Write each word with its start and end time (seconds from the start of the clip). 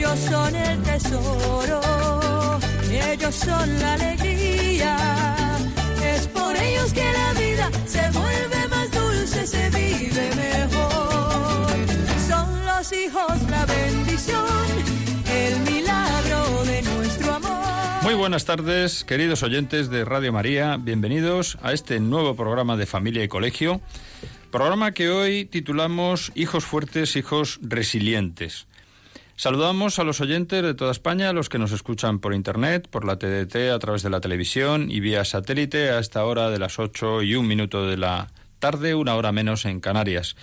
Ellos 0.00 0.18
son 0.30 0.56
el 0.56 0.82
tesoro, 0.82 1.80
ellos 2.90 3.34
son 3.34 3.78
la 3.80 3.92
alegría. 3.92 4.96
Es 6.02 6.26
por 6.28 6.56
ellos 6.56 6.90
que 6.94 7.04
la 7.04 7.34
vida 7.34 7.70
se 7.84 8.10
vuelve 8.12 8.68
más 8.70 8.90
dulce, 8.92 9.46
se 9.46 9.68
vive 9.68 10.30
mejor. 10.36 11.68
Son 12.26 12.64
los 12.64 12.90
hijos 12.94 13.50
la 13.50 13.66
bendición, 13.66 14.46
el 15.30 15.60
milagro 15.70 16.64
de 16.64 16.80
nuestro 16.80 17.34
amor. 17.34 18.02
Muy 18.02 18.14
buenas 18.14 18.46
tardes, 18.46 19.04
queridos 19.04 19.42
oyentes 19.42 19.90
de 19.90 20.06
Radio 20.06 20.32
María. 20.32 20.78
Bienvenidos 20.78 21.58
a 21.60 21.74
este 21.74 22.00
nuevo 22.00 22.34
programa 22.34 22.78
de 22.78 22.86
Familia 22.86 23.22
y 23.22 23.28
Colegio. 23.28 23.82
Programa 24.50 24.92
que 24.92 25.10
hoy 25.10 25.44
titulamos 25.44 26.32
Hijos 26.34 26.64
fuertes, 26.64 27.16
hijos 27.16 27.60
resilientes. 27.60 28.66
Saludamos 29.40 29.98
a 29.98 30.04
los 30.04 30.20
oyentes 30.20 30.62
de 30.62 30.74
toda 30.74 30.90
España, 30.90 31.30
a 31.30 31.32
los 31.32 31.48
que 31.48 31.58
nos 31.58 31.72
escuchan 31.72 32.18
por 32.18 32.34
Internet, 32.34 32.88
por 32.90 33.06
la 33.06 33.18
TDT, 33.18 33.72
a 33.74 33.78
través 33.78 34.02
de 34.02 34.10
la 34.10 34.20
televisión 34.20 34.90
y 34.90 35.00
vía 35.00 35.24
satélite 35.24 35.88
a 35.88 35.98
esta 35.98 36.26
hora 36.26 36.50
de 36.50 36.58
las 36.58 36.78
8 36.78 37.22
y 37.22 37.36
un 37.36 37.46
minuto 37.46 37.86
de 37.86 37.96
la 37.96 38.30
tarde, 38.58 38.94
una 38.94 39.14
hora 39.14 39.32
menos 39.32 39.64
en 39.64 39.80
Canarias. 39.80 40.36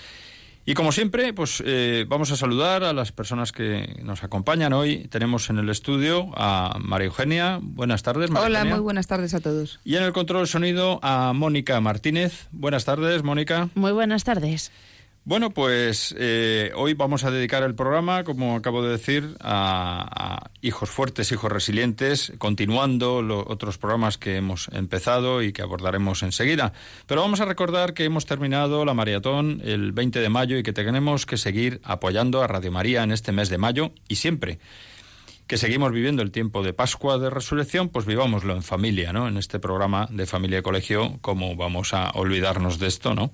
Y 0.65 0.73
como 0.73 0.91
siempre, 0.91 1.31
pues 1.31 1.61
eh, 1.63 2.05
vamos 2.09 2.31
a 2.31 2.35
saludar 2.37 2.83
a 2.83 2.91
las 2.91 3.11
personas 3.11 3.51
que 3.51 3.99
nos 4.01 4.23
acompañan 4.23 4.73
hoy. 4.73 5.07
Tenemos 5.11 5.51
en 5.51 5.59
el 5.59 5.69
estudio 5.69 6.31
a 6.33 6.79
María 6.81 7.05
Eugenia. 7.05 7.59
Buenas 7.61 8.01
tardes, 8.01 8.31
María 8.31 8.47
Hola, 8.47 8.59
Eugenia. 8.61 8.75
muy 8.77 8.83
buenas 8.83 9.05
tardes 9.05 9.35
a 9.35 9.41
todos. 9.41 9.79
Y 9.85 9.97
en 9.97 10.03
el 10.05 10.11
control 10.11 10.45
de 10.45 10.47
sonido 10.47 10.99
a 11.03 11.33
Mónica 11.33 11.79
Martínez. 11.81 12.47
Buenas 12.51 12.85
tardes, 12.85 13.21
Mónica. 13.21 13.69
Muy 13.75 13.91
buenas 13.91 14.23
tardes. 14.23 14.71
Bueno, 15.27 15.49
pues 15.49 16.15
eh, 16.17 16.71
hoy 16.73 16.93
vamos 16.93 17.25
a 17.25 17.31
dedicar 17.31 17.61
el 17.63 17.75
programa, 17.75 18.23
como 18.23 18.55
acabo 18.55 18.81
de 18.81 18.91
decir, 18.91 19.35
a, 19.41 20.07
a 20.09 20.51
hijos 20.61 20.89
fuertes, 20.89 21.33
hijos 21.33 21.51
resilientes, 21.51 22.31
continuando 22.37 23.21
los 23.21 23.43
otros 23.45 23.77
programas 23.77 24.17
que 24.17 24.37
hemos 24.37 24.69
empezado 24.71 25.43
y 25.43 25.51
que 25.51 25.61
abordaremos 25.61 26.23
enseguida. 26.23 26.71
Pero 27.07 27.23
vamos 27.23 27.41
a 27.41 27.45
recordar 27.45 27.93
que 27.93 28.05
hemos 28.05 28.25
terminado 28.25 28.85
la 28.85 28.93
maratón 28.93 29.59
el 29.65 29.91
20 29.91 30.21
de 30.21 30.29
mayo 30.29 30.57
y 30.57 30.63
que 30.63 30.71
tenemos 30.71 31.25
que 31.25 31.35
seguir 31.35 31.81
apoyando 31.83 32.41
a 32.41 32.47
Radio 32.47 32.71
María 32.71 33.03
en 33.03 33.11
este 33.11 33.33
mes 33.33 33.49
de 33.49 33.57
mayo 33.57 33.91
y 34.07 34.15
siempre 34.15 34.59
que 35.45 35.57
seguimos 35.57 35.93
viviendo 35.93 36.21
el 36.21 36.31
tiempo 36.31 36.61
de 36.61 36.73
Pascua 36.73 37.17
de 37.17 37.29
Resurrección, 37.29 37.87
pues 37.87 38.05
vivámoslo 38.05 38.53
en 38.53 38.63
familia, 38.63 39.13
¿no? 39.13 39.29
En 39.29 39.37
este 39.37 39.59
programa 39.59 40.07
de 40.11 40.25
Familia 40.25 40.59
y 40.59 40.61
Colegio, 40.61 41.19
¿cómo 41.21 41.55
vamos 41.55 41.93
a 41.93 42.11
olvidarnos 42.11 42.79
de 42.79 42.87
esto, 42.87 43.15
no? 43.15 43.31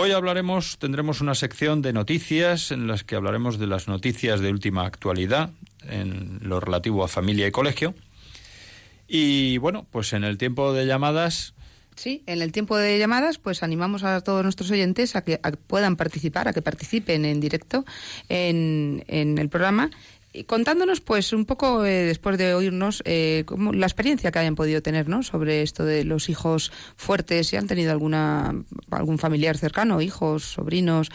Hoy 0.00 0.12
hablaremos, 0.12 0.78
tendremos 0.78 1.20
una 1.20 1.34
sección 1.34 1.82
de 1.82 1.92
noticias 1.92 2.70
en 2.70 2.86
las 2.86 3.02
que 3.02 3.16
hablaremos 3.16 3.58
de 3.58 3.66
las 3.66 3.88
noticias 3.88 4.38
de 4.38 4.48
última 4.52 4.86
actualidad 4.86 5.50
en 5.88 6.38
lo 6.42 6.60
relativo 6.60 7.02
a 7.02 7.08
familia 7.08 7.48
y 7.48 7.50
colegio. 7.50 7.96
Y 9.08 9.58
bueno, 9.58 9.88
pues 9.90 10.12
en 10.12 10.22
el 10.22 10.38
tiempo 10.38 10.72
de 10.72 10.86
llamadas, 10.86 11.52
Sí, 11.96 12.22
en 12.26 12.42
el 12.42 12.52
tiempo 12.52 12.76
de 12.76 12.96
llamadas, 12.96 13.38
pues 13.38 13.64
animamos 13.64 14.04
a 14.04 14.20
todos 14.20 14.44
nuestros 14.44 14.70
oyentes 14.70 15.16
a 15.16 15.22
que 15.24 15.40
a- 15.42 15.50
puedan 15.50 15.96
participar, 15.96 16.46
a 16.46 16.52
que 16.52 16.62
participen 16.62 17.24
en 17.24 17.40
directo 17.40 17.84
en, 18.28 19.02
en 19.08 19.36
el 19.36 19.48
programa. 19.48 19.90
Contándonos, 20.46 21.00
pues, 21.00 21.32
un 21.32 21.46
poco 21.46 21.84
eh, 21.86 22.04
después 22.04 22.36
de 22.36 22.54
oírnos 22.54 23.02
eh, 23.06 23.44
la 23.72 23.86
experiencia 23.86 24.30
que 24.30 24.38
hayan 24.38 24.56
podido 24.56 24.82
tener, 24.82 25.08
¿no? 25.08 25.22
Sobre 25.22 25.62
esto 25.62 25.84
de 25.84 26.04
los 26.04 26.28
hijos 26.28 26.70
fuertes, 26.96 27.48
si 27.48 27.56
han 27.56 27.66
tenido 27.66 27.92
alguna 27.92 28.54
algún 28.90 29.18
familiar 29.18 29.56
cercano, 29.56 30.02
hijos, 30.02 30.44
sobrinos 30.44 31.10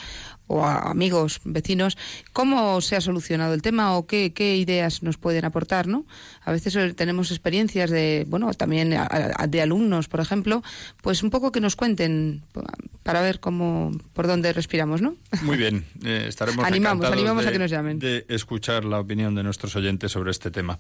o 0.47 0.63
a- 0.65 0.89
amigos, 0.91 1.39
vecinos, 1.45 1.97
cómo 2.33 2.81
se 2.81 2.95
ha 2.95 3.01
solucionado 3.01 3.53
el 3.53 3.61
tema 3.61 3.95
o 3.97 4.05
qué, 4.07 4.33
qué 4.33 4.57
ideas 4.57 5.01
nos 5.03 5.17
pueden 5.17 5.45
aportar, 5.45 5.87
¿no? 5.87 6.05
A 6.43 6.51
veces 6.51 6.75
eh, 6.75 6.93
tenemos 6.93 7.31
experiencias 7.31 7.89
de, 7.89 8.25
bueno, 8.27 8.53
también 8.53 8.93
a- 8.93 9.07
a- 9.37 9.47
de 9.47 9.61
alumnos, 9.61 10.07
por 10.07 10.19
ejemplo, 10.19 10.61
pues 11.01 11.23
un 11.23 11.29
poco 11.29 11.51
que 11.51 11.61
nos 11.61 11.75
cuenten 11.75 12.43
pa- 12.51 12.63
para 13.03 13.21
ver 13.21 13.39
cómo, 13.39 13.91
por 14.13 14.27
dónde 14.27 14.53
respiramos, 14.53 15.01
¿no? 15.01 15.15
muy 15.41 15.57
bien, 15.57 15.85
eh, 16.03 16.25
estaremos 16.27 16.65
Animamos, 16.65 17.05
animamos 17.05 17.43
de, 17.43 17.49
a 17.49 17.51
que 17.53 17.59
nos 17.59 17.71
llamen. 17.71 17.99
de 17.99 18.25
escuchar 18.29 18.85
la 18.85 18.99
opinión 18.99 19.35
de 19.35 19.43
nuestros 19.43 19.75
oyentes 19.75 20.11
sobre 20.11 20.31
este 20.31 20.51
tema. 20.51 20.77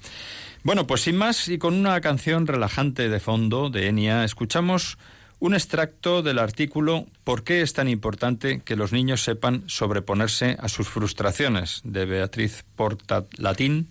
Bueno, 0.63 0.87
pues 0.87 1.01
sin 1.01 1.15
más 1.17 1.47
y 1.47 1.57
con 1.57 1.73
una 1.73 1.99
canción 2.01 2.47
relajante 2.47 3.09
de 3.09 3.19
fondo 3.19 3.69
de 3.69 3.87
Enia, 3.87 4.23
escuchamos 4.23 4.97
un 5.43 5.53
extracto 5.53 6.21
del 6.21 6.39
artículo 6.39 7.05
¿Por 7.25 7.43
qué 7.43 7.61
es 7.61 7.73
tan 7.73 7.89
importante 7.89 8.61
que 8.63 8.77
los 8.77 8.93
niños 8.93 9.25
sepan 9.25 9.65
sobreponerse 9.67 10.55
a 10.57 10.69
sus 10.69 10.87
frustraciones? 10.87 11.81
de 11.83 12.05
Beatriz 12.05 12.63
Portat 12.77 13.27
Latín, 13.37 13.89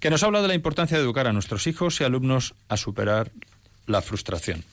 que 0.00 0.08
nos 0.08 0.22
habla 0.22 0.40
de 0.40 0.48
la 0.48 0.54
importancia 0.54 0.96
de 0.96 1.04
educar 1.04 1.26
a 1.26 1.34
nuestros 1.34 1.66
hijos 1.66 2.00
y 2.00 2.04
alumnos 2.04 2.54
a 2.68 2.78
superar 2.78 3.30
la 3.86 4.00
frustración. 4.00 4.64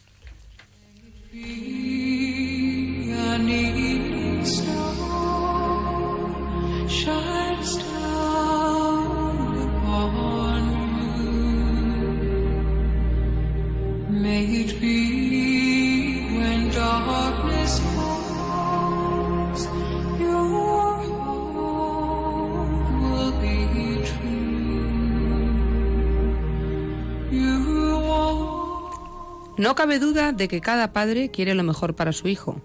No 29.60 29.76
cabe 29.76 30.00
duda 30.00 30.32
de 30.32 30.48
que 30.48 30.62
cada 30.62 30.94
padre 30.94 31.32
quiere 31.32 31.54
lo 31.54 31.66
mejor 31.66 31.94
para 31.94 32.14
su 32.14 32.30
hijo. 32.30 32.62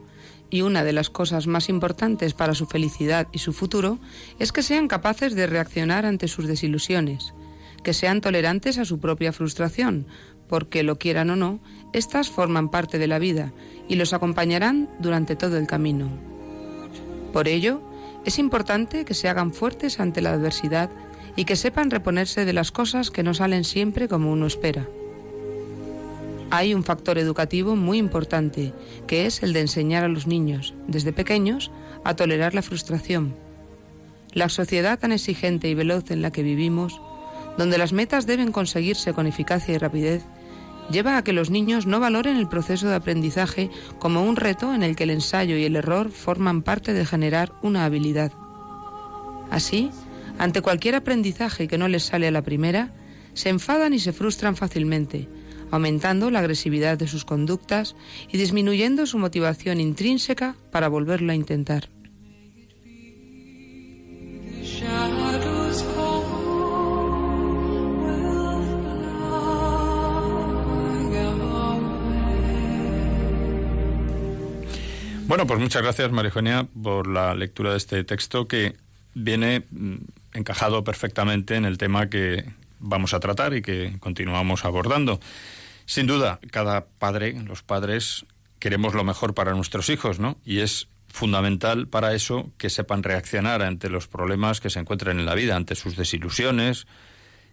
Y 0.49 0.63
una 0.63 0.85
de 0.85 0.93
las 0.93 1.11
cosas 1.11 1.49
más 1.49 1.69
importantes 1.69 2.35
para 2.35 2.55
su 2.55 2.67
felicidad 2.67 3.27
y 3.33 3.41
su 3.41 3.53
futuro 3.53 3.99
es 4.39 4.53
que 4.53 4.63
sean 4.63 4.87
capaces 4.87 5.35
de 5.35 5.49
reaccionar 5.49 6.07
ante 6.07 6.29
sus 6.29 6.47
desilusiones, 6.47 7.35
que 7.83 7.95
sean 7.95 8.21
tolerantes 8.21 8.79
a 8.79 8.85
su 8.85 9.01
propia 9.01 9.33
frustración, 9.33 10.07
porque 10.49 10.85
lo 10.85 10.97
quieran 10.97 11.31
o 11.31 11.35
no, 11.35 11.59
éstas 11.93 12.31
forman 12.31 12.69
parte 12.69 13.01
de 13.01 13.09
la 13.09 13.19
vida 13.19 13.53
y 13.89 13.97
los 13.97 14.13
acompañarán 14.13 14.89
durante 15.01 15.35
todo 15.35 15.59
el 15.59 15.67
camino. 15.67 16.09
Por 17.33 17.49
ello, 17.49 17.83
es 18.25 18.39
importante 18.39 19.05
que 19.05 19.15
se 19.15 19.29
hagan 19.29 19.53
fuertes 19.53 19.99
ante 19.99 20.23
la 20.23 20.33
adversidad 20.33 20.91
y 21.35 21.45
que 21.45 21.57
sepan 21.57 21.91
reponerse 21.91 22.45
de 22.45 22.53
las 22.53 22.71
cosas 22.71 23.11
que 23.11 23.25
no 23.25 23.35
salen 23.35 23.65
siempre 23.65 24.07
como 24.07 24.31
uno 24.31 24.47
espera. 24.47 24.87
Hay 26.51 26.75
un 26.75 26.85
factor 26.85 27.19
educativo 27.19 27.77
muy 27.77 27.99
importante, 27.99 28.73
que 29.07 29.27
es 29.27 29.43
el 29.43 29.53
de 29.53 29.61
enseñar 29.61 30.05
a 30.05 30.09
los 30.09 30.27
niños, 30.27 30.75
desde 30.87 31.13
pequeños, 31.13 31.71
a 32.05 32.15
tolerar 32.15 32.55
la 32.55 32.63
frustración. 32.63 33.35
La 34.33 34.49
sociedad 34.49 34.99
tan 34.99 35.13
exigente 35.13 35.69
y 35.69 35.75
veloz 35.75 36.11
en 36.11 36.23
la 36.23 36.31
que 36.31 36.43
vivimos, 36.43 37.01
donde 37.57 37.79
las 37.79 37.93
metas 37.93 38.27
deben 38.27 38.53
conseguirse 38.53 39.13
con 39.13 39.27
eficacia 39.27 39.75
y 39.75 39.79
rapidez, 39.79 40.23
lleva 40.91 41.17
a 41.17 41.25
que 41.25 41.33
los 41.33 41.51
niños 41.51 41.87
no 41.87 42.01
valoren 42.01 42.37
el 42.37 42.49
proceso 42.49 42.89
de 42.89 42.97
aprendizaje 42.97 43.71
como 43.99 44.25
un 44.25 44.37
reto 44.37 44.75
en 44.75 44.83
el 44.83 44.97
que 44.97 45.05
el 45.05 45.11
ensayo 45.11 45.57
y 45.57 45.65
el 45.65 45.77
error 45.77 46.11
forman 46.11 46.63
parte 46.63 46.93
de 46.93 47.07
generar 47.07 47.53
una 47.63 47.85
habilidad. 47.85 48.33
Así, 49.51 49.91
ante 50.39 50.63
cualquier 50.63 50.97
aprendizaje 50.97 51.69
que 51.69 51.79
no 51.79 51.89
les 51.89 52.05
sale 52.05 52.29
a 52.29 52.33
la 52.33 52.43
primera, 52.43 52.93
se 53.35 53.49
enfadan 53.49 53.95
y 53.95 53.99
se 53.99 54.13
frustran 54.13 54.57
fácilmente, 54.57 55.29
aumentando 55.75 56.31
la 56.31 56.39
agresividad 56.39 56.97
de 56.97 57.09
sus 57.09 57.25
conductas 57.25 57.97
y 58.31 58.39
disminuyendo 58.39 59.07
su 59.07 59.19
motivación 59.19 59.81
intrínseca 59.81 60.55
para 60.71 60.89
volverlo 60.89 61.33
a 61.33 61.35
intentar. 61.35 61.89
Bueno, 75.27 75.47
pues 75.47 75.59
muchas 75.59 75.83
gracias, 75.83 76.13
María 76.13 76.29
Eugenia, 76.29 76.69
por 76.81 77.09
la 77.09 77.35
lectura 77.35 77.73
de 77.73 77.79
este 77.79 78.05
texto 78.05 78.47
que 78.47 78.77
viene 79.15 79.65
mm, 79.71 79.97
encajado 80.35 80.85
perfectamente 80.85 81.57
en 81.57 81.65
el 81.65 81.79
tema 81.79 82.09
que 82.09 82.45
vamos 82.79 83.15
a 83.15 83.21
tratar 83.21 83.55
y 83.55 83.63
que 83.63 83.97
continuamos 83.99 84.65
abordando. 84.65 85.19
Sin 85.87 86.07
duda, 86.07 86.41
cada 86.51 86.87
padre, 86.87 87.33
los 87.43 87.63
padres, 87.63 88.25
queremos 88.59 88.95
lo 88.95 89.05
mejor 89.05 89.35
para 89.35 89.53
nuestros 89.53 89.91
hijos, 89.91 90.19
¿no? 90.19 90.39
Y 90.45 90.61
es 90.61 90.89
fundamental 91.09 91.87
para 91.87 92.15
eso 92.15 92.51
que 92.59 92.71
sepan 92.71 93.03
reaccionar 93.03 93.63
ante 93.63 93.89
los 93.89 94.09
problemas 94.09 94.61
que 94.61 94.71
se 94.71 94.81
encuentran 94.81 95.21
en 95.21 95.27
la 95.27 95.35
vida, 95.35 95.55
ante 95.55 95.75
sus 95.75 95.97
desilusiones. 95.97 96.87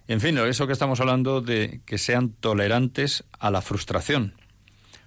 En 0.07 0.19
fin, 0.19 0.37
eso 0.37 0.65
que 0.65 0.73
estamos 0.73 0.99
hablando 0.99 1.41
de 1.41 1.81
que 1.85 1.97
sean 1.97 2.29
tolerantes 2.29 3.23
a 3.37 3.51
la 3.51 3.61
frustración. 3.61 4.33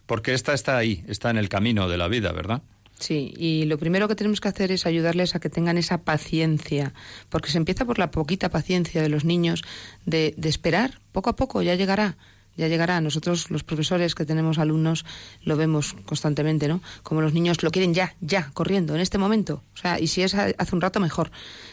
Porque 0.07 0.35
esta 0.35 0.53
está 0.53 0.77
ahí, 0.77 1.05
está 1.09 1.31
en 1.31 1.39
el 1.39 1.49
camino 1.49 1.89
de 1.89 1.97
la 1.97 2.07
vida, 2.09 2.33
¿verdad? 2.33 2.63
Sí, 3.01 3.35
y 3.37 3.65
lo 3.65 3.77
primero 3.77 4.07
que 4.07 4.15
tenemos 4.15 4.41
que 4.41 4.49
hacer 4.49 4.71
es 4.71 4.87
ayudarles 4.87 5.35
a 5.35 5.41
que 5.41 5.51
tengan 5.51 5.79
esa 5.79 6.03
paciencia, 6.03 6.95
porque 7.29 7.51
se 7.51 7.59
empieza 7.59 7.85
por 7.85 7.99
la 7.99 8.11
poquita 8.13 8.51
paciencia 8.51 9.03
de 9.03 9.09
los 9.09 9.25
niños 9.25 9.65
de, 10.07 10.33
de 10.37 10.49
esperar, 10.49 11.01
poco 11.11 11.31
a 11.31 11.37
poco 11.37 11.61
ya 11.63 11.75
llegará 11.75 12.17
ya 12.57 12.69
llegará. 12.69 13.01
Nosotros, 13.01 13.51
los 13.51 13.65
profesores 13.65 14.15
que 14.15 14.25
tenemos 14.25 14.59
alumnos, 14.59 15.05
lo 15.43 15.57
vemos 15.57 15.95
constantemente, 16.05 16.69
¿no? 16.69 16.81
Como 17.03 17.21
los 17.21 17.33
niños 17.33 17.63
lo 17.63 17.71
quieren 17.71 17.95
ya, 17.95 18.15
ya, 18.21 18.51
corriendo, 18.55 18.95
en 18.95 19.01
este 19.01 19.19
momento. 19.19 19.63
O 19.75 19.77
sea, 19.77 19.99
y 19.99 20.07
si 20.07 20.23
es 20.23 20.35
hace 20.35 20.75
un 20.75 20.81
rato, 20.81 21.01
mejor. 21.01 21.31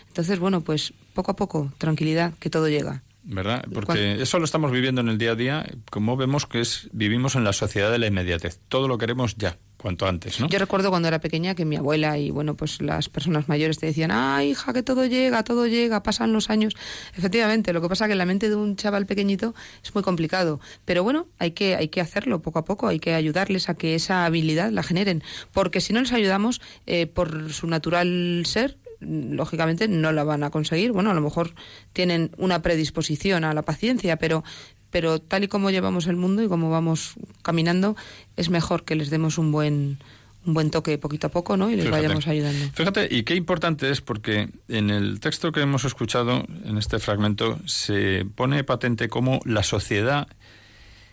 Entonces, 0.07 0.39
bueno, 0.39 0.61
pues 0.61 0.93
poco 1.13 1.31
a 1.31 1.35
poco, 1.35 1.71
tranquilidad, 1.77 2.33
que 2.39 2.49
todo 2.49 2.67
llega. 2.67 3.03
¿Verdad? 3.23 3.63
Porque 3.71 4.21
eso 4.21 4.39
lo 4.39 4.45
estamos 4.45 4.71
viviendo 4.71 5.01
en 5.01 5.07
el 5.07 5.17
día 5.17 5.31
a 5.31 5.35
día, 5.35 5.65
como 5.91 6.17
vemos 6.17 6.47
que 6.47 6.59
es 6.59 6.89
vivimos 6.91 7.35
en 7.35 7.43
la 7.43 7.53
sociedad 7.53 7.91
de 7.91 7.99
la 7.99 8.07
inmediatez. 8.07 8.59
Todo 8.67 8.87
lo 8.87 8.97
queremos 8.97 9.35
ya, 9.37 9.59
cuanto 9.77 10.07
antes, 10.07 10.39
¿no? 10.39 10.49
Yo 10.49 10.57
recuerdo 10.57 10.89
cuando 10.89 11.07
era 11.07 11.19
pequeña 11.19 11.53
que 11.53 11.63
mi 11.63 11.75
abuela 11.75 12.17
y 12.17 12.31
bueno, 12.31 12.55
pues 12.55 12.81
las 12.81 13.09
personas 13.09 13.47
mayores 13.47 13.77
te 13.77 13.85
decían, 13.85 14.09
"Ah, 14.11 14.43
hija, 14.43 14.73
que 14.73 14.81
todo 14.81 15.05
llega, 15.05 15.43
todo 15.43 15.67
llega, 15.67 16.01
pasan 16.01 16.33
los 16.33 16.49
años." 16.49 16.75
Efectivamente, 17.15 17.73
lo 17.73 17.81
que 17.81 17.89
pasa 17.89 18.07
que 18.07 18.13
en 18.13 18.17
la 18.17 18.25
mente 18.25 18.49
de 18.49 18.55
un 18.55 18.75
chaval 18.75 19.05
pequeñito 19.05 19.53
es 19.83 19.93
muy 19.93 20.03
complicado, 20.03 20.59
pero 20.85 21.03
bueno, 21.03 21.27
hay 21.37 21.51
que 21.51 21.75
hay 21.75 21.89
que 21.89 22.01
hacerlo 22.01 22.41
poco 22.41 22.57
a 22.57 22.65
poco, 22.65 22.87
hay 22.87 22.99
que 22.99 23.13
ayudarles 23.13 23.69
a 23.69 23.75
que 23.75 23.93
esa 23.93 24.25
habilidad 24.25 24.71
la 24.71 24.81
generen, 24.81 25.23
porque 25.53 25.79
si 25.79 25.93
no 25.93 26.01
les 26.01 26.11
ayudamos 26.11 26.59
eh, 26.87 27.05
por 27.05 27.53
su 27.53 27.67
natural 27.67 28.43
ser 28.45 28.77
lógicamente 29.01 29.87
no 29.87 30.11
la 30.11 30.23
van 30.23 30.43
a 30.43 30.49
conseguir. 30.49 30.91
Bueno, 30.91 31.11
a 31.11 31.13
lo 31.13 31.21
mejor 31.21 31.53
tienen 31.93 32.31
una 32.37 32.61
predisposición 32.61 33.43
a 33.43 33.53
la 33.53 33.63
paciencia, 33.63 34.17
pero 34.17 34.43
pero 34.91 35.19
tal 35.19 35.45
y 35.45 35.47
como 35.47 35.71
llevamos 35.71 36.07
el 36.07 36.17
mundo 36.17 36.43
y 36.43 36.47
como 36.47 36.69
vamos 36.69 37.13
caminando, 37.41 37.95
es 38.35 38.49
mejor 38.49 38.83
que 38.83 38.95
les 38.95 39.09
demos 39.09 39.37
un 39.37 39.51
buen 39.51 39.99
un 40.45 40.53
buen 40.53 40.71
toque 40.71 40.97
poquito 40.97 41.27
a 41.27 41.29
poco, 41.29 41.55
¿no? 41.55 41.69
Y 41.69 41.75
les 41.75 41.89
vayamos 41.89 42.27
ayudando. 42.27 42.65
Fíjate, 42.73 43.07
y 43.09 43.23
qué 43.23 43.35
importante 43.35 43.91
es 43.91 44.01
porque 44.01 44.49
en 44.67 44.89
el 44.89 45.19
texto 45.19 45.51
que 45.51 45.61
hemos 45.61 45.85
escuchado, 45.85 46.45
en 46.65 46.77
este 46.77 46.99
fragmento, 46.99 47.59
se 47.65 48.25
pone 48.35 48.63
patente 48.63 49.07
cómo 49.07 49.39
la 49.45 49.63
sociedad 49.63 50.27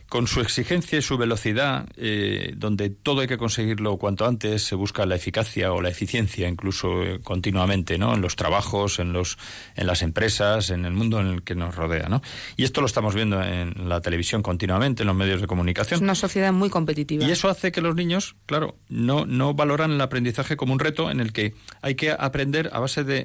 con 0.09 0.27
su 0.27 0.41
exigencia 0.41 0.99
y 0.99 1.03
su 1.03 1.19
velocidad, 1.19 1.87
eh, 1.97 2.55
donde 2.57 2.89
todo 2.89 3.21
hay 3.21 3.27
que 3.27 3.37
conseguirlo 3.37 3.99
cuanto 3.99 4.27
antes, 4.27 4.63
se 4.63 4.75
busca 4.75 5.05
la 5.05 5.17
eficacia 5.17 5.73
o 5.73 5.83
la 5.83 5.91
eficiencia 5.91 6.49
incluso 6.49 7.03
eh, 7.03 7.21
continuamente, 7.23 7.99
¿no? 7.99 8.15
En 8.15 8.23
los 8.23 8.35
trabajos, 8.35 9.01
en 9.01 9.13
los, 9.13 9.37
en 9.77 9.87
las 9.87 10.03
empresas, 10.03 10.71
en 10.71 10.87
el 10.87 10.93
mundo 10.93 11.21
en 11.21 11.27
el 11.27 11.43
que 11.43 11.55
nos 11.55 11.75
rodea, 11.75 12.09
¿no? 12.09 12.23
Y 12.57 12.65
esto 12.65 12.81
lo 12.81 12.87
estamos 12.87 13.15
viendo 13.15 13.43
en 13.43 13.89
la 13.89 14.01
televisión 14.01 14.43
continuamente, 14.43 15.03
en 15.03 15.09
los 15.09 15.17
medios 15.17 15.43
de 15.43 15.47
comunicación. 15.47 15.99
Es 15.99 16.03
una 16.03 16.15
sociedad 16.15 16.53
muy 16.53 16.71
competitiva. 16.71 17.25
Y 17.25 17.31
eso 17.31 17.51
hace 17.51 17.71
que 17.71 17.83
los 17.83 17.95
niños, 17.95 18.37
claro, 18.47 18.77
no, 18.89 19.27
no 19.27 19.53
valoran 19.53 19.93
el 19.93 20.01
aprendizaje 20.01 20.57
como 20.57 20.73
un 20.73 20.79
reto 20.79 21.11
en 21.11 21.21
el 21.21 21.33
que 21.33 21.55
hay 21.83 21.97
que 21.97 22.13
aprender 22.13 22.71
a 22.73 22.79
base 22.79 23.05
de 23.05 23.25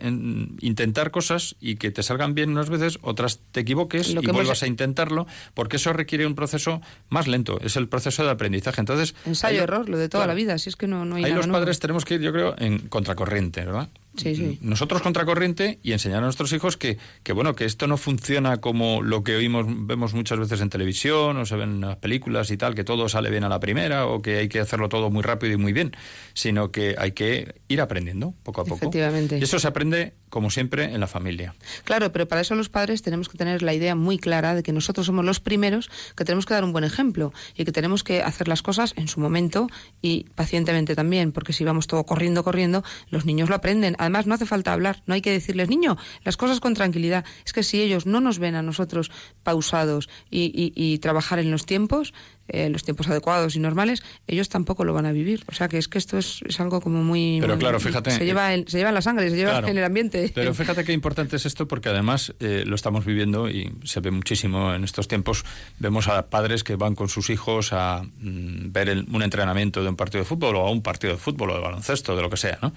intentar 0.59 1.11
cosas 1.11 1.55
y 1.61 1.77
que 1.77 1.91
te 1.91 2.03
salgan 2.03 2.35
bien 2.35 2.49
unas 2.49 2.69
veces, 2.69 2.99
otras 3.01 3.39
te 3.51 3.61
equivoques 3.61 4.09
y 4.09 4.15
vuelvas 4.15 4.63
a 4.63 4.67
intentarlo, 4.67 5.27
porque 5.53 5.77
eso 5.77 5.93
requiere 5.93 6.25
un 6.25 6.35
proceso 6.35 6.72
más 7.09 7.27
lento, 7.27 7.59
es 7.61 7.75
el 7.75 7.87
proceso 7.87 8.23
de 8.23 8.31
aprendizaje. 8.31 8.81
Entonces, 8.81 9.15
ensayo-error, 9.25 9.89
lo 9.89 9.97
de 9.97 10.09
toda 10.09 10.27
la 10.27 10.33
vida, 10.33 10.57
si 10.57 10.69
es 10.69 10.75
que 10.75 10.87
no, 10.87 11.05
no 11.05 11.15
hay 11.15 11.25
Ahí 11.25 11.33
los 11.33 11.47
padres 11.47 11.79
tenemos 11.79 12.05
que 12.05 12.15
ir, 12.15 12.21
yo 12.21 12.31
creo, 12.31 12.55
en 12.57 12.79
contracorriente, 12.87 13.65
¿verdad? 13.65 13.89
Sí, 14.15 14.35
sí. 14.35 14.59
Nosotros 14.61 15.01
contracorriente 15.01 15.79
y 15.81 15.91
enseñar 15.91 16.19
a 16.19 16.25
nuestros 16.25 16.53
hijos 16.53 16.77
que, 16.77 16.97
que, 17.23 17.33
bueno, 17.33 17.55
que 17.55 17.65
esto 17.65 17.87
no 17.87 17.97
funciona 17.97 18.57
como 18.57 19.01
lo 19.01 19.23
que 19.23 19.35
oímos, 19.35 19.65
vemos 19.67 20.13
muchas 20.13 20.39
veces 20.39 20.61
en 20.61 20.69
televisión 20.69 21.37
o 21.37 21.45
se 21.45 21.55
ven 21.55 21.69
en 21.71 21.81
las 21.81 21.97
películas 21.97 22.51
y 22.51 22.57
tal, 22.57 22.75
que 22.75 22.83
todo 22.83 23.09
sale 23.09 23.29
bien 23.29 23.43
a 23.43 23.49
la 23.49 23.59
primera 23.59 24.05
o 24.05 24.21
que 24.21 24.37
hay 24.37 24.49
que 24.49 24.59
hacerlo 24.59 24.89
todo 24.89 25.09
muy 25.09 25.23
rápido 25.23 25.53
y 25.53 25.57
muy 25.57 25.73
bien, 25.73 25.95
sino 26.33 26.71
que 26.71 26.95
hay 26.97 27.13
que 27.13 27.55
ir 27.67 27.81
aprendiendo 27.81 28.33
poco 28.43 28.61
a 28.61 28.65
poco. 28.65 28.77
Efectivamente. 28.77 29.39
Y 29.39 29.43
eso 29.43 29.57
se 29.57 29.67
aprende 29.67 30.13
como 30.33 30.49
siempre, 30.49 30.85
en 30.85 30.99
la 30.99 31.05
familia. 31.05 31.53
Claro, 31.83 32.11
pero 32.11 32.27
para 32.27 32.41
eso 32.41 32.55
los 32.55 32.67
padres 32.67 33.03
tenemos 33.03 33.29
que 33.29 33.37
tener 33.37 33.61
la 33.61 33.71
idea 33.71 33.93
muy 33.93 34.17
clara 34.17 34.55
de 34.55 34.63
que 34.63 34.73
nosotros 34.73 35.05
somos 35.05 35.23
los 35.23 35.39
primeros 35.39 35.91
que 36.15 36.25
tenemos 36.25 36.47
que 36.47 36.55
dar 36.55 36.63
un 36.63 36.71
buen 36.71 36.83
ejemplo 36.83 37.31
y 37.55 37.65
que 37.65 37.71
tenemos 37.71 38.03
que 38.03 38.23
hacer 38.23 38.47
las 38.47 38.63
cosas 38.63 38.95
en 38.97 39.07
su 39.07 39.19
momento 39.19 39.67
y 40.01 40.25
pacientemente 40.33 40.95
también, 40.95 41.33
porque 41.33 41.53
si 41.53 41.63
vamos 41.63 41.85
todo 41.85 42.03
corriendo, 42.05 42.43
corriendo, 42.43 42.83
los 43.11 43.25
niños 43.25 43.47
lo 43.47 43.53
aprenden. 43.53 43.95
Además, 44.03 44.27
no 44.27 44.35
hace 44.35 44.45
falta 44.45 44.73
hablar, 44.73 45.03
no 45.05 45.13
hay 45.13 45.21
que 45.21 45.31
decirles, 45.31 45.69
niño, 45.69 45.97
las 46.23 46.37
cosas 46.37 46.59
con 46.59 46.73
tranquilidad. 46.73 47.25
Es 47.45 47.53
que 47.53 47.63
si 47.63 47.81
ellos 47.81 48.05
no 48.05 48.21
nos 48.21 48.39
ven 48.39 48.55
a 48.55 48.61
nosotros 48.61 49.11
pausados 49.43 50.09
y, 50.29 50.73
y 50.75 50.99
trabajar 50.99 51.39
en 51.39 51.51
los 51.51 51.65
tiempos, 51.65 52.13
eh, 52.49 52.69
los 52.69 52.83
tiempos 52.83 53.07
adecuados 53.07 53.55
y 53.55 53.59
normales, 53.59 54.03
ellos 54.27 54.49
tampoco 54.49 54.83
lo 54.83 54.93
van 54.93 55.05
a 55.05 55.13
vivir. 55.13 55.45
O 55.47 55.53
sea 55.53 55.69
que 55.69 55.77
es 55.77 55.87
que 55.87 55.97
esto 55.97 56.17
es, 56.17 56.41
es 56.45 56.59
algo 56.59 56.81
como 56.81 57.01
muy... 57.01 57.37
Pero 57.39 57.57
claro, 57.57 57.79
fíjate... 57.79 58.11
Se 58.11 58.25
lleva, 58.25 58.49
se 58.49 58.77
lleva 58.77 58.89
en 58.89 58.95
la 58.95 59.01
sangre, 59.01 59.29
se 59.29 59.37
lleva 59.37 59.59
en 59.59 59.77
el 59.77 59.83
ambiente. 59.83 60.29
Pero 60.35 60.53
fíjate 60.53 60.83
qué 60.83 60.91
importante 60.91 61.37
es 61.37 61.45
esto 61.45 61.69
porque 61.69 61.87
además 61.87 62.33
eh, 62.41 62.63
lo 62.65 62.75
estamos 62.75 63.05
viviendo 63.05 63.49
y 63.49 63.73
se 63.85 64.01
ve 64.01 64.11
muchísimo 64.11 64.73
en 64.73 64.83
estos 64.83 65.07
tiempos. 65.07 65.45
Vemos 65.79 66.09
a 66.09 66.29
padres 66.29 66.65
que 66.65 66.75
van 66.75 66.95
con 66.95 67.07
sus 67.07 67.29
hijos 67.29 67.71
a 67.71 68.03
mm, 68.03 68.73
ver 68.73 69.05
un 69.09 69.23
entrenamiento 69.23 69.81
de 69.81 69.87
un 69.87 69.95
partido 69.95 70.23
de 70.23 70.27
fútbol 70.27 70.57
o 70.57 70.67
a 70.67 70.69
un 70.69 70.81
partido 70.81 71.13
de 71.13 71.19
fútbol 71.19 71.51
o 71.51 71.55
de 71.55 71.61
baloncesto, 71.61 72.13
de 72.13 72.21
lo 72.21 72.29
que 72.29 72.37
sea, 72.37 72.59
¿no? 72.61 72.73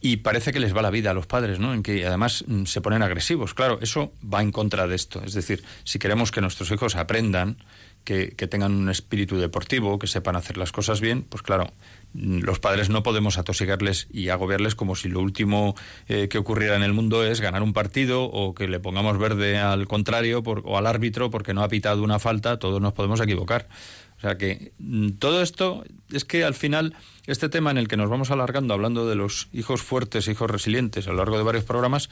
Y 0.00 0.18
parece 0.18 0.52
que 0.52 0.60
les 0.60 0.76
va 0.76 0.82
la 0.82 0.90
vida 0.90 1.10
a 1.10 1.14
los 1.14 1.26
padres, 1.26 1.58
¿no? 1.58 1.74
En 1.74 1.82
que 1.82 2.06
además 2.06 2.44
mm, 2.46 2.64
se 2.64 2.80
ponen 2.80 3.02
agresivos. 3.02 3.54
Claro, 3.54 3.78
eso 3.82 4.12
va 4.22 4.42
en 4.42 4.52
contra 4.52 4.86
de 4.86 4.94
esto. 4.94 5.22
Es 5.24 5.34
decir, 5.34 5.64
si 5.84 5.98
queremos 5.98 6.30
que 6.30 6.40
nuestros 6.40 6.70
hijos 6.70 6.94
aprendan, 6.96 7.58
que, 8.04 8.30
tengan 8.48 8.72
un 8.72 8.88
espíritu 8.88 9.36
deportivo, 9.36 9.98
que 9.98 10.06
sepan 10.06 10.34
hacer 10.34 10.56
las 10.56 10.72
cosas 10.72 11.00
bien, 11.00 11.24
pues 11.28 11.42
claro, 11.42 11.72
los 12.14 12.58
padres 12.58 12.88
no 12.88 13.02
podemos 13.02 13.36
atosigarles 13.36 14.06
y 14.10 14.30
agobiarles 14.30 14.74
como 14.74 14.96
si 14.96 15.08
lo 15.08 15.20
último 15.20 15.74
eh, 16.08 16.28
que 16.28 16.38
ocurriera 16.38 16.76
en 16.76 16.82
el 16.82 16.94
mundo 16.94 17.22
es 17.24 17.42
ganar 17.42 17.62
un 17.62 17.74
partido 17.74 18.24
o 18.24 18.54
que 18.54 18.66
le 18.66 18.80
pongamos 18.80 19.18
verde 19.18 19.58
al 19.58 19.86
contrario 19.86 20.42
o 20.42 20.78
al 20.78 20.86
árbitro 20.86 21.30
porque 21.30 21.52
no 21.52 21.62
ha 21.62 21.68
pitado 21.68 22.02
una 22.02 22.18
falta, 22.18 22.58
todos 22.58 22.80
nos 22.80 22.94
podemos 22.94 23.20
equivocar. 23.20 23.68
O 24.16 24.20
sea 24.20 24.38
que 24.38 24.72
mm, 24.78 25.10
todo 25.18 25.42
esto 25.42 25.84
es 26.12 26.24
que 26.24 26.44
al 26.44 26.54
final 26.54 26.94
este 27.26 27.48
tema 27.48 27.70
en 27.70 27.78
el 27.78 27.88
que 27.88 27.96
nos 27.96 28.08
vamos 28.08 28.30
alargando 28.30 28.74
hablando 28.74 29.08
de 29.08 29.14
los 29.14 29.48
hijos 29.52 29.82
fuertes, 29.82 30.28
hijos 30.28 30.50
resilientes 30.50 31.06
a 31.06 31.10
lo 31.10 31.18
largo 31.18 31.36
de 31.36 31.44
varios 31.44 31.64
programas, 31.64 32.08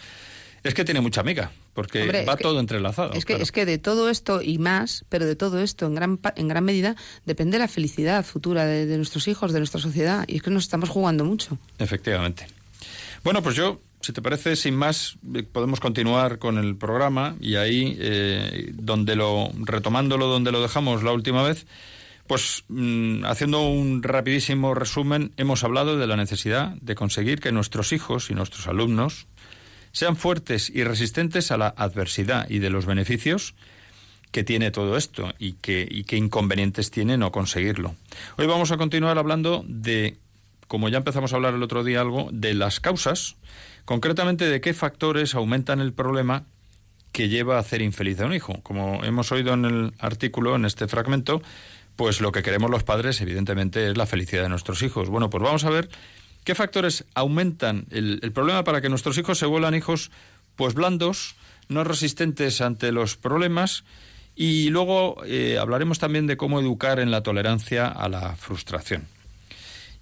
es 0.67 0.75
que 0.75 0.85
tiene 0.85 1.01
mucha 1.01 1.21
amiga, 1.21 1.53
porque 1.75 2.25
va 2.25 2.37
todo 2.37 2.61
entrelazado. 2.61 3.13
Es 3.13 3.25
que, 3.25 3.35
es 3.35 3.53
que 3.53 3.65
de 3.65 3.79
todo 3.79 4.11
esto 4.11 4.43
y 4.43 4.59
más, 4.59 5.05
pero 5.09 5.25
de 5.25 5.37
todo 5.37 5.61
esto 5.61 5.87
en 5.87 5.95
gran, 5.95 6.21
en 6.35 6.49
gran 6.49 6.65
medida 6.65 6.97
depende 7.25 7.59
la 7.59 7.69
felicidad 7.69 8.25
futura 8.25 8.67
de, 8.67 8.97
nuestros 8.97 9.29
hijos, 9.29 9.53
de 9.53 9.61
nuestra 9.61 9.81
sociedad. 9.81 10.25
Y 10.27 10.37
es 10.37 10.43
que 10.43 10.51
nos 10.51 10.65
estamos 10.65 10.89
jugando 10.89 11.25
mucho. 11.25 11.59
Efectivamente. 11.79 12.49
Bueno, 13.23 13.43
pues 13.43 13.55
yo, 13.55 13.81
si 14.01 14.13
te 14.13 14.23
parece, 14.23 14.57
sin 14.57 14.75
más, 14.75 15.17
eh, 15.35 15.43
podemos 15.45 15.81
continuar 15.81 16.39
con 16.39 16.59
el 16.59 16.77
programa 16.77 17.37
y 17.41 17.57
ahí, 17.57 17.97
eh, 18.01 18.73
donde 18.75 19.15
lo, 19.15 19.51
retomándolo 19.65 20.27
donde 20.27 20.53
lo 20.53 20.63
dejamos 20.63 21.03
la 21.03 21.13
última 21.13 21.43
vez, 21.43 21.67
pues 22.27 22.65
mm, 22.69 23.25
haciendo 23.25 23.69
un 23.69 24.03
rapidísimo 24.03 24.75
resumen, 24.75 25.33
hemos 25.37 25.65
hablado 25.65 25.97
de 25.97 26.07
la 26.07 26.17
necesidad 26.17 26.71
de 26.81 26.95
conseguir 26.95 27.41
que 27.41 27.53
nuestros 27.53 27.93
hijos 27.93 28.31
y 28.31 28.35
nuestros 28.35 28.67
alumnos 28.67 29.27
sean 29.93 30.17
fuertes 30.17 30.71
y 30.71 30.85
resistentes 30.85 31.51
a 31.51 31.57
la 31.57 31.69
adversidad 31.69 32.49
y 32.51 32.59
de 32.59 32.71
los 32.71 32.87
beneficios 32.87 33.55
que 34.31 34.45
tiene 34.45 34.71
todo 34.71 34.97
esto 34.97 35.33
y, 35.39 35.53
que, 35.55 36.05
qué 36.07 36.17
inconvenientes 36.17 36.91
tiene 36.91 37.17
no 37.17 37.33
conseguirlo. 37.33 37.95
Hoy 38.37 38.47
vamos 38.47 38.71
a 38.71 38.77
continuar 38.77 39.17
hablando 39.17 39.65
de, 39.67 40.19
como 40.69 40.89
ya 40.89 40.99
empezamos 40.99 41.33
a 41.33 41.37
hablar 41.37 41.55
el 41.55 41.63
otro 41.63 41.85
día 41.85 42.03
algo, 42.03 42.29
de 42.33 42.53
las 42.53 42.81
causas, 42.81 43.37
concretamente 43.87 44.47
de 44.47 44.61
qué 44.61 44.75
factores 44.75 45.35
aumentan 45.35 45.81
el 45.81 45.95
problema 45.95 46.45
que 47.13 47.31
lleva 47.31 47.57
a 47.57 47.61
hacer 47.61 47.81
infeliz 47.81 48.21
a 48.21 48.27
un 48.27 48.35
hijo. 48.35 48.61
Como 48.63 49.03
hemos 49.05 49.33
oído 49.33 49.55
en 49.55 49.65
el 49.65 49.95
artículo, 49.99 50.55
en 50.55 50.67
este 50.67 50.87
fragmento, 50.87 51.41
pues 51.97 52.21
lo 52.21 52.31
que 52.31 52.43
queremos 52.43 52.71
los 52.71 52.85
padres, 52.85 53.21
evidentemente, 53.21 53.91
es 53.91 53.97
la 53.97 54.07
felicidad 54.07 54.43
de 54.43 54.49
nuestros 54.49 54.83
hijos. 54.83 55.09
Bueno, 55.09 55.31
pues 55.31 55.43
vamos 55.43 55.65
a 55.65 55.71
ver 55.71 55.89
¿Qué 56.47 56.55
factores 56.55 57.05
aumentan 57.15 57.87
el, 57.91 58.21
problema 58.33 58.63
para 58.63 58.81
que 58.81 58.89
nuestros 58.89 59.19
hijos 59.19 59.37
se 59.37 59.47
vuelvan 59.47 59.75
hijos 59.75 60.13
pues 60.55 60.75
blandos, 60.75 61.35
no 61.69 61.83
resistentes 61.83 62.61
ante 62.61 62.93
los 62.93 63.17
problemas? 63.17 63.83
Y 64.37 64.69
luego 64.71 65.25
eh, 65.27 65.59
hablaremos 65.59 65.99
también 65.99 66.29
de 66.29 66.37
cómo 66.37 66.61
educar 66.61 67.01
en 67.01 67.11
la 67.11 67.25
tolerancia 67.25 67.89
a 67.89 68.09
la 68.09 68.37
frustración. 68.37 69.09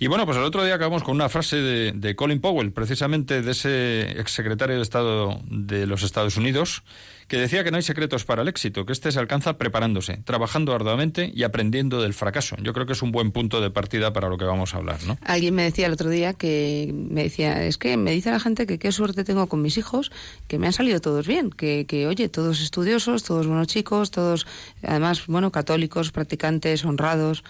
Y 0.04 0.06
bueno, 0.06 0.26
pues 0.26 0.36
el 0.36 0.44
otro 0.44 0.62
día 0.62 0.74
acabamos 0.74 1.02
con 1.02 1.14
una 1.14 1.30
frase 1.30 1.56
de, 1.56 2.14
Colin 2.14 2.38
Powell, 2.38 2.72
precisamente 2.72 3.40
de 3.40 3.52
ese 3.52 4.20
exsecretario 4.20 4.76
de 4.76 4.82
Estado 4.82 5.40
de 5.46 5.86
los 5.86 6.02
Estados 6.02 6.36
Unidos, 6.36 6.82
que 7.26 7.38
decía 7.38 7.64
que 7.64 7.70
no 7.70 7.78
hay 7.78 7.82
secretos 7.82 8.26
para 8.26 8.42
el 8.42 8.48
éxito, 8.48 8.84
que 8.84 8.92
este 8.92 9.10
se 9.12 9.18
alcanza 9.18 9.56
preparándose, 9.56 10.18
trabajando 10.18 10.74
arduamente 10.74 11.32
y 11.34 11.42
aprendiendo 11.42 12.02
del 12.02 12.12
fracaso. 12.12 12.54
Yo 12.60 12.74
creo 12.74 12.84
que 12.84 12.92
es 12.92 13.00
un 13.00 13.12
buen 13.12 13.32
punto 13.32 13.62
de 13.62 13.70
partida 13.70 14.12
para 14.12 14.28
lo 14.28 14.36
que 14.36 14.44
vamos 14.44 14.74
a 14.74 14.76
hablar, 14.76 15.02
¿no? 15.06 15.16
Alguien 15.22 15.54
me 15.54 15.62
decía 15.62 15.86
el 15.86 15.94
otro 15.94 16.10
día 16.10 16.34
que 16.34 16.92
me 16.94 17.22
decía, 17.22 17.64
es 17.64 17.78
que 17.78 17.96
me 17.96 18.10
dice 18.10 18.30
la 18.30 18.40
gente 18.40 18.66
que 18.66 18.78
qué 18.78 18.92
suerte 18.92 19.24
tengo 19.24 19.46
con 19.46 19.62
mis 19.62 19.78
hijos, 19.78 20.12
que 20.48 20.58
me 20.58 20.66
han 20.66 20.74
salido 20.74 21.00
todos 21.00 21.26
bien, 21.26 21.48
que, 21.48 21.86
que 21.88 22.06
oye, 22.06 22.28
todos 22.28 22.60
estudiosos, 22.60 23.22
todos 23.22 23.46
buenos 23.46 23.68
chicos, 23.68 24.10
todos 24.10 24.46
además, 24.82 25.26
bueno, 25.28 25.50
católicos, 25.50 26.12
practicantes, 26.12 26.84
honrados 26.84 27.42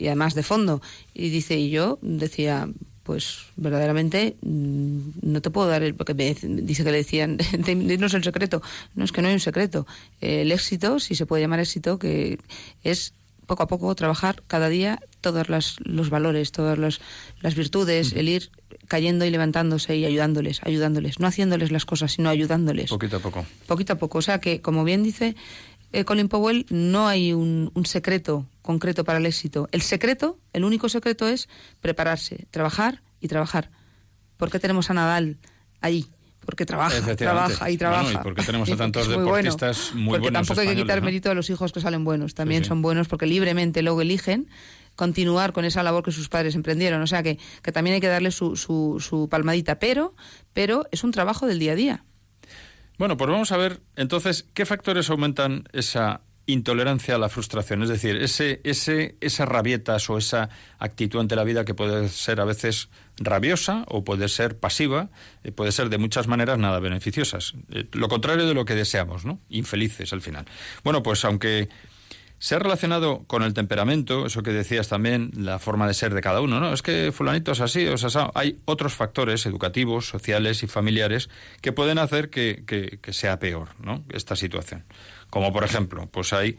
y 0.00 0.06
además 0.06 0.34
de 0.34 0.42
fondo. 0.42 0.80
Y 1.14 1.28
dice, 1.28 1.58
y 1.58 1.70
yo 1.70 1.98
decía, 2.00 2.68
pues 3.02 3.46
verdaderamente 3.56 4.36
mm, 4.40 4.98
no 5.22 5.42
te 5.42 5.50
puedo 5.50 5.68
dar 5.68 5.82
el, 5.82 5.94
porque 5.94 6.14
me 6.14 6.34
dice 6.34 6.84
que 6.84 6.90
le 6.90 6.98
decían 6.98 7.38
dinos 7.66 8.14
el 8.14 8.22
secreto 8.22 8.62
no 8.94 9.04
es 9.04 9.12
que 9.12 9.20
no 9.20 9.28
hay 9.28 9.34
un 9.34 9.40
secreto. 9.40 9.86
El 10.20 10.52
éxito 10.52 10.98
si 11.00 11.14
se 11.14 11.26
puede 11.26 11.42
llamar 11.42 11.60
éxito 11.60 11.98
que 11.98 12.38
es 12.82 13.12
poco 13.46 13.64
a 13.64 13.68
poco 13.68 13.92
trabajar 13.94 14.42
cada 14.46 14.68
día 14.68 15.00
todos 15.20 15.48
los 15.80 16.10
valores 16.10 16.52
todas 16.52 16.78
las, 16.78 17.00
las 17.40 17.54
virtudes 17.54 18.12
el 18.12 18.28
ir 18.28 18.50
cayendo 18.86 19.24
y 19.24 19.30
levantándose 19.30 19.96
y 19.96 20.04
ayudándoles 20.04 20.60
ayudándoles. 20.62 21.18
No 21.18 21.26
haciéndoles 21.26 21.72
las 21.72 21.84
cosas 21.84 22.12
sino 22.12 22.28
ayudándoles. 22.28 22.90
Poquito 22.90 23.16
a 23.16 23.20
poco. 23.20 23.44
Poquito 23.66 23.92
a 23.94 23.96
poco. 23.96 24.18
O 24.18 24.22
sea 24.22 24.38
que 24.40 24.60
como 24.60 24.84
bien 24.84 25.02
dice 25.02 25.34
eh, 25.92 26.04
Colin 26.04 26.28
Powell 26.28 26.66
no 26.70 27.08
hay 27.08 27.32
un, 27.32 27.70
un 27.74 27.86
secreto 27.86 28.46
concreto 28.62 29.04
para 29.04 29.18
el 29.18 29.26
éxito. 29.26 29.68
El 29.72 29.82
secreto, 29.82 30.38
el 30.52 30.64
único 30.64 30.88
secreto 30.88 31.28
es 31.28 31.48
prepararse, 31.80 32.46
trabajar 32.50 33.02
y 33.20 33.28
trabajar. 33.28 33.70
¿Por 34.36 34.50
qué 34.50 34.58
tenemos 34.58 34.90
a 34.90 34.94
Nadal 34.94 35.38
ahí? 35.80 36.06
Porque 36.44 36.64
trabaja, 36.64 37.14
trabaja 37.16 37.70
y 37.70 37.76
trabaja. 37.76 38.02
Bueno, 38.04 38.20
y 38.20 38.22
porque 38.22 38.42
tenemos 38.42 38.70
a 38.70 38.76
tantos 38.76 39.08
deportistas 39.08 39.92
muy, 39.94 40.18
porque 40.18 40.32
tampoco 40.32 40.60
hay 40.60 40.68
que 40.68 40.76
quitar 40.76 41.02
mérito 41.02 41.30
a 41.30 41.34
los 41.34 41.50
hijos 41.50 41.72
que 41.72 41.80
salen 41.80 42.02
buenos. 42.02 42.34
También 42.34 42.64
son 42.64 42.80
buenos 42.80 43.08
porque 43.08 43.26
libremente 43.26 43.82
luego 43.82 44.00
eligen 44.00 44.48
continuar 44.96 45.52
con 45.52 45.64
esa 45.64 45.82
labor 45.82 46.02
que 46.02 46.12
sus 46.12 46.28
padres 46.28 46.54
emprendieron. 46.54 47.02
O 47.02 47.06
sea 47.06 47.22
que, 47.22 47.38
que 47.62 47.72
también 47.72 47.94
hay 47.94 48.00
que 48.00 48.08
darle 48.08 48.30
su, 48.30 48.56
su, 48.56 48.96
su 49.00 49.28
palmadita. 49.28 49.78
Pero, 49.78 50.14
pero 50.52 50.86
es 50.90 51.04
un 51.04 51.12
trabajo 51.12 51.46
del 51.46 51.58
día 51.58 51.72
a 51.72 51.76
día. 51.76 52.04
Bueno, 53.00 53.16
pues 53.16 53.30
vamos 53.30 53.50
a 53.50 53.56
ver 53.56 53.80
entonces 53.96 54.46
qué 54.52 54.66
factores 54.66 55.08
aumentan 55.08 55.64
esa 55.72 56.20
intolerancia 56.44 57.14
a 57.14 57.18
la 57.18 57.30
frustración, 57.30 57.82
es 57.82 57.88
decir, 57.88 58.16
ese, 58.16 58.60
ese, 58.62 59.16
esas 59.22 59.48
rabietas 59.48 60.10
o 60.10 60.18
esa 60.18 60.50
actitud 60.78 61.18
ante 61.18 61.34
la 61.34 61.44
vida 61.44 61.64
que 61.64 61.72
puede 61.72 62.10
ser 62.10 62.42
a 62.42 62.44
veces 62.44 62.90
rabiosa 63.16 63.86
o 63.88 64.04
puede 64.04 64.28
ser 64.28 64.58
pasiva, 64.58 65.08
eh, 65.44 65.50
puede 65.50 65.72
ser 65.72 65.88
de 65.88 65.96
muchas 65.96 66.26
maneras 66.26 66.58
nada 66.58 66.78
beneficiosas. 66.78 67.54
Eh, 67.70 67.86
lo 67.92 68.08
contrario 68.08 68.46
de 68.46 68.52
lo 68.52 68.66
que 68.66 68.74
deseamos, 68.74 69.24
¿no? 69.24 69.40
Infelices 69.48 70.12
al 70.12 70.20
final. 70.20 70.44
Bueno, 70.84 71.02
pues 71.02 71.24
aunque 71.24 71.70
se 72.40 72.54
ha 72.54 72.58
relacionado 72.58 73.24
con 73.26 73.42
el 73.42 73.52
temperamento, 73.52 74.24
eso 74.24 74.42
que 74.42 74.50
decías 74.50 74.88
también, 74.88 75.30
la 75.36 75.58
forma 75.58 75.86
de 75.86 75.92
ser 75.92 76.14
de 76.14 76.22
cada 76.22 76.40
uno, 76.40 76.58
¿no? 76.58 76.72
Es 76.72 76.80
que 76.80 77.12
fulanito 77.12 77.52
es 77.52 77.60
así, 77.60 77.86
o 77.86 77.98
sea, 77.98 78.30
hay 78.34 78.58
otros 78.64 78.94
factores 78.94 79.44
educativos, 79.44 80.08
sociales 80.08 80.62
y 80.62 80.66
familiares 80.66 81.28
que 81.60 81.72
pueden 81.72 81.98
hacer 81.98 82.30
que, 82.30 82.64
que, 82.66 82.98
que 83.02 83.12
sea 83.12 83.38
peor, 83.38 83.68
¿no? 83.78 84.04
Esta 84.08 84.36
situación. 84.36 84.84
Como 85.28 85.52
por 85.52 85.64
ejemplo, 85.64 86.08
pues 86.10 86.32
hay 86.32 86.56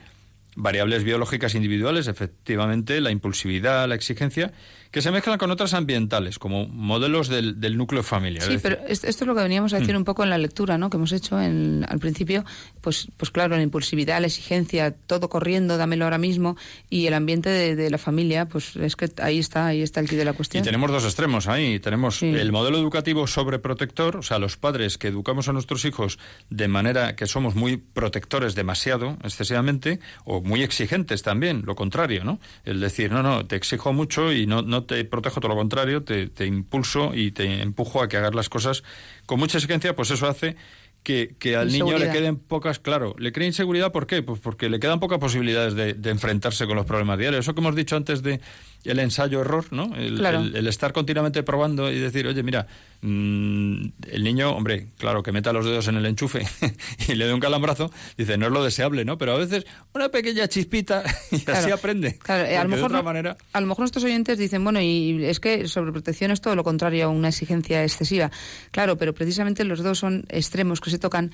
variables 0.55 1.03
biológicas 1.03 1.55
individuales, 1.55 2.07
efectivamente, 2.07 3.01
la 3.01 3.09
impulsividad, 3.09 3.87
la 3.87 3.95
exigencia, 3.95 4.53
que 4.91 5.01
se 5.01 5.09
mezclan 5.09 5.37
con 5.37 5.49
otras 5.51 5.73
ambientales, 5.73 6.37
como 6.37 6.67
modelos 6.67 7.29
del, 7.29 7.77
núcleo 7.77 8.03
familiar. 8.03 8.43
Sí, 8.43 8.57
pero 8.61 8.77
esto, 8.87 9.07
es 9.07 9.21
lo 9.21 9.33
que 9.33 9.41
veníamos 9.41 9.73
a 9.73 9.79
decir 9.79 9.95
mm. 9.95 9.99
un 9.99 10.03
poco 10.03 10.23
en 10.23 10.29
la 10.29 10.37
lectura, 10.37 10.77
¿no? 10.77 10.89
Que 10.89 10.97
hemos 10.97 11.13
hecho 11.13 11.41
en, 11.41 11.85
al 11.87 11.99
principio, 11.99 12.43
pues, 12.81 13.07
pues 13.15 13.31
claro, 13.31 13.55
la 13.55 13.63
impulsividad, 13.63 14.19
la 14.19 14.27
exigencia, 14.27 14.91
todo 14.91 15.29
corriendo, 15.29 15.77
dámelo 15.77 16.03
ahora 16.05 16.17
mismo, 16.17 16.57
y 16.89 17.07
el 17.07 17.13
ambiente 17.13 17.49
de, 17.49 17.89
la 17.89 17.97
familia, 17.97 18.47
pues 18.47 18.75
es 18.75 18.95
que 18.95 19.09
ahí 19.21 19.39
está, 19.39 19.67
ahí 19.67 19.81
está 19.81 20.01
el 20.01 20.09
quid 20.09 20.17
de 20.17 20.25
la 20.25 20.33
cuestión. 20.33 20.61
Y 20.61 20.65
tenemos 20.65 20.91
dos 20.91 21.03
extremos 21.05 21.47
ahí. 21.47 21.79
Tenemos 21.79 22.21
el 22.21 22.51
modelo 22.51 22.77
educativo 22.77 23.27
sobreprotector, 23.27 24.17
o 24.17 24.21
sea, 24.21 24.39
los 24.39 24.57
padres 24.57 24.97
que 24.97 25.07
educamos 25.07 25.47
a 25.47 25.53
nuestros 25.53 25.85
hijos 25.85 26.19
de 26.49 26.67
manera 26.67 27.15
que 27.15 27.27
somos 27.27 27.55
muy 27.55 27.77
protectores 27.77 28.55
demasiado, 28.55 29.17
excesivamente, 29.23 29.99
o 30.25 30.41
muy 30.41 30.63
exigentes 30.63 31.23
también, 31.23 31.63
lo 31.65 31.75
contrario, 31.75 32.23
¿no? 32.23 32.39
El 32.65 32.79
decir, 32.81 33.11
no, 33.11 33.23
no, 33.23 33.45
te 33.45 33.55
exijo 33.55 33.93
mucho 33.93 34.31
y 34.33 34.47
no, 34.47 34.61
no 34.61 34.80
te 34.83 35.03
protejo, 35.05 35.39
todo 35.39 35.49
lo 35.49 35.57
contrario, 35.57 36.03
te, 36.03 36.27
te 36.27 36.45
impulso 36.45 37.13
y 37.13 37.31
te 37.31 37.61
empujo 37.61 38.01
a 38.01 38.07
que 38.07 38.17
hagas 38.17 38.35
las 38.35 38.49
cosas 38.49 38.83
con 39.25 39.39
mucha 39.39 39.57
exigencia, 39.57 39.95
pues 39.95 40.11
eso 40.11 40.27
hace 40.27 40.55
que, 41.03 41.35
que 41.39 41.55
al 41.55 41.71
niño 41.71 41.97
le 41.97 42.11
queden 42.11 42.37
pocas, 42.37 42.79
claro, 42.79 43.15
le 43.17 43.31
crea 43.31 43.47
inseguridad, 43.47 43.91
¿por 43.91 44.05
qué? 44.07 44.21
Pues 44.21 44.39
porque 44.39 44.69
le 44.69 44.79
quedan 44.79 44.99
pocas 44.99 45.19
posibilidades 45.19 45.73
de, 45.73 45.93
de 45.93 46.09
enfrentarse 46.11 46.67
con 46.67 46.75
los 46.75 46.85
problemas 46.85 47.17
diarios. 47.17 47.45
Eso 47.45 47.55
que 47.55 47.61
hemos 47.61 47.75
dicho 47.75 47.95
antes 47.95 48.21
de 48.21 48.39
el 48.83 48.99
ensayo-error, 48.99 49.71
¿no? 49.71 49.95
El, 49.95 50.67
estar 50.67 50.93
continuamente 50.93 51.43
probando 51.43 51.91
y 51.91 51.99
decir, 51.99 52.27
oye, 52.27 52.43
mira, 52.43 52.67
mm, 53.01 53.85
el 54.09 54.23
niño, 54.23 54.51
hombre, 54.51 54.87
claro, 54.97 55.21
que 55.21 55.31
meta 55.31 55.53
los 55.53 55.65
dedos 55.65 55.87
en 55.87 55.97
el 55.97 56.05
enchufe 56.05 56.47
y 57.07 57.15
le 57.15 57.25
dé 57.25 57.33
un 57.33 57.39
calambrazo, 57.39 57.91
dice, 58.17 58.37
no 58.37 58.47
es 58.47 58.51
lo 58.51 58.63
deseable, 58.63 59.05
¿no? 59.05 59.17
Pero 59.17 59.33
a 59.33 59.37
veces 59.37 59.65
una 59.93 60.09
pequeña 60.09 60.47
chispita 60.47 61.03
y 61.31 61.49
así 61.49 61.71
aprende. 61.71 62.17
Claro, 62.19 62.43
a 62.59 62.63
lo, 62.63 62.69
mejor, 62.69 63.03
manera... 63.03 63.37
a 63.53 63.61
lo 63.61 63.67
mejor 63.67 63.81
nuestros 63.81 64.03
oyentes 64.03 64.37
dicen, 64.37 64.63
bueno, 64.63 64.81
y 64.81 65.25
es 65.25 65.39
que 65.39 65.67
sobreprotección 65.67 66.31
es 66.31 66.41
todo 66.41 66.55
lo 66.55 66.63
contrario 66.63 67.05
a 67.05 67.09
una 67.09 67.29
exigencia 67.29 67.83
excesiva. 67.83 68.31
Claro, 68.71 68.97
pero 68.97 69.13
precisamente 69.13 69.63
los 69.63 69.83
dos 69.83 69.99
son 69.99 70.25
extremos 70.29 70.81
que 70.81 70.89
se 70.89 70.99
tocan 70.99 71.31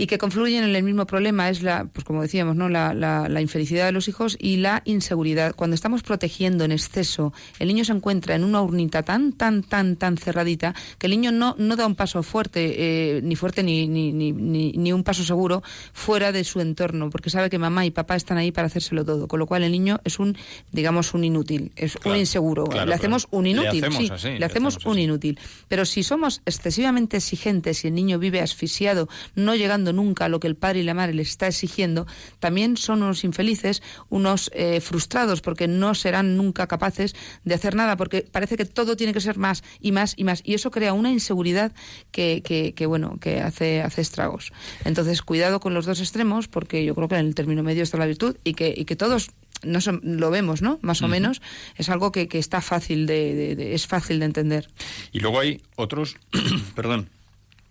y 0.00 0.06
que 0.06 0.16
confluyen 0.16 0.64
en 0.64 0.74
el 0.74 0.82
mismo 0.82 1.04
problema 1.04 1.50
es 1.50 1.62
la, 1.62 1.84
pues 1.84 2.06
como 2.06 2.22
decíamos, 2.22 2.56
¿no? 2.56 2.70
La, 2.70 2.94
la, 2.94 3.40
infelicidad 3.42 3.84
de 3.84 3.92
los 3.92 4.08
hijos 4.08 4.34
y 4.40 4.56
la 4.56 4.80
inseguridad. 4.86 5.54
Cuando 5.54 5.74
estamos 5.74 6.02
protegiendo 6.02 6.64
en 6.64 6.72
exceso, 6.72 7.34
el 7.58 7.68
niño 7.68 7.84
se 7.84 7.92
encuentra 7.92 8.34
en 8.34 8.42
una 8.42 8.62
urnita 8.62 9.02
tan, 9.02 9.34
tan, 9.34 9.62
tan, 9.62 9.96
tan 9.96 10.16
cerradita 10.16 10.74
que 10.96 11.06
el 11.06 11.10
niño 11.10 11.32
no, 11.32 11.54
no 11.58 11.76
da 11.76 11.86
un 11.86 11.96
paso 11.96 12.22
fuerte, 12.22 13.18
eh, 13.18 13.20
ni 13.22 13.36
fuerte 13.36 13.62
ni, 13.62 13.88
ni, 13.88 14.10
ni, 14.10 14.32
ni, 14.32 14.92
un 14.94 15.04
paso 15.04 15.22
seguro 15.22 15.62
fuera 15.92 16.32
de 16.32 16.44
su 16.44 16.60
entorno, 16.60 17.10
porque 17.10 17.28
sabe 17.28 17.50
que 17.50 17.58
mamá 17.58 17.84
y 17.84 17.90
papá 17.90 18.16
están 18.16 18.38
ahí 18.38 18.52
para 18.52 18.68
hacérselo 18.68 19.04
todo. 19.04 19.28
Con 19.28 19.38
lo 19.38 19.46
cual 19.46 19.64
el 19.64 19.72
niño 19.72 20.00
es 20.04 20.18
un, 20.18 20.34
digamos, 20.72 21.12
un 21.12 21.24
inútil, 21.24 21.72
es 21.76 21.98
un 22.06 22.16
inseguro. 22.16 22.64
le 22.72 22.94
hacemos 22.94 23.28
un 23.32 23.46
inútil, 23.46 23.82
le 23.82 23.92
sí, 23.92 24.28
le 24.38 24.46
hacemos 24.46 24.78
un 24.86 24.98
inútil. 24.98 25.38
Pero 25.68 25.84
si 25.84 26.02
somos 26.02 26.40
excesivamente 26.46 27.18
exigentes 27.18 27.84
y 27.84 27.88
el 27.88 27.94
niño 27.94 28.18
vive 28.18 28.40
asfixiado, 28.40 29.06
no 29.34 29.54
llegando 29.54 29.89
nunca 29.92 30.28
lo 30.28 30.40
que 30.40 30.46
el 30.46 30.56
padre 30.56 30.80
y 30.80 30.82
la 30.82 30.94
madre 30.94 31.14
les 31.14 31.28
está 31.28 31.46
exigiendo, 31.46 32.06
también 32.38 32.76
son 32.76 33.02
unos 33.02 33.24
infelices, 33.24 33.82
unos 34.08 34.50
eh, 34.54 34.80
frustrados, 34.80 35.40
porque 35.40 35.68
no 35.68 35.94
serán 35.94 36.36
nunca 36.36 36.66
capaces 36.66 37.14
de 37.44 37.54
hacer 37.54 37.74
nada, 37.74 37.96
porque 37.96 38.22
parece 38.22 38.56
que 38.56 38.64
todo 38.64 38.96
tiene 38.96 39.12
que 39.12 39.20
ser 39.20 39.38
más 39.38 39.62
y 39.80 39.92
más 39.92 40.14
y 40.16 40.24
más. 40.24 40.42
Y 40.44 40.54
eso 40.54 40.70
crea 40.70 40.92
una 40.92 41.10
inseguridad 41.10 41.72
que, 42.10 42.42
que, 42.74 42.86
bueno, 42.86 43.18
que 43.20 43.40
hace, 43.40 43.80
hace 43.82 44.00
estragos. 44.00 44.52
Entonces, 44.84 45.22
cuidado 45.22 45.60
con 45.60 45.74
los 45.74 45.86
dos 45.86 46.00
extremos, 46.00 46.48
porque 46.48 46.84
yo 46.84 46.94
creo 46.94 47.08
que 47.08 47.16
en 47.16 47.26
el 47.26 47.34
término 47.34 47.62
medio 47.62 47.82
está 47.82 47.98
la 47.98 48.06
virtud 48.06 48.36
y 48.44 48.54
que, 48.54 48.74
y 48.76 48.84
que 48.84 48.96
todos 48.96 49.30
no 49.62 49.78
lo 50.02 50.30
vemos, 50.30 50.62
¿no? 50.62 50.78
Más 50.82 51.02
o 51.02 51.08
menos 51.08 51.42
es 51.76 51.88
algo 51.88 52.12
que, 52.12 52.28
que 52.28 52.38
está 52.38 52.60
fácil 52.60 53.06
de, 53.06 53.74
es 53.74 53.86
fácil 53.86 54.18
de 54.20 54.26
entender. 54.26 54.68
Y 55.12 55.20
luego 55.20 55.40
hay 55.40 55.60
otros, 55.76 56.16
perdón, 56.74 57.10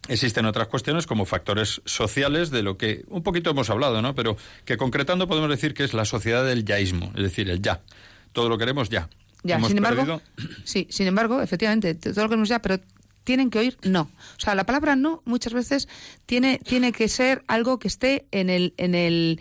Existen 0.10 0.46
otras 0.46 0.68
cuestiones 0.68 1.06
como 1.06 1.26
factores 1.26 1.82
sociales 1.86 2.50
de 2.50 2.64
lo 2.64 2.78
que 2.78 3.06
un 3.10 3.22
poquito 3.22 3.52
hemos 3.52 3.70
hablado, 3.70 4.02
¿no? 4.02 4.16
Pero 4.16 4.38
que 4.66 4.76
concretando 4.76 5.28
podemos 5.28 5.50
decir 5.50 5.74
que 5.76 5.84
es 5.84 5.94
la 5.94 6.04
sociedad 6.04 6.44
del 6.44 6.66
yaísmo, 6.66 7.12
es 7.16 7.22
decir, 7.22 7.50
el 7.50 7.62
ya. 7.62 7.82
Todo 8.34 8.50
lo 8.50 8.58
queremos 8.58 8.90
ya. 8.90 9.08
Ya, 9.44 9.62
sin 9.62 9.78
embargo, 9.78 10.22
sí, 10.64 10.88
sin 10.90 11.08
embargo, 11.08 11.42
efectivamente, 11.42 11.94
todo 11.96 12.24
lo 12.24 12.30
queremos 12.30 12.50
ya, 12.50 12.60
pero 12.60 12.80
tienen 13.24 13.52
que 13.52 13.60
oír 13.60 13.78
no. 13.84 14.10
O 14.38 14.40
sea, 14.40 14.56
la 14.56 14.66
palabra 14.66 14.96
no 14.96 15.22
muchas 15.26 15.54
veces 15.54 15.88
tiene, 16.26 16.60
tiene 16.60 16.92
que 16.92 17.08
ser 17.08 17.44
algo 17.48 17.78
que 17.78 17.88
esté 17.88 18.26
en 18.32 18.50
el, 18.50 18.74
en 18.78 18.96
el 18.96 19.40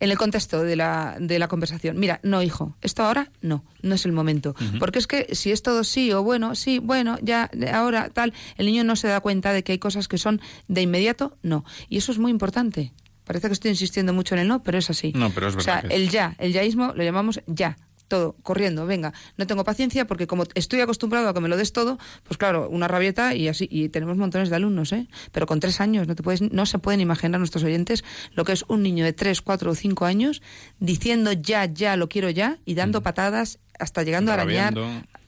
en 0.00 0.10
el 0.10 0.18
contexto 0.18 0.62
de 0.62 0.76
la, 0.76 1.16
de 1.20 1.38
la 1.38 1.48
conversación. 1.48 1.98
Mira, 1.98 2.20
no, 2.22 2.42
hijo, 2.42 2.76
esto 2.80 3.02
ahora 3.02 3.30
no, 3.42 3.64
no 3.82 3.94
es 3.94 4.04
el 4.06 4.12
momento. 4.12 4.54
Porque 4.78 4.98
es 4.98 5.06
que 5.06 5.34
si 5.34 5.52
es 5.52 5.62
todo 5.62 5.84
sí 5.84 6.12
o 6.12 6.22
bueno, 6.22 6.54
sí, 6.54 6.78
bueno, 6.78 7.18
ya, 7.22 7.50
ahora 7.72 8.08
tal, 8.08 8.32
el 8.56 8.66
niño 8.66 8.82
no 8.82 8.96
se 8.96 9.08
da 9.08 9.20
cuenta 9.20 9.52
de 9.52 9.62
que 9.62 9.72
hay 9.72 9.78
cosas 9.78 10.08
que 10.08 10.18
son 10.18 10.40
de 10.68 10.82
inmediato, 10.82 11.36
no. 11.42 11.64
Y 11.88 11.98
eso 11.98 12.12
es 12.12 12.18
muy 12.18 12.30
importante. 12.30 12.92
Parece 13.24 13.46
que 13.46 13.52
estoy 13.52 13.70
insistiendo 13.70 14.12
mucho 14.12 14.34
en 14.34 14.40
el 14.40 14.48
no, 14.48 14.62
pero 14.62 14.78
es 14.78 14.90
así. 14.90 15.12
No, 15.14 15.30
pero 15.30 15.48
es 15.48 15.54
verdad. 15.54 15.84
O 15.84 15.88
sea, 15.88 15.96
el 15.96 16.08
ya, 16.08 16.34
el 16.38 16.52
yaísmo 16.52 16.92
lo 16.96 17.04
llamamos 17.04 17.40
ya 17.46 17.76
todo, 18.10 18.36
corriendo, 18.42 18.84
venga, 18.84 19.14
no 19.38 19.46
tengo 19.46 19.64
paciencia 19.64 20.06
porque 20.06 20.26
como 20.26 20.44
estoy 20.54 20.80
acostumbrado 20.80 21.28
a 21.28 21.32
que 21.32 21.40
me 21.40 21.48
lo 21.48 21.56
des 21.56 21.72
todo, 21.72 21.98
pues 22.24 22.36
claro, 22.36 22.68
una 22.68 22.88
rabieta 22.88 23.34
y 23.34 23.48
así, 23.48 23.66
y 23.70 23.88
tenemos 23.88 24.18
montones 24.18 24.50
de 24.50 24.56
alumnos, 24.56 24.92
¿eh? 24.92 25.08
Pero 25.32 25.46
con 25.46 25.60
tres 25.60 25.80
años 25.80 26.06
no 26.06 26.14
te 26.14 26.22
puedes, 26.22 26.42
no 26.42 26.66
se 26.66 26.78
pueden 26.78 27.00
imaginar 27.00 27.38
nuestros 27.38 27.64
oyentes 27.64 28.04
lo 28.34 28.44
que 28.44 28.52
es 28.52 28.64
un 28.68 28.82
niño 28.82 29.04
de 29.04 29.14
tres, 29.14 29.40
cuatro 29.40 29.70
o 29.70 29.74
cinco 29.74 30.04
años 30.04 30.42
diciendo 30.80 31.32
ya, 31.32 31.64
ya, 31.64 31.96
lo 31.96 32.08
quiero 32.08 32.28
ya 32.28 32.58
y 32.66 32.74
dando 32.74 33.00
mm. 33.00 33.02
patadas 33.02 33.58
hasta 33.78 34.02
llegando 34.02 34.30
a 34.30 34.34
arañar 34.34 34.74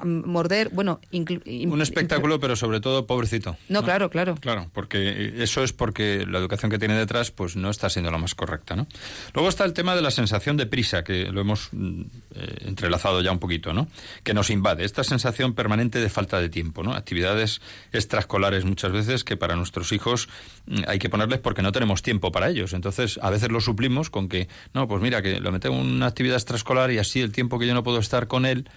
morder, 0.04 0.68
bueno... 0.71 1.00
Un 1.12 1.80
espectáculo, 1.82 2.40
pero 2.40 2.56
sobre 2.56 2.80
todo 2.80 3.06
pobrecito. 3.06 3.56
No, 3.68 3.82
claro, 3.82 4.11
claro. 4.11 4.37
Claro, 4.40 4.71
porque 4.73 5.35
eso 5.42 5.62
es 5.62 5.73
porque 5.73 6.26
la 6.28 6.38
educación 6.38 6.71
que 6.71 6.78
tiene 6.78 6.94
detrás 6.94 7.30
pues 7.30 7.56
no 7.56 7.71
está 7.71 7.90
siendo 7.90 8.11
la 8.11 8.18
más 8.18 8.35
correcta, 8.35 8.76
¿no? 8.76 8.87
Luego 9.35 9.49
está 9.49 9.64
el 9.64 9.73
tema 9.73 9.94
de 9.94 10.02
la 10.02 10.11
sensación 10.11 10.56
de 10.56 10.66
prisa, 10.66 11.04
que 11.04 11.26
lo 11.26 11.40
hemos 11.40 11.68
mm, 11.73 12.02
eh, 12.35 12.56
entrelazado 12.66 13.21
ya 13.21 13.32
un 13.32 13.38
poquito, 13.38 13.73
¿no? 13.73 13.88
Que 14.23 14.35
nos 14.35 14.50
invade, 14.50 14.85
esta 14.85 15.04
sensación 15.04 15.54
permanente 15.54 16.00
de 16.00 16.09
falta 16.09 16.40
de 16.40 16.49
tiempo, 16.49 16.82
¿no? 16.82 16.94
Actividades 16.94 17.61
extraescolares 17.92 18.64
muchas 18.64 18.92
veces 18.92 19.25
que 19.25 19.37
para 19.37 19.56
nuestros 19.56 19.92
hijos 19.92 20.28
mm, 20.66 20.82
hay 20.87 20.99
que 20.99 21.09
ponerles 21.09 21.40
porque 21.40 21.62
no 21.62 21.73
tenemos 21.73 22.02
tiempo 22.02 22.32
para 22.32 22.49
ellos. 22.49 22.73
Entonces, 22.73 23.18
a 23.23 23.30
veces 23.30 23.50
lo 23.50 23.61
suplimos 23.61 24.11
con 24.11 24.28
que, 24.28 24.49
no, 24.75 24.88
pues 24.88 25.02
mira, 25.02 25.23
que 25.23 25.40
lo 25.40 25.52
metemos 25.52 25.80
en 25.80 25.92
una 25.92 26.06
actividad 26.06 26.37
extraescolar 26.37 26.90
y 26.90 26.99
así 26.99 27.21
el 27.21 27.32
tiempo 27.32 27.59
que 27.59 27.66
yo 27.66 27.75
no 27.75 27.82
puedo 27.82 27.99
estar 27.99 28.26
con 28.26 28.47
él 28.47 28.68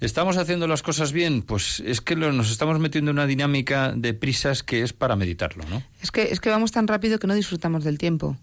¿Estamos 0.00 0.36
haciendo 0.36 0.66
las 0.66 0.82
cosas 0.82 1.12
bien? 1.12 1.42
Pues 1.42 1.82
es 1.86 2.00
que 2.00 2.16
nos 2.16 2.50
estamos 2.50 2.78
metiendo 2.78 3.10
en 3.10 3.16
una 3.16 3.26
dinámica 3.26 3.92
de 3.96 4.14
prisas 4.14 4.62
que 4.62 4.82
es 4.82 4.92
para 4.92 5.16
meditarlo, 5.16 5.64
¿no? 5.70 5.82
Es 6.02 6.10
que, 6.10 6.24
es 6.24 6.40
que 6.40 6.50
vamos 6.50 6.72
tan 6.72 6.86
rápido 6.86 7.18
que 7.18 7.26
no 7.26 7.34
disfrutamos 7.34 7.84
del 7.84 7.98
tiempo 7.98 8.36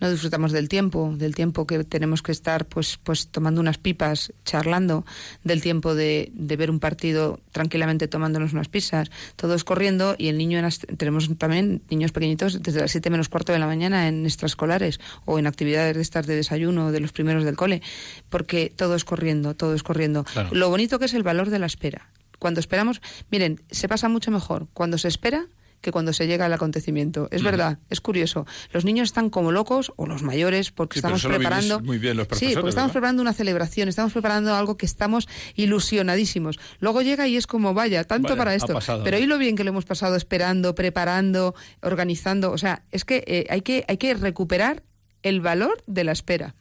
no 0.00 0.10
disfrutamos 0.10 0.52
del 0.52 0.68
tiempo, 0.68 1.12
del 1.16 1.34
tiempo 1.34 1.66
que 1.66 1.84
tenemos 1.84 2.22
que 2.22 2.32
estar 2.32 2.66
pues, 2.66 2.98
pues 3.02 3.28
tomando 3.28 3.60
unas 3.60 3.78
pipas, 3.78 4.32
charlando, 4.44 5.04
del 5.44 5.62
tiempo 5.62 5.94
de, 5.94 6.30
de 6.34 6.56
ver 6.56 6.70
un 6.70 6.80
partido 6.80 7.40
tranquilamente 7.52 8.08
tomándonos 8.08 8.52
unas 8.52 8.68
pizzas, 8.68 9.10
todos 9.36 9.64
corriendo 9.64 10.14
y 10.18 10.28
el 10.28 10.38
niño, 10.38 10.66
tenemos 10.96 11.28
también 11.38 11.82
niños 11.90 12.12
pequeñitos 12.12 12.62
desde 12.62 12.80
las 12.80 12.90
7 12.90 13.10
menos 13.10 13.28
cuarto 13.28 13.52
de 13.52 13.58
la 13.58 13.66
mañana 13.66 14.08
en 14.08 14.24
extraescolares 14.24 15.00
o 15.24 15.38
en 15.38 15.46
actividades 15.46 15.96
de 15.96 16.02
estas 16.02 16.26
de 16.26 16.36
desayuno 16.36 16.92
de 16.92 17.00
los 17.00 17.12
primeros 17.12 17.44
del 17.44 17.56
cole, 17.56 17.82
porque 18.28 18.72
todo 18.74 18.94
es 18.94 19.04
corriendo, 19.04 19.54
todo 19.54 19.74
es 19.74 19.82
corriendo. 19.82 20.24
Lo 20.50 20.70
bonito 20.70 20.98
que 20.98 21.06
es 21.06 21.14
el 21.14 21.22
valor 21.22 21.50
de 21.50 21.58
la 21.58 21.66
espera. 21.66 22.10
Cuando 22.38 22.60
esperamos, 22.60 23.00
miren, 23.30 23.60
se 23.70 23.88
pasa 23.88 24.08
mucho 24.08 24.30
mejor 24.30 24.68
cuando 24.72 24.98
se 24.98 25.08
espera 25.08 25.46
que 25.80 25.92
cuando 25.92 26.12
se 26.12 26.26
llega 26.26 26.46
al 26.46 26.52
acontecimiento. 26.52 27.28
Es 27.30 27.42
verdad, 27.42 27.78
es 27.90 28.00
curioso. 28.00 28.46
Los 28.72 28.84
niños 28.84 29.08
están 29.08 29.30
como 29.30 29.52
locos, 29.52 29.92
o 29.96 30.06
los 30.06 30.22
mayores, 30.22 30.70
porque 30.70 30.98
estamos 30.98 31.24
preparando. 31.24 31.80
Muy 31.80 31.98
bien 31.98 32.16
los 32.16 32.26
sí, 32.32 32.52
porque 32.54 32.70
estamos 32.70 32.92
preparando 32.92 33.22
una 33.22 33.32
celebración, 33.32 33.88
estamos 33.88 34.12
preparando 34.12 34.54
algo 34.54 34.76
que 34.76 34.86
estamos 34.86 35.28
ilusionadísimos. 35.54 36.58
Luego 36.80 37.02
llega 37.02 37.28
y 37.28 37.36
es 37.36 37.46
como, 37.46 37.74
vaya, 37.74 38.04
tanto 38.04 38.36
para 38.36 38.54
esto. 38.54 38.78
Pero 39.04 39.16
hoy 39.16 39.26
lo 39.26 39.38
bien 39.38 39.56
que 39.56 39.64
lo 39.64 39.70
hemos 39.70 39.84
pasado 39.84 40.16
esperando, 40.16 40.74
preparando, 40.74 41.54
organizando. 41.82 42.52
O 42.52 42.58
sea, 42.58 42.82
es 42.90 43.04
que 43.04 43.24
eh, 43.26 43.46
hay 43.50 43.62
que, 43.62 43.84
hay 43.88 43.98
que 43.98 44.14
recuperar 44.14 44.82
el 45.22 45.40
valor 45.40 45.82
de 45.86 46.04
la 46.04 46.12
espera 46.12 46.54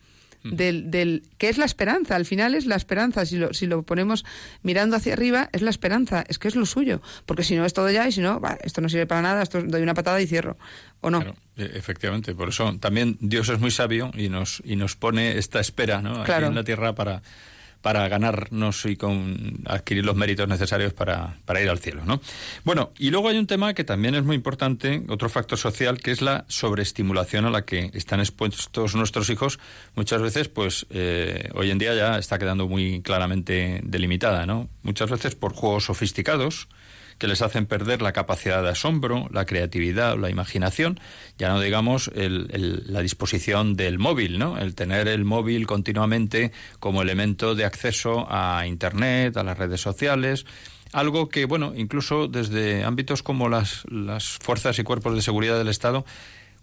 del, 0.52 0.92
del 0.92 1.24
que 1.38 1.50
es 1.50 1.58
la 1.58 1.66
esperanza. 1.66 2.16
Al 2.16 2.26
final 2.26 2.56
es 2.56 2.66
la 2.66 2.76
esperanza. 2.76 3.26
Si 3.26 3.38
lo, 3.38 3.54
si 3.54 3.68
lo 3.68 3.84
ponemos 3.84 4.26
mirando 4.62 4.96
hacia 4.96 5.14
arriba, 5.14 5.50
es 5.54 5.62
la 5.62 5.70
esperanza. 5.70 6.24
Es 6.28 6.40
que 6.40 6.48
es 6.48 6.56
lo 6.56 6.66
suyo. 6.66 7.02
Porque 7.26 7.44
si 7.44 7.56
no 7.56 7.66
es 7.66 7.74
todo 7.74 7.90
ya 7.90 8.08
y 8.08 8.12
si 8.12 8.22
no, 8.22 8.42
esto 8.62 8.82
no 8.82 8.90
sirve 8.90 9.08
para 9.08 9.22
nada, 9.22 9.44
esto 9.44 9.62
doy 9.62 9.82
una 9.82 9.94
patada 9.94 10.22
y 10.22 10.28
cierro. 10.28 10.58
¿O 11.02 11.10
no? 11.10 11.22
E, 11.56 11.72
efectivamente. 11.76 12.34
Por 12.36 12.50
eso 12.50 12.78
también 12.80 13.18
Dios 13.20 13.50
es 13.50 13.60
muy 13.60 13.72
sabio 13.72 14.12
y 14.16 14.30
nos, 14.30 14.62
y 14.66 14.76
nos 14.76 14.96
pone 14.96 15.38
esta 15.38 15.60
espera 15.60 16.02
¿no? 16.02 16.22
aquí 16.22 16.32
en 16.32 16.56
la 16.56 16.64
tierra 16.64 16.94
para 16.94 17.22
para 17.88 18.10
ganarnos 18.10 18.86
y 18.86 18.98
con 18.98 19.62
adquirir 19.66 20.04
los 20.04 20.14
méritos 20.14 20.46
necesarios 20.46 20.92
para, 20.92 21.38
para 21.46 21.62
ir 21.62 21.70
al 21.70 21.80
cielo, 21.80 22.04
¿no? 22.04 22.20
Bueno, 22.66 22.92
y 23.00 23.12
luego 23.12 23.30
hay 23.30 23.38
un 23.38 23.48
tema 23.48 23.74
que 23.74 23.86
también 23.86 24.14
es 24.14 24.26
muy 24.26 24.36
importante, 24.36 25.06
otro 25.08 25.30
factor 25.30 25.58
social, 25.58 25.98
que 25.98 26.12
es 26.12 26.22
la 26.22 26.44
sobreestimulación 26.50 27.46
a 27.46 27.50
la 27.50 27.64
que 27.64 27.90
están 27.94 28.20
expuestos 28.20 28.94
nuestros 28.94 29.30
hijos. 29.30 29.58
Muchas 29.96 30.22
veces, 30.22 30.50
pues, 30.50 30.86
eh, 30.90 31.48
hoy 31.54 31.72
en 31.72 31.78
día 31.78 31.96
ya 31.96 32.18
está 32.18 32.38
quedando 32.38 32.68
muy 32.68 33.02
claramente 33.02 33.80
delimitada, 33.86 34.46
¿no? 34.46 34.68
Muchas 34.84 35.10
veces 35.10 35.36
por 35.36 35.54
juegos 35.54 35.86
sofisticados, 35.86 36.68
que 37.18 37.28
les 37.28 37.42
hacen 37.42 37.66
perder 37.66 38.02
la 38.02 38.14
capacidad 38.14 38.62
de 38.62 38.70
asombro, 38.70 39.28
la 39.32 39.46
creatividad, 39.46 40.18
la 40.18 40.30
imaginación, 40.30 41.00
ya 41.38 41.50
no 41.50 41.60
digamos 41.60 42.12
la 42.14 43.02
disposición 43.02 43.76
del 43.76 44.00
móvil, 44.00 44.40
¿no? 44.40 44.58
El 44.58 44.76
tener 44.76 45.08
el 45.08 45.26
móvil 45.26 45.68
continuamente 45.68 46.52
como 46.80 47.02
elemento 47.02 47.56
de 47.56 47.66
acceso 47.66 48.28
a 48.30 48.66
Internet, 48.68 49.38
a 49.38 49.44
las 49.44 49.58
redes 49.58 49.82
sociales, 49.82 50.46
algo 50.94 51.30
que, 51.30 51.46
bueno, 51.46 51.74
incluso 51.76 52.28
desde 52.28 52.84
ámbitos 52.84 53.24
como 53.24 53.50
las, 53.50 53.84
las 53.90 54.38
fuerzas 54.40 54.80
y 54.80 54.84
cuerpos 54.84 55.16
de 55.16 55.22
seguridad 55.22 55.58
del 55.58 55.68
Estado, 55.68 56.06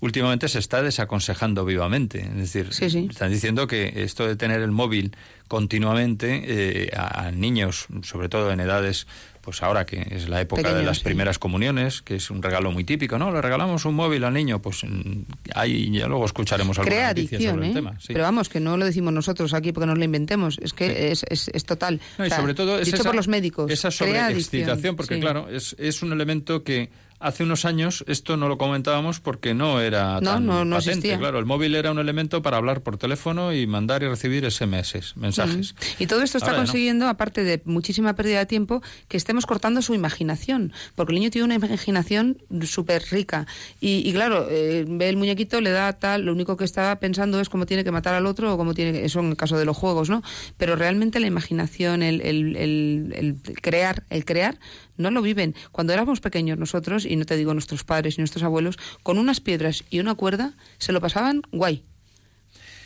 últimamente 0.00 0.48
se 0.48 0.58
está 0.58 0.82
desaconsejando 0.82 1.64
vivamente. 1.64 2.20
Es 2.20 2.52
decir, 2.52 2.68
están 3.10 3.30
diciendo 3.30 3.66
que 3.66 4.04
esto 4.04 4.26
de 4.26 4.36
tener 4.36 4.60
el 4.60 4.70
móvil 4.70 5.16
continuamente 5.48 6.42
eh, 6.44 6.90
a, 6.96 7.30
niños, 7.30 7.86
sobre 8.02 8.28
todo 8.28 8.50
en 8.50 8.60
edades 8.60 9.06
pues 9.44 9.62
ahora 9.62 9.84
que 9.84 10.06
es 10.10 10.28
la 10.28 10.40
época 10.40 10.72
de 10.72 10.82
las 10.82 11.00
primeras 11.00 11.38
comuniones, 11.38 12.00
que 12.00 12.16
es 12.16 12.30
un 12.30 12.42
regalo 12.42 12.72
muy 12.72 12.84
típico, 12.84 13.18
¿no? 13.18 13.30
Le 13.30 13.42
regalamos 13.42 13.84
un 13.84 13.94
móvil 13.94 14.24
al 14.24 14.32
niño, 14.32 14.62
pues 14.62 14.84
mm, 14.84 15.22
ahí 15.54 15.90
ya 15.92 16.08
luego 16.08 16.24
escucharemos 16.24 16.78
algo 16.78 16.90
adicción, 16.94 17.62
¿eh? 17.62 17.72
tema. 17.74 17.98
Pero 18.06 18.22
vamos, 18.22 18.48
que 18.48 18.58
no 18.60 18.78
lo 18.78 18.86
decimos 18.86 19.12
nosotros 19.12 19.52
aquí 19.52 19.72
porque 19.72 19.86
nos 19.86 19.98
lo 19.98 20.04
inventemos, 20.04 20.58
es 20.62 20.72
que 20.72 21.10
es, 21.10 21.26
es, 21.28 21.50
es, 21.52 21.64
total. 21.64 22.00
y 22.24 22.30
sobre 22.30 22.54
todo 22.54 22.78
es 22.78 22.86
dicho 22.86 22.96
esa, 22.96 23.04
por 23.04 23.16
los 23.16 23.28
médicos. 23.28 23.70
Esa 23.70 23.90
sobreexcitación, 23.90 24.96
porque 24.96 25.20
claro, 25.20 25.48
es, 25.50 25.76
es 25.78 26.02
un 26.02 26.12
elemento 26.12 26.64
que 26.64 26.90
hace 27.24 27.42
unos 27.42 27.64
años 27.64 28.04
esto 28.06 28.36
no 28.36 28.48
lo 28.48 28.58
comentábamos 28.58 29.18
porque 29.18 29.54
no 29.54 29.80
era 29.80 30.20
tan 30.20 30.44
no, 30.44 30.64
no 30.64 30.76
patente. 30.76 31.16
Claro, 31.18 31.38
el 31.38 31.46
móvil 31.46 31.74
era 31.74 31.90
un 31.90 31.98
elemento 31.98 32.42
para 32.42 32.58
hablar 32.58 32.82
por 32.82 32.98
teléfono 32.98 33.52
y 33.54 33.66
mandar 33.66 34.02
y 34.02 34.08
recibir 34.08 34.48
SMS, 34.50 35.16
mensajes. 35.16 35.74
Y 35.98 36.06
todo 36.06 36.22
esto 36.22 36.38
está 36.38 36.54
consiguiendo, 36.54 37.08
aparte 37.08 37.42
de 37.42 37.62
muchísima 37.64 38.14
pérdida 38.14 38.40
de 38.40 38.46
tiempo, 38.46 38.82
que 39.08 39.16
estemos 39.16 39.46
cortando 39.46 39.80
su 39.80 39.94
imaginación, 39.94 40.72
porque 40.94 41.12
el 41.12 41.20
niño 41.20 41.30
tiene 41.30 41.46
una 41.46 41.54
imaginación 41.54 42.38
súper 42.62 43.02
rica. 43.10 43.46
Y, 43.80 44.12
claro, 44.12 44.46
eh, 44.50 44.84
ve 44.86 45.08
el 45.08 45.16
muñequito, 45.16 45.60
le 45.60 45.70
da 45.70 45.94
tal, 45.94 46.26
lo 46.26 46.32
único 46.32 46.56
que 46.58 46.64
está 46.64 46.98
pensando 47.00 47.40
es 47.40 47.48
cómo 47.48 47.64
tiene 47.64 47.84
que 47.84 47.90
matar 47.90 48.14
al 48.14 48.26
otro 48.26 48.52
o 48.52 48.58
cómo 48.58 48.74
tiene 48.74 48.92
que, 48.92 49.04
eso 49.04 49.20
en 49.20 49.30
el 49.30 49.36
caso 49.36 49.56
de 49.56 49.64
los 49.64 49.76
juegos, 49.76 50.10
¿no? 50.10 50.22
Pero 50.58 50.76
realmente 50.76 51.20
la 51.20 51.26
imaginación, 51.26 52.02
el, 52.02 52.20
el, 52.20 52.56
el 52.56 53.36
crear, 53.62 54.04
el 54.10 54.24
crear, 54.26 54.58
no 54.96 55.10
lo 55.10 55.22
viven. 55.22 55.54
Cuando 55.72 55.92
éramos 55.92 56.20
pequeños 56.20 56.58
nosotros, 56.58 57.04
y 57.04 57.16
no 57.16 57.24
te 57.24 57.36
digo 57.36 57.52
nuestros 57.52 57.84
padres 57.84 58.18
y 58.18 58.20
nuestros 58.20 58.42
abuelos, 58.42 58.78
con 59.02 59.18
unas 59.18 59.40
piedras 59.40 59.84
y 59.90 60.00
una 60.00 60.14
cuerda 60.14 60.54
se 60.78 60.92
lo 60.92 61.00
pasaban 61.00 61.42
guay. 61.52 61.84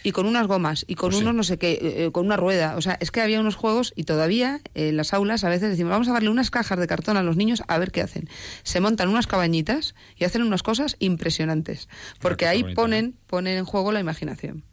Y 0.04 0.12
con 0.12 0.26
unas 0.26 0.46
gomas, 0.46 0.84
y 0.86 0.94
con 0.94 1.10
pues 1.10 1.22
unos 1.22 1.34
no 1.34 1.42
sé 1.42 1.58
qué, 1.58 1.72
eh, 1.72 1.78
eh, 1.82 2.10
con 2.12 2.24
una 2.24 2.36
rueda. 2.36 2.76
O 2.76 2.80
sea, 2.80 2.96
es 3.00 3.10
que 3.10 3.20
había 3.20 3.40
unos 3.40 3.56
juegos 3.56 3.92
y 3.96 4.04
todavía 4.04 4.60
en 4.74 4.96
las 4.96 5.12
aulas 5.12 5.42
a 5.42 5.48
veces 5.48 5.70
decimos, 5.70 5.90
vamos 5.90 6.08
a 6.08 6.12
darle 6.12 6.30
unas 6.30 6.50
cajas 6.50 6.78
de 6.78 6.86
cartón 6.86 7.16
a 7.16 7.22
los 7.22 7.36
niños 7.36 7.62
a 7.66 7.78
ver 7.78 7.90
qué 7.90 8.02
hacen. 8.02 8.28
Se 8.62 8.80
montan 8.80 9.08
unas 9.08 9.26
cabañitas 9.26 9.94
y 10.16 10.24
hacen 10.24 10.42
unas 10.42 10.62
cosas 10.62 10.96
impresionantes. 11.00 11.88
Porque 12.20 12.46
ahí 12.46 12.62
ponen, 12.74 13.16
ponen 13.26 13.58
en 13.58 13.64
juego 13.64 13.90
la 13.90 14.00
imaginación. 14.00 14.64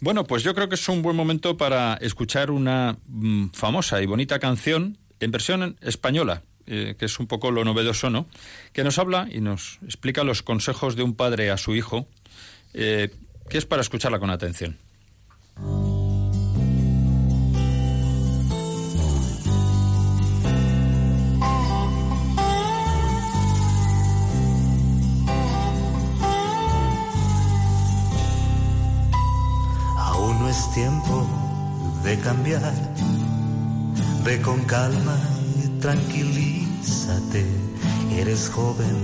Bueno, 0.00 0.24
pues 0.24 0.42
yo 0.42 0.54
creo 0.54 0.68
que 0.68 0.74
es 0.74 0.88
un 0.88 1.00
buen 1.00 1.16
momento 1.16 1.56
para 1.56 1.94
escuchar 1.94 2.50
una 2.50 2.98
mm, 3.06 3.50
famosa 3.52 4.02
y 4.02 4.06
bonita 4.06 4.38
canción 4.38 4.98
en 5.20 5.30
versión 5.30 5.76
española, 5.80 6.42
eh, 6.66 6.94
que 6.98 7.04
es 7.04 7.18
un 7.18 7.26
poco 7.26 7.50
lo 7.50 7.64
novedoso, 7.64 8.10
¿no? 8.10 8.26
Que 8.72 8.84
nos 8.84 8.98
habla 8.98 9.28
y 9.30 9.40
nos 9.40 9.78
explica 9.82 10.24
los 10.24 10.42
consejos 10.42 10.96
de 10.96 11.02
un 11.02 11.14
padre 11.14 11.50
a 11.50 11.56
su 11.56 11.74
hijo, 11.74 12.08
eh, 12.72 13.10
que 13.48 13.58
es 13.58 13.66
para 13.66 13.82
escucharla 13.82 14.18
con 14.18 14.30
atención. 14.30 14.78
Aún 29.96 30.38
no 30.40 30.48
es 30.48 30.72
tiempo 30.72 31.28
de 32.04 32.18
cambiar 32.20 32.72
Ve 34.24 34.40
con 34.40 34.60
calma 34.64 35.18
y 35.62 35.68
tranquilízate, 35.80 37.44
eres 38.16 38.48
joven 38.48 38.96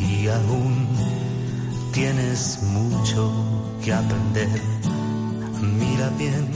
y 0.00 0.26
aún 0.26 0.88
tienes 1.92 2.62
mucho 2.62 3.30
que 3.84 3.92
aprender. 3.92 4.48
Mira 5.60 6.08
bien, 6.16 6.48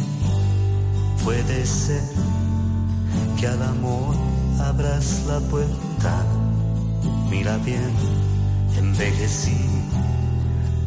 puede 1.23 1.67
ser 1.67 2.03
que 3.39 3.47
al 3.47 3.63
amor 3.63 4.17
abras 4.59 5.25
la 5.29 5.41
puerta. 5.41 6.25
Mira 7.29 7.59
bien, 7.59 7.93
envejecí, 8.79 9.67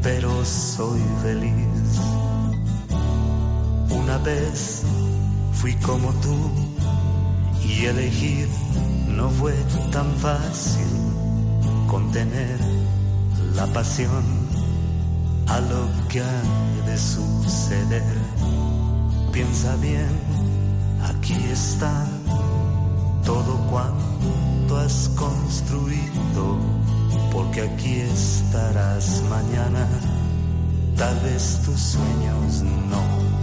pero 0.02 0.44
soy 0.44 1.02
feliz. 1.22 2.00
Una 3.92 4.18
vez 4.18 4.82
fui 5.54 5.76
como 5.76 6.12
tú 6.14 6.65
y 7.68 7.86
elegir 7.86 8.48
no 9.08 9.30
fue 9.30 9.54
tan 9.92 10.14
fácil 10.18 10.88
contener 11.88 12.60
la 13.56 13.66
pasión 13.68 14.24
a 15.48 15.60
lo 15.60 15.88
que 16.10 16.22
ha 16.22 16.42
de 16.86 16.98
suceder. 16.98 18.18
Piensa 19.32 19.76
bien, 19.78 20.10
aquí 21.02 21.36
está 21.52 22.06
has 24.86 25.10
construido, 25.16 26.60
porque 27.32 27.62
aquí 27.62 28.02
estarás 28.02 29.24
mañana, 29.30 29.88
tal 30.96 31.20
vez 31.22 31.62
tus 31.66 31.80
sueños 31.80 32.62
no. 32.90 33.35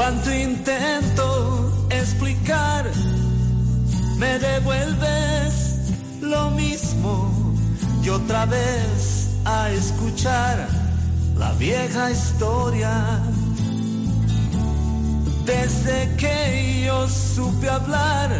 Cuánto 0.00 0.32
intento 0.32 1.86
explicar, 1.90 2.90
me 4.16 4.38
devuelves 4.38 5.92
lo 6.22 6.50
mismo 6.52 7.54
y 8.02 8.08
otra 8.08 8.46
vez 8.46 9.28
a 9.44 9.68
escuchar 9.70 10.66
la 11.36 11.52
vieja 11.52 12.10
historia 12.10 13.20
desde 15.44 16.16
que 16.16 16.84
yo 16.86 17.06
supe 17.06 17.68
hablar, 17.68 18.30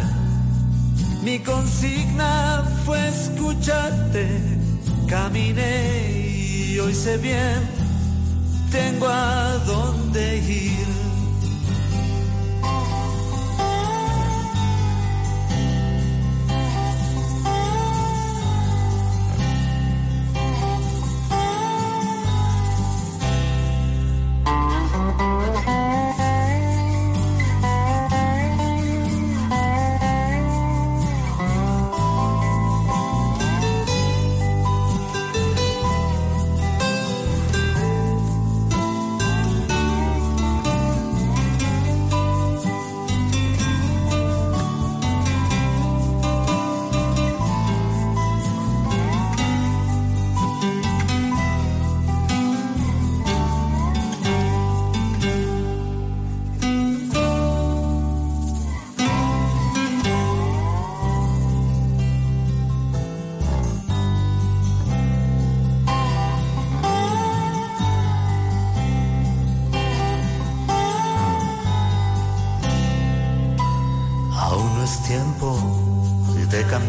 mi 1.21 1.37
consigna 1.41 2.65
fue 2.87 3.07
escucharte. 3.07 4.27
Caminé 5.07 6.71
y 6.71 6.79
hoy 6.79 6.95
sé 6.95 7.17
bien, 7.17 7.59
tengo 8.71 9.07
a 9.07 9.59
dónde 9.67 10.37
ir. 10.39 10.90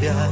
cambiar. 0.03 0.32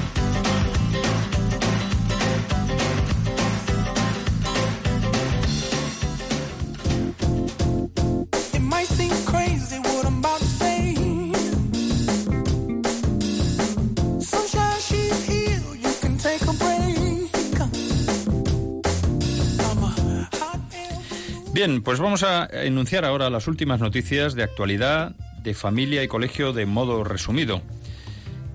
Bien, 21.63 21.83
pues 21.83 21.99
vamos 21.99 22.23
a 22.23 22.49
enunciar 22.51 23.05
ahora 23.05 23.29
las 23.29 23.47
últimas 23.47 23.79
noticias 23.79 24.33
de 24.33 24.41
actualidad 24.41 25.15
de 25.43 25.53
familia 25.53 26.01
y 26.01 26.07
colegio 26.07 26.53
de 26.53 26.65
modo 26.65 27.03
resumido. 27.03 27.61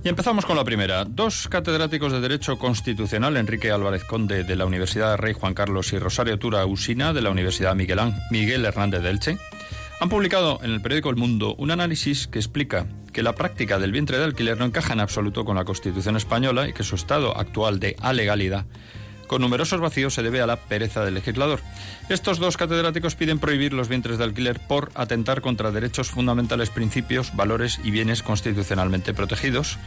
Y 0.02 0.08
empezamos 0.08 0.44
con 0.44 0.56
la 0.56 0.64
primera. 0.64 1.04
Dos 1.04 1.46
catedráticos 1.46 2.10
de 2.10 2.20
Derecho 2.20 2.58
Constitucional, 2.58 3.36
Enrique 3.36 3.70
Álvarez 3.70 4.02
Conde 4.02 4.42
de 4.42 4.56
la 4.56 4.66
Universidad 4.66 5.18
Rey 5.18 5.34
Juan 5.34 5.54
Carlos 5.54 5.92
y 5.92 6.00
Rosario 6.00 6.40
Tura 6.40 6.66
Usina 6.66 7.12
de 7.12 7.20
la 7.20 7.30
Universidad 7.30 7.76
Miguel, 7.76 8.00
Miguel 8.32 8.64
Hernández 8.64 9.02
de 9.02 9.10
Elche, 9.10 9.38
han 10.00 10.08
publicado 10.08 10.58
en 10.64 10.72
el 10.72 10.82
periódico 10.82 11.08
El 11.08 11.14
Mundo 11.14 11.54
un 11.58 11.70
análisis 11.70 12.26
que 12.26 12.40
explica 12.40 12.88
que 13.12 13.22
la 13.22 13.36
práctica 13.36 13.78
del 13.78 13.92
vientre 13.92 14.18
de 14.18 14.24
alquiler 14.24 14.58
no 14.58 14.64
encaja 14.64 14.94
en 14.94 15.00
absoluto 15.00 15.44
con 15.44 15.54
la 15.54 15.64
Constitución 15.64 16.16
española 16.16 16.68
y 16.68 16.72
que 16.72 16.82
su 16.82 16.96
estado 16.96 17.38
actual 17.38 17.78
de 17.78 17.94
alegalidad 18.00 18.66
con 19.26 19.42
numerosos 19.42 19.80
vacíos 19.80 20.14
se 20.14 20.22
debe 20.22 20.40
a 20.40 20.46
la 20.46 20.56
pereza 20.56 21.04
del 21.04 21.14
legislador. 21.14 21.60
Estos 22.08 22.38
dos 22.38 22.56
catedráticos 22.56 23.14
piden 23.14 23.38
prohibir 23.38 23.72
los 23.72 23.88
vientres 23.88 24.18
de 24.18 24.24
alquiler 24.24 24.60
por 24.60 24.90
atentar 24.94 25.40
contra 25.40 25.70
derechos 25.70 26.10
fundamentales, 26.10 26.70
principios, 26.70 27.34
valores 27.34 27.80
y 27.84 27.90
bienes 27.90 28.22
constitucionalmente 28.22 29.14
protegidos 29.14 29.78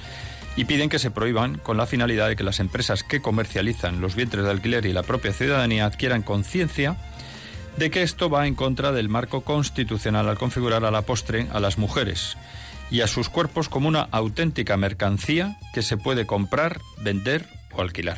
y 0.56 0.66
piden 0.66 0.90
que 0.90 1.00
se 1.00 1.12
prohíban 1.12 1.58
con 1.58 1.78
la 1.78 1.86
finalidad 1.86 2.28
de 2.28 2.36
que 2.36 2.44
las 2.44 2.60
empresas 2.60 3.04
que 3.04 3.22
comercializan 3.22 4.02
los 4.02 4.16
vientres 4.16 4.44
de 4.44 4.52
alquiler 4.52 4.86
y 4.86 4.94
la 4.94 5.04
propia 5.04 5.34
ciudadanía 5.34 5.86
adquieran 5.86 6.22
conciencia 6.22 6.98
de 7.78 7.90
que 7.92 8.04
esto 8.04 8.30
va 8.30 8.48
en 8.48 8.56
contra 8.56 8.92
del 8.92 9.10
marco 9.10 9.42
constitucional 9.42 10.28
al 10.28 10.38
configurar 10.38 10.84
a 10.84 10.92
la 10.92 11.04
postre 11.04 11.48
a 11.54 11.60
las 11.60 11.78
mujeres 11.78 12.36
y 12.92 13.02
a 13.02 13.08
sus 13.08 13.30
cuerpos 13.30 13.70
como 13.70 13.88
una 13.88 14.02
auténtica 14.12 14.76
mercancía 14.76 15.58
que 15.74 15.82
se 15.82 15.96
puede 15.96 16.26
comprar, 16.26 16.82
vender 17.02 17.46
o 17.74 17.82
alquilar. 17.82 18.18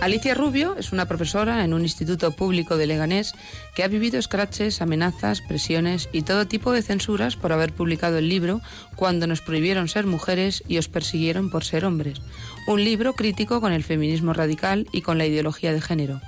Alicia 0.00 0.34
Rubio 0.34 0.76
es 0.78 0.92
una 0.92 1.04
profesora 1.04 1.62
en 1.62 1.74
un 1.74 1.82
instituto 1.82 2.30
público 2.30 2.78
de 2.78 2.86
Leganés 2.86 3.34
que 3.74 3.84
ha 3.84 3.88
vivido 3.88 4.18
escraches, 4.18 4.80
amenazas, 4.80 5.42
presiones 5.42 6.08
y 6.10 6.22
todo 6.22 6.46
tipo 6.46 6.72
de 6.72 6.80
censuras 6.80 7.36
por 7.36 7.52
haber 7.52 7.74
publicado 7.74 8.16
el 8.16 8.30
libro 8.30 8.62
Cuando 8.96 9.26
nos 9.26 9.42
prohibieron 9.42 9.88
ser 9.88 10.06
mujeres 10.06 10.64
y 10.66 10.78
os 10.78 10.88
persiguieron 10.88 11.50
por 11.50 11.64
ser 11.64 11.84
hombres, 11.84 12.22
un 12.66 12.82
libro 12.82 13.12
crítico 13.12 13.60
con 13.60 13.72
el 13.72 13.84
feminismo 13.84 14.32
radical 14.32 14.86
y 14.90 15.02
con 15.02 15.18
la 15.18 15.26
ideología 15.26 15.74
de 15.74 15.82
género. 15.82 16.22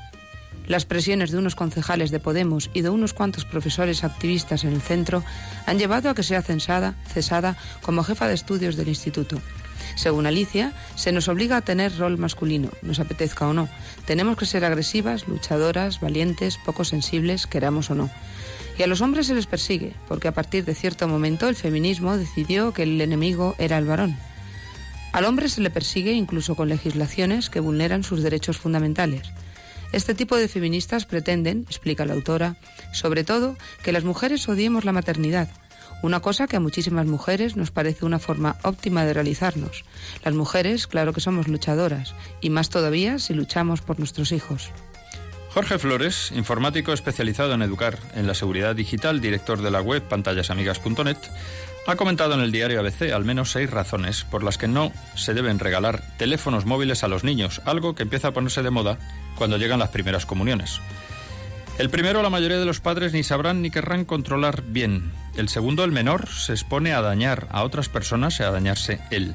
Las 0.66 0.84
presiones 0.84 1.30
de 1.30 1.38
unos 1.38 1.54
concejales 1.54 2.10
de 2.10 2.20
Podemos 2.20 2.70
y 2.74 2.82
de 2.82 2.90
unos 2.90 3.14
cuantos 3.14 3.46
profesores 3.46 4.04
activistas 4.04 4.64
en 4.64 4.74
el 4.74 4.82
centro 4.82 5.24
han 5.64 5.78
llevado 5.78 6.10
a 6.10 6.14
que 6.14 6.22
sea 6.22 6.42
censada, 6.42 6.94
cesada 7.08 7.56
como 7.80 8.04
jefa 8.04 8.28
de 8.28 8.34
estudios 8.34 8.76
del 8.76 8.88
instituto. 8.88 9.40
Según 9.94 10.26
Alicia, 10.26 10.72
se 10.94 11.12
nos 11.12 11.28
obliga 11.28 11.58
a 11.58 11.62
tener 11.62 11.96
rol 11.96 12.18
masculino, 12.18 12.70
nos 12.82 13.00
apetezca 13.00 13.46
o 13.46 13.52
no. 13.52 13.68
Tenemos 14.06 14.36
que 14.36 14.46
ser 14.46 14.64
agresivas, 14.64 15.28
luchadoras, 15.28 16.00
valientes, 16.00 16.58
poco 16.64 16.84
sensibles, 16.84 17.46
queramos 17.46 17.90
o 17.90 17.94
no. 17.94 18.10
Y 18.78 18.82
a 18.82 18.86
los 18.86 19.00
hombres 19.00 19.26
se 19.26 19.34
les 19.34 19.46
persigue, 19.46 19.94
porque 20.08 20.28
a 20.28 20.32
partir 20.32 20.64
de 20.64 20.74
cierto 20.74 21.06
momento 21.06 21.48
el 21.48 21.56
feminismo 21.56 22.16
decidió 22.16 22.72
que 22.72 22.84
el 22.84 23.00
enemigo 23.00 23.54
era 23.58 23.78
el 23.78 23.84
varón. 23.84 24.16
Al 25.12 25.26
hombre 25.26 25.50
se 25.50 25.60
le 25.60 25.70
persigue 25.70 26.12
incluso 26.12 26.54
con 26.54 26.70
legislaciones 26.70 27.50
que 27.50 27.60
vulneran 27.60 28.02
sus 28.02 28.22
derechos 28.22 28.56
fundamentales. 28.56 29.30
Este 29.92 30.14
tipo 30.14 30.36
de 30.36 30.48
feministas 30.48 31.04
pretenden, 31.04 31.66
explica 31.68 32.06
la 32.06 32.14
autora, 32.14 32.56
sobre 32.92 33.24
todo, 33.24 33.56
que 33.82 33.92
las 33.92 34.04
mujeres 34.04 34.48
odiemos 34.48 34.86
la 34.86 34.92
maternidad, 34.92 35.50
una 36.02 36.20
cosa 36.20 36.46
que 36.46 36.56
a 36.56 36.60
muchísimas 36.60 37.06
mujeres 37.06 37.56
nos 37.56 37.70
parece 37.70 38.04
una 38.04 38.18
forma 38.18 38.56
óptima 38.62 39.04
de 39.04 39.14
realizarnos. 39.14 39.84
Las 40.24 40.34
mujeres, 40.34 40.86
claro 40.86 41.12
que 41.12 41.20
somos 41.20 41.48
luchadoras, 41.48 42.14
y 42.40 42.50
más 42.50 42.68
todavía 42.68 43.18
si 43.18 43.34
luchamos 43.34 43.80
por 43.80 43.98
nuestros 43.98 44.32
hijos. 44.32 44.70
Jorge 45.54 45.78
Flores, 45.78 46.32
informático 46.34 46.92
especializado 46.92 47.52
en 47.52 47.62
educar 47.62 47.98
en 48.14 48.26
la 48.26 48.34
seguridad 48.34 48.74
digital, 48.74 49.20
director 49.20 49.60
de 49.60 49.70
la 49.70 49.82
web 49.82 50.02
pantallasamigas.net, 50.02 51.18
ha 51.86 51.96
comentado 51.96 52.34
en 52.34 52.40
el 52.40 52.52
diario 52.52 52.80
ABC 52.80 53.12
al 53.12 53.24
menos 53.24 53.50
seis 53.52 53.68
razones 53.68 54.24
por 54.24 54.44
las 54.44 54.56
que 54.56 54.68
no 54.68 54.92
se 55.14 55.34
deben 55.34 55.58
regalar 55.58 56.02
teléfonos 56.16 56.64
móviles 56.64 57.04
a 57.04 57.08
los 57.08 57.22
niños, 57.22 57.60
algo 57.64 57.94
que 57.94 58.04
empieza 58.04 58.28
a 58.28 58.32
ponerse 58.32 58.62
de 58.62 58.70
moda 58.70 58.98
cuando 59.36 59.58
llegan 59.58 59.80
las 59.80 59.90
primeras 59.90 60.24
comuniones. 60.24 60.80
El 61.78 61.90
primero, 61.90 62.22
la 62.22 62.30
mayoría 62.30 62.58
de 62.58 62.64
los 62.64 62.80
padres 62.80 63.12
ni 63.12 63.22
sabrán 63.22 63.62
ni 63.62 63.70
querrán 63.70 64.04
controlar 64.04 64.62
bien. 64.62 65.10
El 65.36 65.48
segundo, 65.48 65.84
el 65.84 65.92
menor, 65.92 66.28
se 66.28 66.52
expone 66.52 66.92
a 66.92 67.00
dañar 67.00 67.48
a 67.50 67.62
otras 67.62 67.88
personas 67.88 68.38
y 68.38 68.42
a 68.42 68.50
dañarse 68.50 69.00
él. 69.10 69.34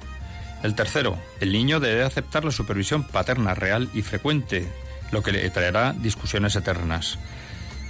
El 0.63 0.75
tercero, 0.75 1.17
el 1.39 1.51
niño 1.51 1.79
debe 1.79 2.03
aceptar 2.03 2.45
la 2.45 2.51
supervisión 2.51 3.03
paterna 3.03 3.53
real 3.55 3.89
y 3.93 4.01
frecuente 4.01 4.67
lo 5.11 5.23
que 5.23 5.31
le 5.31 5.49
traerá 5.49 5.93
discusiones 5.93 6.55
eternas. 6.55 7.17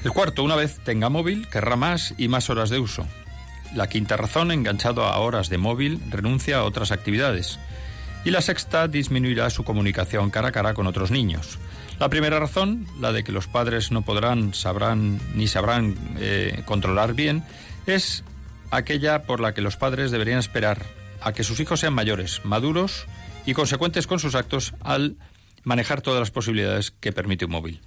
El 0.03 0.11
cuarto, 0.11 0.43
una 0.43 0.55
vez 0.55 0.79
tenga 0.83 1.09
móvil, 1.09 1.47
querrá 1.49 1.75
más 1.75 2.13
y 2.17 2.27
más 2.27 2.49
horas 2.49 2.69
de 2.69 2.79
uso. 2.79 3.05
La 3.73 3.87
quinta 3.87 4.15
razón, 4.15 4.51
enganchado 4.51 5.03
a 5.05 5.17
horas 5.17 5.49
de 5.49 5.57
móvil, 5.57 6.01
renuncia 6.09 6.57
a 6.57 6.63
otras 6.63 6.91
actividades. 6.91 7.59
Y 8.23 8.31
la 8.31 8.41
sexta, 8.41 8.87
disminuirá 8.87 9.49
su 9.49 9.63
comunicación 9.63 10.29
cara 10.29 10.49
a 10.49 10.51
cara 10.51 10.73
con 10.73 10.87
otros 10.87 11.11
niños. 11.11 11.59
La 11.99 12.09
primera 12.09 12.39
razón, 12.39 12.87
la 12.99 13.11
de 13.11 13.23
que 13.23 13.31
los 13.31 13.47
padres 13.47 13.91
no 13.91 14.03
podrán, 14.03 14.53
sabrán 14.53 15.19
ni 15.33 15.47
sabrán 15.47 15.95
eh, 16.19 16.61
controlar 16.65 17.13
bien, 17.13 17.43
es 17.87 18.23
aquella 18.71 19.23
por 19.23 19.39
la 19.39 19.53
que 19.53 19.61
los 19.61 19.77
padres 19.77 20.11
deberían 20.11 20.39
esperar 20.39 20.85
a 21.21 21.33
que 21.33 21.43
sus 21.43 21.59
hijos 21.59 21.79
sean 21.79 21.93
mayores, 21.93 22.41
maduros 22.43 23.05
y 23.45 23.53
consecuentes 23.53 24.07
con 24.07 24.19
sus 24.19 24.35
actos 24.35 24.73
al 24.81 25.17
manejar 25.63 26.01
todas 26.01 26.19
las 26.19 26.31
posibilidades 26.31 26.91
que 26.91 27.11
permite 27.11 27.45
un 27.45 27.51
móvil. 27.51 27.81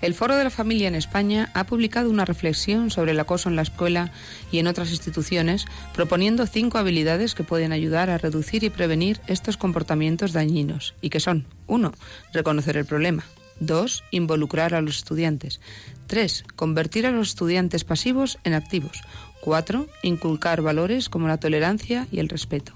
El 0.00 0.14
Foro 0.14 0.36
de 0.36 0.44
la 0.44 0.50
Familia 0.50 0.86
en 0.86 0.94
España 0.94 1.50
ha 1.54 1.64
publicado 1.64 2.08
una 2.08 2.24
reflexión 2.24 2.90
sobre 2.90 3.12
el 3.12 3.20
acoso 3.20 3.48
en 3.48 3.56
la 3.56 3.62
escuela 3.62 4.12
y 4.52 4.60
en 4.60 4.68
otras 4.68 4.90
instituciones, 4.90 5.64
proponiendo 5.92 6.46
cinco 6.46 6.78
habilidades 6.78 7.34
que 7.34 7.42
pueden 7.42 7.72
ayudar 7.72 8.08
a 8.08 8.18
reducir 8.18 8.62
y 8.62 8.70
prevenir 8.70 9.20
estos 9.26 9.56
comportamientos 9.56 10.32
dañinos, 10.32 10.94
y 11.00 11.10
que 11.10 11.18
son 11.18 11.46
1. 11.66 11.92
Reconocer 12.32 12.76
el 12.76 12.84
problema. 12.84 13.24
2. 13.60 14.04
Involucrar 14.10 14.74
a 14.74 14.80
los 14.80 14.98
estudiantes. 14.98 15.60
3. 16.06 16.44
Convertir 16.56 17.06
a 17.06 17.10
los 17.10 17.28
estudiantes 17.28 17.84
pasivos 17.84 18.38
en 18.44 18.54
activos. 18.54 19.02
4. 19.40 19.86
Inculcar 20.02 20.62
valores 20.62 21.08
como 21.08 21.28
la 21.28 21.38
tolerancia 21.38 22.06
y 22.10 22.18
el 22.18 22.28
respeto. 22.28 22.72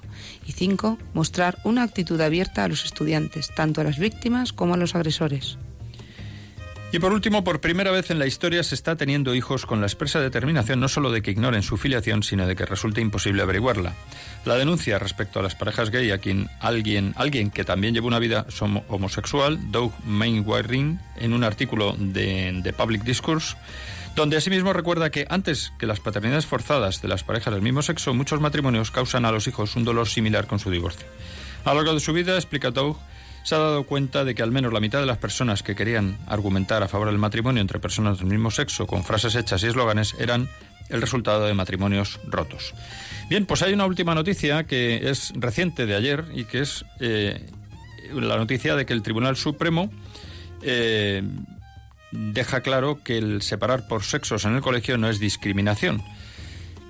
Y 0.47 0.53
5. 0.53 0.99
Mostrar 1.14 1.59
una 1.64 1.83
actitud 1.83 2.21
abierta 2.21 2.64
a 2.64 2.68
los 2.68 2.85
estudiantes, 2.85 3.51
tanto 3.55 3.81
a 3.81 3.85
las 3.85 3.99
víctimas 3.99 4.53
como 4.53 4.75
a 4.75 4.77
los 4.77 4.95
agresores. 4.95 5.59
Y 6.92 6.98
por 6.98 7.14
último, 7.14 7.42
por 7.42 7.62
primera 7.62 7.90
vez 7.90 8.11
en 8.11 8.18
la 8.18 8.26
historia 8.26 8.62
se 8.62 8.74
está 8.74 8.96
teniendo 8.96 9.35
hijos 9.35 9.64
con 9.64 9.81
la 9.81 9.87
expresa 9.87 10.20
determinación 10.20 10.78
no 10.78 10.88
solo 10.88 11.11
de 11.11 11.22
que 11.22 11.31
ignoren 11.31 11.62
su 11.62 11.78
filiación, 11.78 12.22
sino 12.22 12.46
de 12.46 12.55
que 12.55 12.66
resulte 12.66 13.00
imposible 13.00 13.42
averiguarla. 13.42 13.94
La 14.44 14.57
denuncia 14.57 14.98
respecto 14.98 15.40
a 15.40 15.42
las 15.42 15.55
parejas 15.55 15.88
gay 15.88 16.11
a 16.11 16.18
quien 16.18 16.50
alguien, 16.61 17.14
alguien 17.16 17.50
que 17.50 17.64
también 17.64 17.94
lleva 17.94 18.09
una 18.09 18.18
vida 18.18 18.44
homosexual, 18.88 19.59
Doug 19.70 19.92
Mainwaring, 20.05 21.00
en 21.16 21.33
un 21.33 21.44
artículo 21.44 21.96
de, 21.98 22.61
de 22.62 22.72
Public 22.74 23.05
Discourse, 23.05 23.57
donde 24.14 24.37
asimismo 24.37 24.74
recuerda 24.74 25.11
que 25.11 25.26
antes 25.31 25.72
que 25.78 25.87
las 25.87 26.00
paternidades 26.00 26.44
forzadas 26.44 27.00
de 27.00 27.09
las 27.09 27.24
parejas 27.24 27.55
del 27.55 27.62
mismo 27.62 27.81
sexo, 27.81 28.12
muchos 28.12 28.42
matrimonios 28.42 28.90
causan 28.90 29.24
a 29.24 29.33
los 29.33 29.48
hijos 29.48 29.76
un 29.76 29.85
dolor 29.85 30.09
similar 30.09 30.46
con 30.46 30.59
su 30.59 30.70
divorcio. 30.70 31.07
A 31.64 31.70
lo 31.70 31.76
largo 31.76 31.94
de 31.94 32.00
su 32.00 32.12
vida, 32.12 32.35
explica 32.35 32.70
Doug, 32.70 32.98
se 33.42 33.55
ha 33.55 33.59
dado 33.59 33.85
cuenta 33.85 34.24
de 34.24 34.35
que 34.35 34.42
al 34.42 34.52
menos 34.52 34.72
la 34.72 34.81
mitad 34.81 35.00
de 35.00 35.07
las 35.07 35.18
personas 35.18 35.62
que 35.62 35.74
querían 35.74 36.18
argumentar 36.26 36.83
a 36.83 36.88
favor 36.88 37.09
del 37.09 37.18
matrimonio 37.18 37.61
entre 37.61 37.78
personas 37.78 38.18
del 38.18 38.28
mismo 38.28 38.50
sexo 38.50 38.87
con 38.87 39.05
frases 39.05 39.35
hechas 39.35 39.62
y 39.62 39.66
eslóganes 39.66 40.14
eran 40.18 40.48
el 40.88 41.00
resultado 41.00 41.46
de 41.46 41.55
matrimonios 41.55 42.20
rotos. 42.26 42.74
Bien, 43.28 43.46
pues 43.46 43.62
hay 43.62 43.72
una 43.72 43.87
última 43.87 44.14
noticia 44.14 44.64
que 44.64 45.11
es 45.11 45.33
reciente 45.35 45.87
de 45.87 45.96
ayer 45.96 46.24
y 46.35 46.44
que 46.44 46.61
es 46.61 46.85
eh, 47.00 47.48
la 48.12 48.37
noticia 48.37 48.76
de 48.76 48.85
que 48.85 48.92
el 48.92 49.02
Tribunal 49.02 49.37
Supremo 49.37 49.90
eh, 50.62 51.22
deja 52.12 52.61
claro 52.61 53.02
que 53.02 53.18
el 53.18 53.42
separar 53.42 53.88
por 53.88 54.05
sexos 54.05 54.44
en 54.44 54.55
el 54.55 54.61
colegio 54.61 54.98
no 54.98 55.09
es 55.09 55.18
discriminación. 55.18 56.02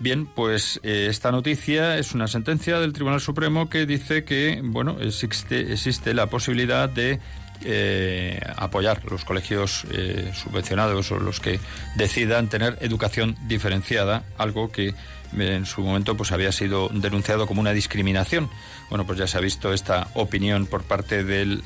Bien, 0.02 0.26
pues 0.26 0.80
eh, 0.82 1.06
esta 1.08 1.30
noticia 1.30 1.96
es 1.96 2.12
una 2.12 2.26
sentencia 2.26 2.80
del 2.80 2.92
Tribunal 2.92 3.20
Supremo 3.20 3.70
que 3.70 3.86
dice 3.86 4.24
que, 4.24 4.60
bueno, 4.60 4.96
existe, 5.00 5.72
existe 5.72 6.12
la 6.12 6.26
posibilidad 6.26 6.88
de 6.88 7.20
eh, 7.64 8.40
apoyar 8.56 9.04
los 9.08 9.24
colegios 9.24 9.84
eh, 9.92 10.32
subvencionados 10.34 11.12
o 11.12 11.20
los 11.20 11.38
que 11.38 11.60
decidan 11.94 12.48
tener 12.48 12.78
educación 12.80 13.36
diferenciada, 13.46 14.24
algo 14.38 14.72
que 14.72 14.92
en 15.38 15.66
su 15.66 15.82
momento 15.82 16.16
pues 16.16 16.32
había 16.32 16.50
sido 16.50 16.88
denunciado 16.92 17.46
como 17.46 17.60
una 17.60 17.72
discriminación. 17.72 18.50
Bueno, 18.90 19.06
pues 19.06 19.20
ya 19.20 19.28
se 19.28 19.38
ha 19.38 19.40
visto 19.40 19.72
esta 19.72 20.08
opinión 20.14 20.66
por 20.66 20.82
parte 20.82 21.22
del, 21.22 21.62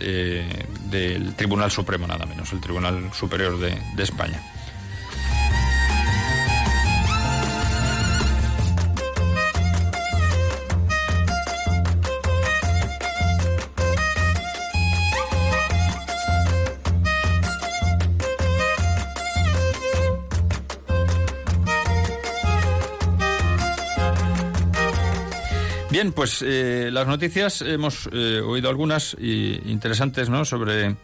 del 0.91 1.35
Tribunal 1.37 1.71
Supremo, 1.71 2.07
nada 2.07 2.27
menos, 2.27 2.53
el 2.53 2.61
Tribunal 2.61 3.15
Superior 3.15 3.59
de, 3.59 3.79
de 3.97 4.03
España. 4.03 4.43
Pues 26.17 26.43
eh, 26.43 26.89
las 26.91 27.07
noticias 27.07 27.63
hemos 27.63 28.09
eh, 28.11 28.41
oído 28.41 28.69
algunas 28.69 29.15
interesantes, 29.21 30.29
¿no? 30.29 30.45
Sobre 30.45 30.97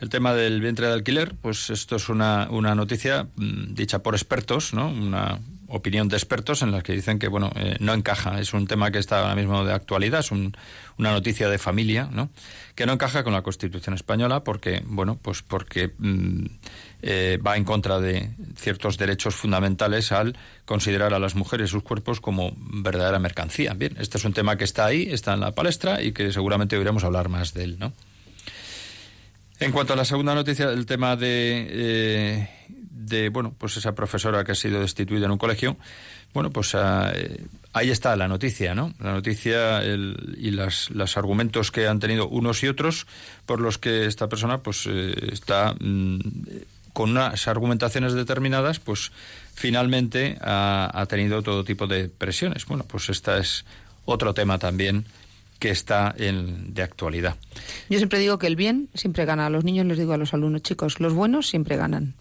el 0.00 0.08
tema 0.08 0.32
del 0.32 0.60
vientre 0.60 0.86
de 0.86 0.94
alquiler. 0.94 1.34
Pues 1.34 1.68
esto 1.68 1.96
es 1.96 2.08
una, 2.08 2.48
una 2.50 2.74
noticia 2.74 3.24
mm, 3.36 3.74
dicha 3.74 3.98
por 3.98 4.14
expertos, 4.14 4.72
¿no? 4.72 4.88
Una 4.88 5.40
opinión 5.68 6.08
de 6.08 6.16
expertos 6.16 6.62
en 6.62 6.70
las 6.70 6.82
que 6.82 6.92
dicen 6.92 7.18
que 7.18 7.28
bueno 7.28 7.50
eh, 7.56 7.76
no 7.80 7.94
encaja. 7.94 8.40
Es 8.40 8.52
un 8.52 8.66
tema 8.66 8.90
que 8.90 8.98
está 8.98 9.20
ahora 9.20 9.34
mismo 9.34 9.64
de 9.64 9.72
actualidad 9.72 10.20
es 10.20 10.30
una 10.30 10.52
noticia 10.98 11.48
de 11.48 11.58
familia 11.58 12.08
no 12.12 12.30
que 12.74 12.86
no 12.86 12.92
encaja 12.92 13.24
con 13.24 13.32
la 13.32 13.42
Constitución 13.42 13.94
española 13.94 14.44
porque 14.44 14.82
bueno 14.86 15.18
pues 15.20 15.42
porque 15.42 15.92
mm, 15.98 16.46
eh, 17.02 17.38
va 17.44 17.56
en 17.56 17.64
contra 17.64 18.00
de 18.00 18.30
ciertos 18.56 18.98
derechos 18.98 19.34
fundamentales 19.34 20.12
al 20.12 20.36
considerar 20.64 21.14
a 21.14 21.18
las 21.18 21.34
mujeres 21.34 21.70
sus 21.70 21.82
cuerpos 21.82 22.20
como 22.20 22.52
verdadera 22.56 23.18
mercancía. 23.18 23.74
Bien 23.74 23.96
este 23.98 24.18
es 24.18 24.24
un 24.24 24.32
tema 24.32 24.56
que 24.56 24.64
está 24.64 24.86
ahí 24.86 25.08
está 25.10 25.34
en 25.34 25.40
la 25.40 25.52
palestra 25.52 26.02
y 26.02 26.12
que 26.12 26.32
seguramente 26.32 26.76
oiremos 26.76 27.04
hablar 27.04 27.28
más 27.28 27.54
de 27.54 27.64
él 27.64 27.78
no 27.78 27.92
en 29.60 29.70
cuanto 29.70 29.92
a 29.92 29.96
la 29.96 30.04
segunda 30.04 30.34
noticia, 30.34 30.70
el 30.70 30.84
tema 30.84 31.14
de, 31.14 31.66
eh, 31.70 32.48
de 32.94 33.28
bueno, 33.28 33.54
pues 33.58 33.76
esa 33.76 33.94
profesora 33.94 34.44
que 34.44 34.52
ha 34.52 34.54
sido 34.54 34.80
destituida 34.80 35.26
en 35.26 35.32
un 35.32 35.38
colegio, 35.38 35.76
bueno, 36.32 36.50
pues 36.50 36.74
ah, 36.74 37.12
eh, 37.14 37.44
ahí 37.72 37.90
está 37.90 38.16
la 38.16 38.28
noticia, 38.28 38.74
¿no? 38.74 38.94
La 39.00 39.12
noticia 39.12 39.84
y 39.84 40.50
las, 40.50 40.90
los 40.90 41.16
argumentos 41.16 41.70
que 41.70 41.86
han 41.86 42.00
tenido 42.00 42.28
unos 42.28 42.62
y 42.62 42.68
otros 42.68 43.06
por 43.46 43.60
los 43.60 43.78
que 43.78 44.06
esta 44.06 44.28
persona, 44.28 44.58
pues, 44.58 44.86
eh, 44.86 45.14
está 45.32 45.74
mm, 45.78 46.18
con 46.92 47.10
unas 47.10 47.48
argumentaciones 47.48 48.14
determinadas, 48.14 48.78
pues, 48.78 49.10
finalmente 49.54 50.38
ha, 50.40 50.90
ha 50.92 51.06
tenido 51.06 51.42
todo 51.42 51.64
tipo 51.64 51.86
de 51.86 52.08
presiones. 52.08 52.66
Bueno, 52.66 52.84
pues 52.86 53.10
esta 53.10 53.38
es 53.38 53.64
otro 54.04 54.34
tema 54.34 54.58
también 54.58 55.04
que 55.58 55.70
está 55.70 56.14
en, 56.18 56.74
de 56.74 56.82
actualidad. 56.82 57.36
Yo 57.88 57.98
siempre 57.98 58.18
digo 58.18 58.38
que 58.38 58.46
el 58.46 58.56
bien 58.56 58.88
siempre 58.94 59.24
gana. 59.24 59.46
A 59.46 59.50
los 59.50 59.64
niños 59.64 59.86
les 59.86 59.98
digo 59.98 60.12
a 60.12 60.18
los 60.18 60.34
alumnos, 60.34 60.62
chicos, 60.62 61.00
los 61.00 61.14
buenos 61.14 61.48
siempre 61.48 61.76
ganan. 61.76 62.14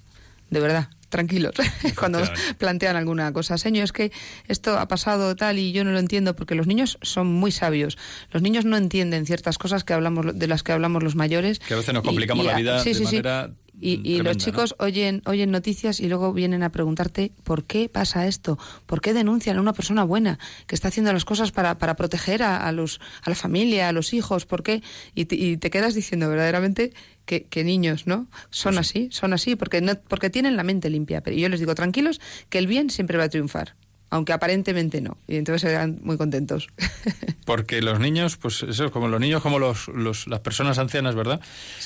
De 0.53 0.59
verdad, 0.59 0.87
tranquilos, 1.09 1.55
cuando 1.99 2.19
plantean 2.59 2.95
alguna 2.95 3.33
cosa. 3.33 3.57
Señor, 3.57 3.85
es 3.85 3.91
que 3.91 4.11
esto 4.47 4.77
ha 4.77 4.87
pasado 4.87 5.35
tal 5.35 5.57
y 5.57 5.71
yo 5.71 5.83
no 5.83 5.91
lo 5.91 5.97
entiendo 5.97 6.35
porque 6.35 6.53
los 6.53 6.67
niños 6.67 6.99
son 7.01 7.25
muy 7.27 7.51
sabios. 7.51 7.97
Los 8.31 8.43
niños 8.43 8.63
no 8.65 8.77
entienden 8.77 9.25
ciertas 9.25 9.57
cosas 9.57 9.83
que 9.83 9.93
hablamos 9.93 10.37
de 10.37 10.47
las 10.47 10.61
que 10.61 10.71
hablamos 10.71 11.01
los 11.01 11.15
mayores. 11.15 11.57
Que 11.57 11.73
a 11.73 11.77
veces 11.77 11.93
nos 11.93 12.03
complicamos 12.03 12.45
la 12.45 12.55
vida 12.55 12.83
de 12.83 12.99
manera 12.99 13.51
Y, 13.79 14.21
los 14.21 14.37
chicos 14.37 14.75
oyen, 14.79 15.21
oyen 15.25 15.51
noticias 15.51 15.99
y 15.99 16.07
luego 16.07 16.31
vienen 16.31 16.63
a 16.63 16.71
preguntarte 16.71 17.31
por 17.43 17.65
qué 17.65 17.89
pasa 17.89 18.27
esto, 18.27 18.57
por 18.85 19.01
qué 19.01 19.13
denuncian 19.13 19.57
a 19.57 19.61
una 19.61 19.73
persona 19.73 20.03
buena 20.03 20.39
que 20.67 20.75
está 20.75 20.87
haciendo 20.87 21.11
las 21.11 21.25
cosas 21.25 21.51
para, 21.51 21.77
para 21.77 21.95
proteger 21.95 22.43
a, 22.43 22.71
los, 22.71 23.01
a 23.23 23.29
la 23.29 23.35
familia, 23.35 23.89
a 23.89 23.91
los 23.91 24.13
hijos, 24.13 24.45
por 24.45 24.63
qué. 24.63 24.81
Y 25.15 25.25
te, 25.25 25.69
quedas 25.69 25.95
diciendo 25.95 26.29
verdaderamente 26.29 26.93
que, 27.25 27.63
niños, 27.63 28.07
¿no? 28.07 28.27
Son 28.51 28.75
pues 28.75 28.87
así, 28.87 29.09
son 29.11 29.33
así, 29.33 29.55
porque, 29.55 29.81
no, 29.81 29.99
porque 30.07 30.29
tienen 30.29 30.55
la 30.55 30.63
mente 30.63 30.89
limpia. 30.89 31.21
Pero 31.21 31.35
yo 31.35 31.49
les 31.49 31.59
digo, 31.59 31.75
tranquilos, 31.75 32.21
que 32.49 32.59
el 32.59 32.67
bien 32.67 32.89
siempre 32.89 33.17
va 33.17 33.25
a 33.25 33.29
triunfar 33.29 33.75
aunque 34.13 34.31
aparentemente 34.31 35.01
no. 35.01 35.17
Y 35.27 35.37
entonces 35.37 35.67
eran 35.71 35.97
muy 36.03 36.17
contentos. 36.17 36.67
Porque 37.45 37.81
los 37.81 37.99
niños, 37.99 38.37
pues 38.37 38.61
eso, 38.61 38.91
como 38.91 39.07
los 39.07 39.19
niños, 39.19 39.41
como 39.41 39.57
los, 39.57 39.87
las 40.27 40.39
personas 40.41 40.77
ancianas, 40.77 41.15
¿verdad? 41.15 41.41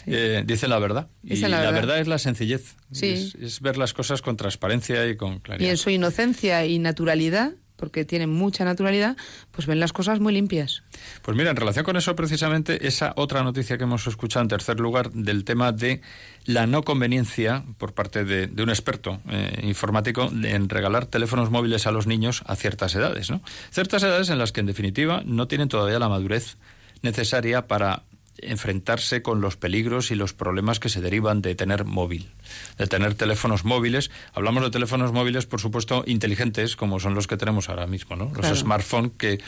Eh, 0.05 0.43
dicen 0.45 0.69
la 0.69 0.77
verdad. 0.77 1.07
y 1.23 1.37
la, 1.37 1.71
verdad. 1.71 1.99
es 2.01 2.07
la 2.09 2.17
sencillez. 2.17 2.75
Sí. 2.91 3.33
Es, 3.39 3.61
ver 3.61 3.77
las 3.77 3.93
cosas 3.93 4.21
con 4.21 4.35
transparencia 4.35 5.07
y 5.07 5.15
con 5.15 5.39
claridad. 5.39 5.67
Y 5.67 5.69
en 5.69 5.77
su 5.77 5.89
inocencia 5.89 6.65
y 6.65 6.79
naturalidad, 6.79 7.53
porque 7.77 8.03
tienen 8.03 8.29
mucha 8.29 8.65
naturalidad, 8.65 9.15
pues 9.51 9.67
ven 9.67 9.79
las 9.79 9.93
cosas 9.93 10.19
muy 10.19 10.33
limpias. 10.33 10.83
Pues 11.21 11.37
mira, 11.37 11.51
en 11.51 11.55
relación 11.55 11.85
con 11.85 11.95
eso, 11.95 12.15
precisamente, 12.15 12.85
esa 12.87 13.13
otra 13.15 13.43
noticia 13.43 13.77
que 13.77 13.85
hemos 13.85 14.05
escuchado 14.07 14.43
en 14.43 14.49
tercer 14.49 14.79
lugar 14.79 15.11
del 15.11 15.45
tema 15.45 15.71
de 15.71 16.01
la 16.45 16.67
no 16.67 16.83
conveniencia 16.83 17.63
por 17.77 17.93
parte 17.93 18.25
de, 18.25 18.61
un 18.61 18.69
experto 18.69 19.21
eh, 19.29 19.61
informático 19.63 20.29
en 20.43 20.67
regalar 20.67 21.05
teléfonos 21.05 21.51
móviles 21.51 21.87
a 21.87 21.91
los 21.91 22.07
niños 22.07 22.43
a 22.45 22.55
ciertas 22.55 22.95
edades, 22.95 23.29
¿no? 23.29 23.41
Ciertas 23.71 24.03
edades 24.03 24.29
en 24.29 24.39
las 24.39 24.51
que, 24.51 24.59
en 24.59 24.65
definitiva, 24.65 25.21
no 25.25 25.47
tienen 25.47 25.69
todavía 25.69 25.99
la 25.99 26.09
madurez 26.09 26.57
necesaria 27.01 27.67
para 27.67 28.03
enfrentarse 28.41 29.21
con 29.21 29.41
los 29.41 29.57
peligros 29.57 30.11
y 30.11 30.15
los 30.15 30.33
problemas 30.33 30.79
que 30.79 30.89
se 30.89 31.01
derivan 31.01 31.41
de 31.41 31.55
tener 31.55 31.85
móvil, 31.85 32.29
de 32.77 32.87
tener 32.87 33.15
teléfonos 33.15 33.65
móviles. 33.65 34.11
Hablamos 34.33 34.63
de 34.63 34.71
teléfonos 34.71 35.11
móviles, 35.11 35.45
por 35.45 35.59
supuesto, 35.59 36.03
inteligentes, 36.05 36.75
como 36.75 36.99
son 36.99 37.13
los 37.13 37.27
que 37.27 37.37
tenemos 37.37 37.69
ahora 37.69 37.87
mismo, 37.87 38.15
¿no? 38.15 38.31
Los 38.35 38.59
smartphones 38.59 39.11
que 39.17 39.39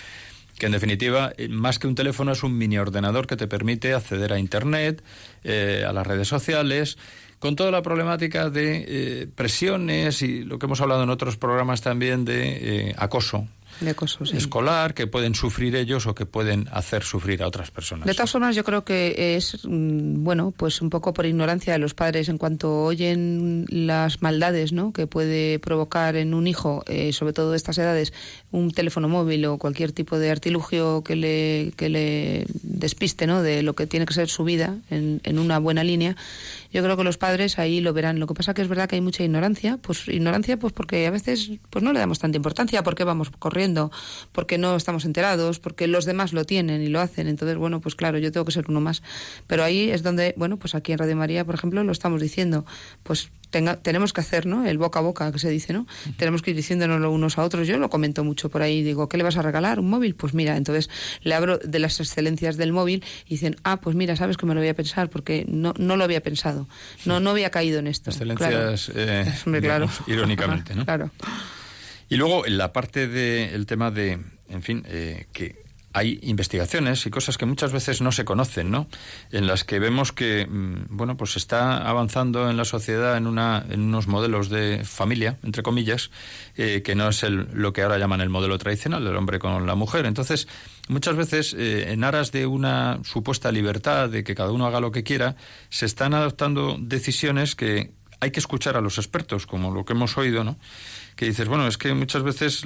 que 0.60 0.68
en 0.68 0.74
definitiva, 0.74 1.32
eh, 1.38 1.48
más 1.48 1.80
que 1.80 1.88
un 1.88 1.96
teléfono, 1.96 2.34
es 2.34 2.44
un 2.44 2.56
mini 2.58 2.78
ordenador 2.78 3.26
que 3.26 3.38
te 3.38 3.48
permite 3.48 3.94
acceder 3.94 4.34
a 4.34 4.40
Internet, 4.40 5.02
eh, 5.44 5.86
a 5.88 5.94
las 5.94 6.06
redes 6.06 6.28
sociales, 6.28 6.98
con 7.40 7.56
toda 7.56 7.72
la 7.72 7.82
problemática 7.82 8.50
de 8.50 8.86
eh, 8.86 9.28
presiones 9.34 10.22
y 10.22 10.44
lo 10.44 10.60
que 10.60 10.66
hemos 10.66 10.82
hablado 10.82 11.04
en 11.04 11.10
otros 11.10 11.38
programas 11.38 11.82
también 11.82 12.26
de 12.26 12.94
acoso 12.98 13.48
de 13.80 14.38
escolar 14.38 14.94
que 14.94 15.08
pueden 15.08 15.36
sufrir 15.36 15.76
ellos 15.76 16.08
o 16.08 16.16
que 16.16 16.26
pueden 16.26 16.68
hacer 16.72 17.04
sufrir 17.04 17.44
a 17.44 17.48
otras 17.48 17.72
personas. 17.72 18.06
De 18.06 18.14
todas 18.14 18.32
formas, 18.32 18.56
yo 18.56 18.64
creo 18.64 18.84
que 18.84 19.36
es, 19.36 19.60
mm, 19.64 20.24
bueno, 20.24 20.54
pues 20.56 20.82
un 20.82 20.90
poco 20.90 21.14
por 21.14 21.26
ignorancia 21.26 21.74
de 21.74 21.80
los 21.80 21.94
padres 21.94 22.30
en 22.30 22.38
cuanto 22.38 22.84
oyen 22.84 23.66
las 23.70 24.22
maldades 24.22 24.72
¿no? 24.72 24.92
que 24.94 25.08
puede 25.08 25.60
provocar 25.60 26.16
en 26.16 26.34
un 26.34 26.48
hijo, 26.48 26.84
eh, 26.88 27.14
sobre 27.14 27.34
todo 27.34 27.52
de 27.52 27.58
estas 27.58 27.78
edades, 27.78 28.14
un 28.52 28.72
teléfono 28.72 29.08
móvil 29.08 29.46
o 29.46 29.58
cualquier 29.58 29.92
tipo 29.92 30.18
de 30.18 30.32
artilugio 30.32 31.04
que 31.04 31.16
le, 31.16 31.74
que 31.78 31.90
le 31.90 32.46
despiste 32.64 33.28
¿no? 33.28 33.42
de 33.42 33.64
lo 33.64 33.74
que 33.76 33.88
tiene 33.88 34.06
que 34.06 34.14
ser 34.14 34.30
su 34.30 34.44
vida 34.44 34.78
en, 34.90 35.22
en 35.24 35.40
una 35.40 35.60
buena 35.60 35.84
línea 35.84 36.16
yo 36.72 36.84
creo 36.84 36.98
que 36.98 37.04
los 37.04 37.18
padres 37.18 37.60
ahí 37.60 37.82
lo 37.82 37.94
verán. 37.94 38.20
Lo 38.20 38.28
que 38.28 38.34
pasa 38.34 38.54
que 38.54 38.62
es 38.62 38.68
verdad 38.68 38.88
que 38.88 38.96
hay 38.96 39.02
mucha 39.02 39.24
ignorancia, 39.24 39.78
pues 39.78 40.08
ignorancia 40.08 40.58
pues 40.58 40.74
porque 40.74 41.06
a 41.08 41.12
veces 41.12 41.52
pues 41.70 41.84
no 41.84 41.94
le 41.94 42.00
damos 42.00 42.20
tanta 42.20 42.38
importancia, 42.38 42.84
porque 42.84 43.04
vamos 43.04 43.32
corriendo, 43.32 43.92
porque 44.32 44.58
no 44.58 44.76
estamos 44.76 45.06
enterados, 45.06 45.60
porque 45.60 45.88
los 45.88 46.06
demás 46.06 46.34
lo 46.34 46.46
tienen 46.46 46.82
y 46.82 46.88
lo 46.88 47.00
hacen. 47.00 47.28
Entonces, 47.28 47.58
bueno, 47.58 47.82
pues 47.82 47.96
claro, 47.96 48.18
yo 48.18 48.32
tengo 48.32 48.46
que 48.46 48.52
ser 48.52 48.66
uno 48.70 48.82
más. 48.82 49.02
Pero 49.48 49.64
ahí 49.64 49.90
es 49.90 50.04
donde, 50.04 50.34
bueno, 50.38 50.58
pues 50.58 50.76
aquí 50.76 50.92
en 50.92 51.00
Radio 51.00 51.16
María, 51.16 51.46
por 51.46 51.56
ejemplo, 51.56 51.84
lo 51.84 51.92
estamos 51.92 52.22
diciendo, 52.22 52.66
pues 53.04 53.32
tenemos 53.50 54.14
que 54.14 54.22
hacer, 54.22 54.46
¿no? 54.46 54.66
El 54.66 54.78
boca 54.78 55.00
a 55.00 55.02
boca 55.02 55.32
que 55.32 55.40
se 55.40 55.50
dice, 55.50 55.74
¿no? 55.74 55.88
Tenemos 56.18 56.42
que 56.42 56.52
ir 56.52 56.56
diciéndonos 56.56 57.00
unos 57.12 57.38
a 57.38 57.44
otros. 57.44 57.68
Yo 57.68 57.78
lo 57.78 57.90
comento 57.90 58.24
mucho 58.24 58.50
por 58.50 58.62
ahí. 58.62 58.84
Digo, 58.84 59.10
¿qué 59.10 59.18
le 59.18 59.24
vas 59.24 59.38
a 59.38 59.42
regalar? 59.42 59.80
¿Un 59.80 59.90
móvil? 59.90 60.16
Pues 60.16 60.34
mira, 60.34 60.56
entonces 60.58 60.90
le 61.22 61.34
abro 61.34 61.58
de 61.58 61.80
las 61.80 62.00
excelencias 62.00 62.58
del 62.58 62.74
móvil 62.74 63.04
y 63.26 63.32
dicen, 63.32 63.56
ah, 63.64 63.82
pues 63.82 63.96
mira, 63.96 64.16
sabes 64.16 64.38
que 64.38 64.46
me 64.46 64.54
lo 64.54 64.62
voy 64.62 64.70
a 64.70 64.76
pensar 64.76 65.10
porque 65.10 65.46
no, 65.48 65.74
no 65.78 65.98
lo 65.98 66.04
había 66.04 66.22
pensado. 66.22 66.68
No, 67.06 67.20
no 67.20 67.32
había 67.32 67.50
caído 67.50 67.80
en 67.80 67.88
esto. 67.88 68.12
Excelencias, 68.12 68.92
eh, 68.96 69.26
claro. 69.62 69.90
irónicamente, 70.08 70.76
¿no? 70.76 70.86
claro. 70.86 71.12
Y 72.10 72.16
luego 72.16 72.44
la 72.48 72.74
parte 72.74 73.08
del 73.08 73.66
tema 73.66 73.92
de, 73.92 74.20
en 74.50 74.64
fin, 74.64 74.84
eh, 74.88 75.28
que 75.32 75.69
hay 75.94 76.20
investigaciones 76.22 77.06
y 77.06 77.10
cosas 77.10 77.38
que 77.38 77.46
muchas 77.46 77.72
veces 77.72 78.02
no 78.02 78.12
se 78.12 78.26
conocen, 78.26 78.70
¿no? 78.70 78.88
En 79.32 79.48
las 79.48 79.64
que 79.64 79.80
vemos 79.80 80.12
que, 80.12 80.46
mm, 80.48 80.86
bueno, 80.90 81.18
pues 81.18 81.36
está 81.36 81.78
avanzando 81.90 82.50
en 82.50 82.58
la 82.58 82.66
sociedad 82.66 83.18
en, 83.18 83.28
una, 83.28 83.66
unos 83.74 84.08
modelos 84.08 84.50
de 84.50 84.84
familia, 84.84 85.38
entre 85.44 85.64
comillas, 85.64 86.12
eh, 86.56 86.82
que 86.84 86.96
no 86.96 87.10
es 87.10 87.24
el, 87.24 87.48
lo 87.54 87.74
que 87.74 87.82
ahora 87.82 87.98
llaman 87.98 88.22
el 88.22 88.30
modelo 88.30 88.58
tradicional 88.58 89.04
del 89.04 89.16
hombre 89.16 89.40
con 89.40 89.66
la 89.66 89.76
mujer. 89.76 90.06
Entonces, 90.06 90.48
muchas 90.88 91.16
veces, 91.16 91.56
eh, 91.58 91.92
en 91.92 92.04
aras 92.04 92.32
de 92.32 92.46
una 92.46 93.00
supuesta 93.04 93.52
libertad, 93.52 94.10
de 94.10 94.24
que 94.24 94.36
cada 94.36 94.52
uno 94.52 94.68
haga 94.68 94.80
lo 94.80 94.92
que 94.92 95.04
quiera, 95.04 95.36
se 95.70 95.86
están 95.86 96.14
adoptando 96.14 96.78
decisiones 96.80 97.56
que 97.56 97.92
hay 98.20 98.32
que 98.32 98.40
escuchar 98.40 98.76
a 98.78 98.82
los 98.82 98.98
expertos, 98.98 99.48
como 99.48 99.72
lo 99.72 99.86
que 99.86 99.94
hemos 99.94 100.18
oído, 100.18 100.44
¿no? 100.44 100.58
Que 101.20 101.26
dices, 101.26 101.50
bueno, 101.50 101.68
es 101.68 101.78
que 101.78 101.94
muchas 101.94 102.24
veces, 102.24 102.64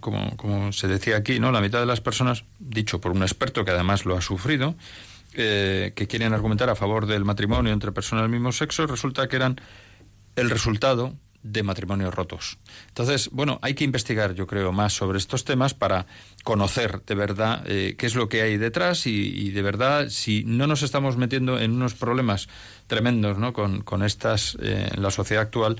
como, 0.00 0.36
como 0.36 0.70
se 0.70 0.86
decía 0.86 1.16
aquí, 1.16 1.40
¿no? 1.40 1.50
La 1.50 1.60
mitad 1.60 1.80
de 1.80 1.86
las 1.86 2.00
personas, 2.00 2.44
dicho 2.60 3.00
por 3.00 3.10
un 3.10 3.22
experto 3.22 3.64
que 3.64 3.72
además 3.72 4.04
lo 4.04 4.16
ha 4.16 4.20
sufrido, 4.20 4.76
eh, 5.34 5.94
que 5.96 6.06
quieren 6.06 6.32
argumentar 6.32 6.70
a 6.70 6.76
favor 6.76 7.06
del 7.06 7.24
matrimonio 7.24 7.72
entre 7.72 7.90
personas 7.90 8.22
del 8.22 8.30
mismo 8.30 8.52
sexo, 8.52 8.86
resulta 8.86 9.26
que 9.26 9.34
eran 9.34 9.60
el 10.36 10.48
resultado 10.48 11.16
de 11.42 11.64
matrimonios 11.64 12.14
rotos. 12.14 12.58
Entonces, 12.86 13.30
bueno, 13.32 13.58
hay 13.62 13.74
que 13.74 13.82
investigar, 13.82 14.32
yo 14.32 14.46
creo, 14.46 14.70
más 14.70 14.92
sobre 14.92 15.18
estos 15.18 15.44
temas 15.44 15.74
para 15.74 16.06
conocer 16.44 17.02
de 17.04 17.16
verdad 17.16 17.64
eh, 17.66 17.96
qué 17.98 18.06
es 18.06 18.14
lo 18.14 18.28
que 18.28 18.42
hay 18.42 18.58
detrás 18.58 19.08
y, 19.08 19.50
de 19.50 19.62
verdad 19.62 20.08
si 20.08 20.44
no 20.44 20.68
nos 20.68 20.84
estamos 20.84 21.16
metiendo 21.16 21.58
en 21.58 21.72
unos 21.72 21.94
problemas 21.94 22.48
tremendos, 22.86 23.38
¿no? 23.38 23.52
Con, 23.52 23.82
con 23.82 24.04
estas 24.04 24.56
eh, 24.62 24.88
en 24.94 25.02
la 25.02 25.10
sociedad 25.10 25.42
actual 25.42 25.78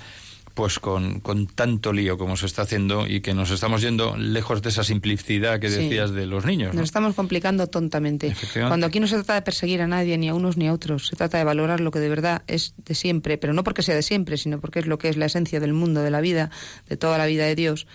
pues 0.59 0.81
con, 0.81 1.21
con, 1.21 1.47
tanto 1.47 1.93
lío 1.93 2.19
como 2.19 2.37
se 2.37 2.47
está 2.47 2.63
haciendo 2.63 3.07
y 3.07 3.21
que 3.21 3.33
nos 3.33 3.53
estamos 3.53 3.81
yendo 3.81 4.17
lejos 4.17 4.61
de 4.61 4.71
esa 4.71 4.83
simplicidad 4.83 5.61
que 5.61 5.71
decías 5.71 6.11
de 6.11 6.27
los 6.27 6.45
niños. 6.45 6.75
Nos 6.75 6.83
estamos 6.83 7.15
complicando 7.15 7.69
tontamente. 7.69 8.35
Cuando 8.55 8.89
aquí 8.89 8.99
no 8.99 9.07
se 9.07 9.15
trata 9.15 9.35
de 9.35 9.43
perseguir 9.43 9.83
a 9.83 9.87
nadie, 9.87 10.19
ni 10.19 10.29
a 10.29 10.35
unos 10.35 10.57
ni 10.57 10.67
a 10.67 10.73
otros, 10.73 11.07
se 11.07 11.15
trata 11.15 11.39
de 11.39 11.45
valorar 11.45 11.79
lo 11.79 11.93
que 11.93 12.01
de 12.01 12.09
verdad 12.09 12.43
es 12.49 12.75
de 12.77 12.97
siempre, 12.97 13.39
pero 13.39 13.53
no 13.53 13.63
porque 13.63 13.85
sea 13.85 13.95
de 13.95 14.03
siempre, 14.03 14.37
sino 14.37 14.61
porque 14.61 14.81
es 14.81 14.87
lo 14.87 14.99
que 14.99 15.09
es 15.09 15.17
la 15.17 15.27
esencia 15.27 15.61
del 15.61 15.75
mundo, 15.75 16.03
de 16.03 16.11
la 16.11 16.21
vida, 16.21 16.51
de 16.89 16.97
toda 16.97 17.19
la 17.19 17.27
vida 17.27 17.45
de 17.45 17.55
Dios 17.55 17.87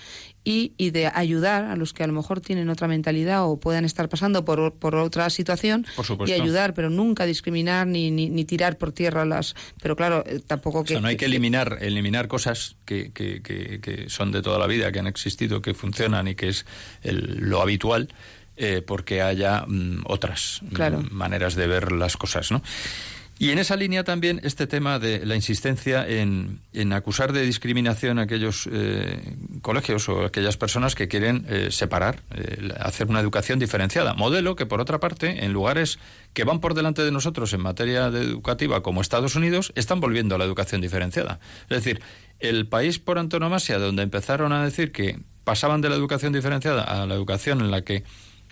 y, 0.44 0.74
y, 0.78 0.92
de 0.92 1.08
ayudar 1.08 1.66
a 1.66 1.76
los 1.76 1.94
que 1.94 2.04
a 2.04 2.08
lo 2.08 2.14
mejor 2.14 2.42
tienen 2.42 2.70
otra 2.70 2.88
mentalidad 2.88 3.46
o 3.46 3.60
puedan 3.60 3.86
estar 3.86 4.10
pasando 4.10 4.44
por, 4.44 4.74
por 4.74 4.96
otra 4.96 5.30
situación 5.30 5.86
y 6.26 6.32
ayudar, 6.34 6.74
pero 6.74 6.90
nunca 6.90 7.26
discriminar 7.26 7.88
ni, 7.88 8.12
ni, 8.12 8.46
tirar 8.46 8.78
por 8.78 8.92
tierra 8.92 9.26
las... 9.26 9.56
Pero 9.82 9.96
claro, 9.96 10.24
eh, 10.28 10.42
tampoco 10.46 10.84
que... 10.84 11.00
no 11.00 11.08
hay 11.08 11.18
que 11.18 11.26
eliminar, 11.26 11.78
eliminar 11.82 12.28
cosas 12.28 12.76
que, 12.86 13.12
que, 13.12 13.42
que, 13.42 14.10
son 14.10 14.32
de 14.32 14.42
toda 14.42 14.60
la 14.60 14.68
vida, 14.68 14.92
que 14.92 15.00
han 15.00 15.08
existido, 15.08 15.62
que 15.62 15.74
funcionan 15.74 16.28
y 16.28 16.36
que 16.36 16.50
es 16.50 16.66
lo 17.04 17.62
habitual. 17.62 18.10
Eh, 18.56 18.84
porque 18.86 19.24
haya 19.24 19.66
mm, 19.66 20.04
otras 20.06 20.62
mm, 20.62 21.12
maneras 21.12 21.56
de 21.56 21.66
ver 21.66 21.92
las 21.92 22.18
cosas, 22.18 22.52
¿no? 22.52 22.62
Y 23.44 23.52
en 23.52 23.60
esa 23.60 23.76
línea 23.76 24.06
también 24.06 24.40
este 24.46 24.68
tema 24.68 25.00
de 25.00 25.26
la 25.26 25.36
insistencia 25.36 26.08
en, 26.08 26.62
acusar 26.94 27.34
de 27.34 27.42
discriminación 27.42 28.18
a 28.18 28.22
aquellos 28.22 28.70
eh, 28.72 29.20
colegios 29.62 30.08
o 30.08 30.24
aquellas 30.24 30.56
personas 30.56 30.96
que 30.96 31.10
quieren 31.10 31.46
eh, 31.50 31.68
separar, 31.70 32.22
eh, 32.34 32.70
hacer 32.80 33.08
una 33.08 33.20
educación 33.20 33.60
diferenciada. 33.60 34.14
Modelo 34.14 34.56
que, 34.56 34.66
por 34.66 34.80
otra 34.80 35.02
parte, 35.02 35.44
en 35.44 35.52
lugares 35.52 36.00
que 36.32 36.46
van 36.46 36.62
por 36.62 36.74
delante 36.74 37.04
de 37.04 37.12
nosotros 37.12 37.52
en 37.52 37.60
materia 37.60 38.06
educativa, 38.06 38.82
como 38.82 39.02
Estados 39.02 39.36
Unidos, 39.36 39.74
están 39.76 40.00
volviendo 40.00 40.36
a 40.36 40.38
la 40.38 40.46
educación 40.46 40.80
diferenciada. 40.80 41.42
Es 41.64 41.84
decir, 41.84 42.02
el 42.40 42.66
país 42.68 42.98
por 42.98 43.20
antonomasia 43.20 43.78
donde 43.78 44.04
empezaron 44.04 44.54
a 44.54 44.64
decir 44.64 44.94
que 44.94 45.20
pasaban 45.44 45.82
de 45.82 45.90
la 45.90 45.96
educación 45.96 46.32
diferenciada 46.32 46.84
a 46.84 47.06
la 47.06 47.16
educación 47.16 47.60
en 47.60 47.72
la 47.72 47.82
que 47.82 48.06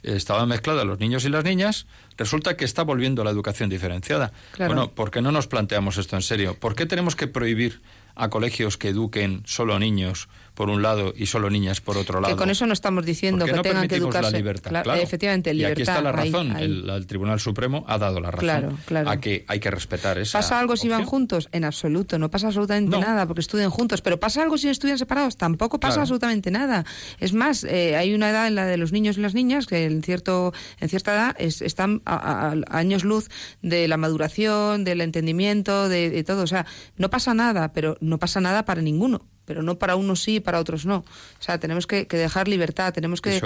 estaban 0.03 0.49
mezclados 0.49 0.85
los 0.85 0.99
niños 0.99 1.25
y 1.25 1.29
las 1.29 1.43
niñas, 1.43 1.85
resulta 2.17 2.57
que 2.57 2.65
está 2.65 2.83
volviendo 2.83 3.21
a 3.21 3.25
la 3.25 3.31
educación 3.31 3.69
diferenciada. 3.69 4.31
Bueno, 4.57 4.91
¿por 4.91 5.11
qué 5.11 5.21
no 5.21 5.31
nos 5.31 5.47
planteamos 5.47 5.97
esto 5.97 6.15
en 6.15 6.21
serio? 6.21 6.57
¿Por 6.59 6.75
qué 6.75 6.85
tenemos 6.85 7.15
que 7.15 7.27
prohibir 7.27 7.81
a 8.15 8.29
colegios 8.29 8.77
que 8.77 8.89
eduquen 8.89 9.43
solo 9.45 9.79
niños 9.79 10.27
por 10.53 10.69
un 10.69 10.81
lado 10.81 11.13
y 11.15 11.27
solo 11.27 11.49
niñas 11.49 11.81
por 11.81 11.97
otro 11.97 12.19
lado. 12.19 12.33
Que 12.33 12.37
con 12.37 12.49
eso 12.49 12.65
no 12.65 12.73
estamos 12.73 13.05
diciendo 13.05 13.45
que 13.45 13.53
tengan 13.53 13.87
que 13.87 13.95
educarse. 13.95 14.31
La 14.31 14.37
libertad, 14.37 14.69
claro, 14.69 14.93
Efectivamente, 14.95 15.53
libertad. 15.53 15.69
Y 15.69 15.73
aquí 15.73 15.81
está 15.81 16.01
la 16.01 16.11
razón. 16.11 16.57
El, 16.57 17.05
Tribunal 17.07 17.39
Supremo 17.39 17.83
ha 17.87 17.97
dado 17.97 18.19
la 18.19 18.31
razón 18.31 18.41
claro, 18.41 18.77
claro. 18.85 19.09
a 19.09 19.17
que 19.17 19.43
hay 19.47 19.59
que 19.59 19.71
respetar 19.71 20.17
esa. 20.17 20.39
¿Pasa 20.39 20.59
algo 20.59 20.75
si 20.77 20.87
van 20.87 21.05
juntos? 21.05 21.49
En 21.51 21.63
absoluto, 21.65 22.19
no 22.19 22.29
pasa 22.29 22.47
absolutamente 22.47 22.97
nada 22.97 23.25
porque 23.25 23.41
estudian 23.41 23.69
juntos. 23.69 24.01
Pero 24.01 24.19
¿pasa 24.19 24.43
algo 24.43 24.57
si 24.57 24.69
estudian 24.69 24.97
separados? 24.97 25.37
Tampoco 25.37 25.79
pasa 25.79 26.01
absolutamente 26.01 26.51
nada. 26.51 26.85
Es 27.19 27.33
más, 27.33 27.63
eh, 27.63 27.95
hay 27.95 28.13
una 28.13 28.29
edad 28.29 28.47
en 28.47 28.55
la 28.55 28.65
de 28.65 28.77
los 28.77 28.91
niños 28.91 29.17
y 29.17 29.21
las 29.21 29.33
niñas 29.33 29.67
que 29.67 29.85
en 29.85 30.03
cierto 30.03 30.53
en 30.79 30.89
cierta 30.89 31.13
edad 31.13 31.35
están 31.39 32.01
a, 32.05 32.55
años 32.69 33.03
luz 33.03 33.29
de 33.61 33.87
la 33.87 33.97
maduración, 33.97 34.83
del 34.83 35.01
entendimiento, 35.01 35.89
de, 35.89 36.09
de 36.09 36.23
todo. 36.23 36.43
O 36.43 36.47
sea, 36.47 36.65
no 36.97 37.09
pasa 37.09 37.33
nada, 37.33 37.73
pero 37.73 37.97
no 38.01 38.19
pasa 38.19 38.41
nada 38.41 38.65
para 38.65 38.81
ninguno 38.81 39.30
pero 39.45 39.63
no 39.63 39.77
para 39.77 39.95
unos 39.95 40.21
sí 40.21 40.35
y 40.35 40.39
para 40.39 40.59
otros 40.59 40.85
no. 40.85 40.97
O 40.97 41.43
sea, 41.43 41.59
tenemos 41.59 41.87
que, 41.87 42.05
dejar 42.05 42.47
libertad, 42.47 42.93
tenemos 42.93 43.21
que, 43.21 43.41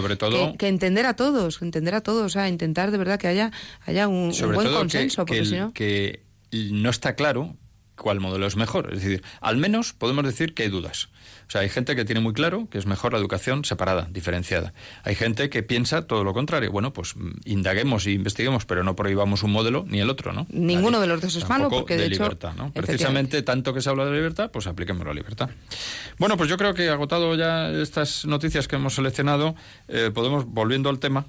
que, 0.58 0.68
entender 0.68 1.06
a 1.06 1.16
todos, 1.16 1.62
entender 1.62 1.96
a 1.96 2.02
todos, 2.02 2.26
o 2.26 2.30
sea, 2.30 2.48
intentar 2.50 2.92
de 2.92 2.98
verdad 2.98 3.20
que 3.20 3.28
haya, 3.28 3.52
haya 3.86 4.08
un, 4.08 4.32
buen 4.54 4.72
consenso, 4.72 5.26
porque 5.26 5.46
si 5.46 5.58
no... 5.58 5.74
que 5.74 6.24
no 6.52 6.90
está 6.90 7.16
claro 7.16 7.56
cuál 7.96 8.20
modelo 8.20 8.46
es 8.46 8.56
mejor. 8.56 8.94
Es 8.94 9.02
decir, 9.02 9.24
al 9.42 9.58
menos 9.58 9.94
podemos 9.94 10.26
decir 10.26 10.54
que 10.54 10.64
hay 10.64 10.70
dudas. 10.70 11.10
O 11.48 11.52
sea, 11.52 11.62
hay 11.62 11.70
gente 11.70 11.96
que 11.96 12.06
tiene 12.06 12.22
muy 12.22 12.34
claro 12.34 12.68
que 12.70 12.78
es 12.78 12.86
mejor 12.86 13.14
la 13.14 13.20
educación 13.20 13.66
separada, 13.66 14.08
diferenciada. 14.10 14.74
Hay 15.04 15.16
gente 15.16 15.50
que 15.50 15.64
piensa 15.64 16.08
todo 16.08 16.24
lo 16.24 16.34
contrario. 16.34 16.72
Bueno, 16.72 16.92
pues 16.92 17.16
mm, 17.16 17.32
indaguemos 17.46 18.06
e 18.08 18.12
investiguemos, 18.12 18.66
pero 18.66 18.84
no 18.84 18.96
prohibamos 18.96 19.44
un 19.44 19.52
modelo 19.52 19.86
ni 19.88 20.00
el 20.00 20.10
otro, 20.10 20.34
¿no? 20.34 20.48
Ninguno 20.50 21.00
de 21.00 21.08
los 21.08 21.22
dos 21.22 21.36
es 21.36 21.48
malo 21.48 21.70
porque 21.70 21.98
de, 21.98 22.10
libertad, 22.10 22.54
¿no? 22.56 22.72
Precisamente 22.72 23.42
tanto 23.44 23.74
que 23.74 23.82
se 23.82 23.90
habla 23.90 24.06
de 24.06 24.12
libertad, 24.12 24.50
pues 24.52 24.68
apliquemos 24.68 25.06
la 25.06 25.14
libertad. 25.14 25.50
Bueno, 26.18 26.38
pues 26.38 26.50
yo 26.50 26.58
creo 26.58 26.74
que 26.74 26.90
agotado 26.90 27.36
ya 27.36 27.70
estas 27.70 28.26
noticias 28.26 28.68
que 28.68 28.78
hemos 28.78 28.96
seleccionado, 28.96 29.56
eh, 29.88 30.12
podemos 30.14 30.46
volviendo 30.46 30.90
al 30.90 31.00
tema. 31.00 31.26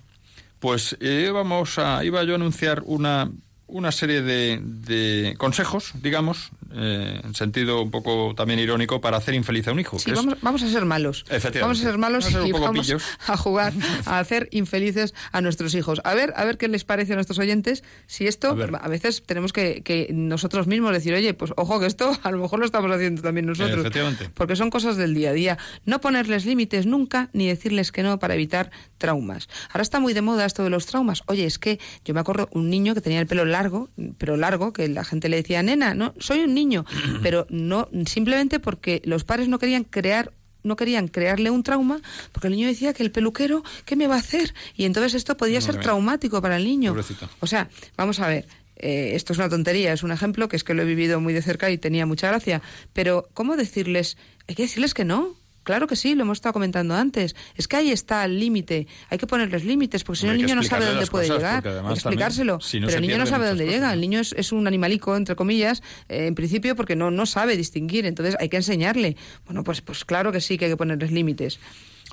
Pues 0.59 0.97
eh, 1.01 1.31
vamos 1.33 1.79
a, 1.79 2.03
iba 2.03 2.23
yo 2.25 2.33
a 2.33 2.37
anunciar 2.37 2.83
una 2.87 3.31
una 3.67 3.93
serie 3.93 4.23
de, 4.23 4.61
de 4.63 5.35
consejos, 5.39 5.93
digamos, 6.03 6.51
eh, 6.73 7.21
en 7.23 7.35
sentido 7.35 7.83
un 7.83 7.91
poco 7.91 8.35
también 8.35 8.59
irónico, 8.59 9.01
para 9.01 9.17
hacer 9.17 9.35
infeliz 9.35 9.69
a 9.69 9.73
un 9.73 9.81
hijo. 9.81 9.99
Sí, 9.99 10.13
vamos, 10.13 10.37
vamos, 10.43 10.63
a 10.63 10.69
ser 10.69 10.85
malos. 10.85 11.25
Vamos 11.61 11.81
a 11.81 11.83
ser 11.83 11.99
malos 11.99 12.31
y 12.31 12.53
vamos 12.53 12.93
a 13.27 13.37
jugar 13.37 13.73
a 14.05 14.19
hacer 14.19 14.49
infelices 14.53 15.15
a 15.33 15.41
nuestros 15.41 15.75
hijos. 15.75 16.01
A 16.05 16.15
ver, 16.15 16.33
a 16.37 16.45
ver 16.45 16.59
qué 16.59 16.69
les 16.69 16.85
parece 16.85 17.13
a 17.13 17.17
nuestros 17.17 17.39
oyentes. 17.39 17.85
Si 18.07 18.27
esto, 18.27 18.57
a, 18.81 18.89
veces 18.89 19.23
tenemos 19.25 19.53
que, 19.53 19.83
que, 19.83 20.09
nosotros 20.13 20.67
mismos 20.67 20.93
decir, 20.93 21.15
oye, 21.15 21.35
pues 21.35 21.53
ojo 21.57 21.81
que 21.81 21.87
esto 21.87 22.17
a 22.23 22.31
lo 22.31 22.39
mejor 22.39 22.59
lo 22.59 22.67
estamos 22.67 22.91
haciendo 22.91 23.23
también 23.23 23.47
nosotros. 23.47 23.81
Efectivamente. 23.81 24.31
Porque 24.35 24.57
son 24.57 24.71
cosas 24.71 24.97
del 24.97 25.15
día 25.15 25.31
a 25.31 25.33
día. 25.33 25.59
No 25.85 26.01
ponerles 26.01 26.47
límites 26.47 26.87
nunca, 26.87 27.31
ni 27.33 27.47
decirles 27.47 27.93
que 27.93 28.03
no 28.03 28.19
para 28.19 28.35
evitar 28.35 28.71
traumas. 28.99 29.49
Ahora 29.71 29.83
está 29.83 30.01
muy 30.01 30.13
de 30.13 30.23
moda 30.23 30.45
esto 30.45 30.65
de 30.65 30.71
los 30.71 30.87
traumas. 30.87 31.23
Oye, 31.27 31.45
es 31.45 31.59
que 31.59 31.79
yo 32.05 32.15
me 32.15 32.21
acuerdo 32.21 32.49
un 32.53 32.71
niño 32.71 32.95
que 32.95 33.01
tenía 33.01 33.21
el 33.21 33.27
pelo 33.27 33.45
largo, 33.45 33.89
pero 34.19 34.37
largo, 34.37 34.73
que 34.73 34.89
la 34.89 35.05
gente 35.05 35.29
le 35.29 35.37
decía, 35.37 35.63
nena, 35.63 35.95
no, 35.95 36.15
soy 36.19 36.41
un 36.41 36.55
niño, 36.57 36.85
pero 37.23 37.47
no, 37.51 37.89
simplemente 38.07 38.59
porque 38.59 39.01
los 39.05 39.23
padres 39.23 39.47
no 39.49 39.61
querían 39.61 39.85
crear 39.85 40.33
no 40.65 40.75
querían 40.75 41.07
crearle 41.07 41.51
un 41.51 41.63
trauma 41.63 42.01
porque 42.33 42.49
el 42.49 42.55
niño 42.55 42.67
decía 42.67 42.93
que 42.93 43.05
el 43.05 43.13
peluquero, 43.13 43.63
¿qué 43.85 43.95
me 43.95 44.09
va 44.09 44.17
a 44.17 44.19
hacer? 44.19 44.53
Y 44.75 44.85
entonces 44.85 45.15
esto 45.15 45.37
podía 45.37 45.61
ser 45.61 45.79
traumático 45.79 46.43
para 46.43 46.57
el 46.57 46.65
niño. 46.65 46.93
O 47.39 47.47
sea, 47.47 47.71
vamos 47.97 48.19
a 48.19 48.27
ver, 48.27 48.47
eh, 48.77 49.13
esto 49.15 49.33
es 49.33 49.39
una 49.39 49.49
tontería, 49.49 49.93
es 49.93 50.03
un 50.03 50.13
ejemplo 50.13 50.49
que 50.49 50.57
es 50.57 50.65
que 50.65 50.75
lo 50.75 50.83
he 50.83 50.85
vivido 50.85 51.21
muy 51.21 51.33
de 51.33 51.43
cerca 51.43 51.71
y 51.71 51.79
tenía 51.79 52.05
mucha 52.05 52.29
gracia, 52.29 52.63
pero 52.93 53.29
¿cómo 53.33 53.57
decirles? 53.57 54.17
Hay 54.49 54.55
que 54.55 54.65
decirles 54.65 54.93
que 54.93 55.05
no, 55.05 55.37
Claro 55.67 55.89
que 55.89 55.97
sí, 55.97 56.15
lo 56.15 56.23
hemos 56.23 56.39
estado 56.39 56.53
comentando 56.53 56.95
antes. 56.95 57.35
Es 57.57 57.67
que 57.67 57.75
ahí 57.75 57.91
está 57.91 58.25
el 58.25 58.39
límite. 58.39 58.87
Hay 59.11 59.19
que 59.19 59.27
ponerles 59.27 59.65
límites, 59.65 60.05
porque 60.05 60.21
si 60.21 60.27
no 60.27 60.31
el 60.31 60.39
niño 60.39 60.55
no 60.55 60.63
sabe 60.63 60.87
dónde 60.87 61.09
puede 61.09 61.29
llegar. 61.29 61.67
Hay 61.67 61.85
que 61.89 61.93
explicárselo. 61.93 62.61
pero 62.71 62.89
el 62.89 63.01
niño 63.01 63.19
no 63.19 63.27
sabe 63.27 63.49
dónde 63.49 63.67
llega. 63.67 63.93
El 63.93 64.01
niño 64.01 64.21
es, 64.21 64.53
un 64.53 64.69
animalico, 64.69 65.17
entre 65.17 65.35
comillas, 65.35 65.83
eh, 66.09 66.29
en 66.29 66.37
principio, 66.37 66.77
porque 66.77 66.95
no, 66.95 67.11
no 67.11 67.27
sabe 67.27 67.57
distinguir. 67.57 68.07
Entonces 68.07 68.37
hay 68.39 68.49
que 68.49 68.59
enseñarle. 68.59 69.17
Bueno, 69.45 69.65
pues, 69.65 69.81
pues 69.81 70.05
claro 70.05 70.31
que 70.31 70.41
sí 70.41 70.57
que 70.57 70.67
hay 70.67 70.71
que 70.71 70.77
ponerles 70.77 71.11
límites. 71.11 71.59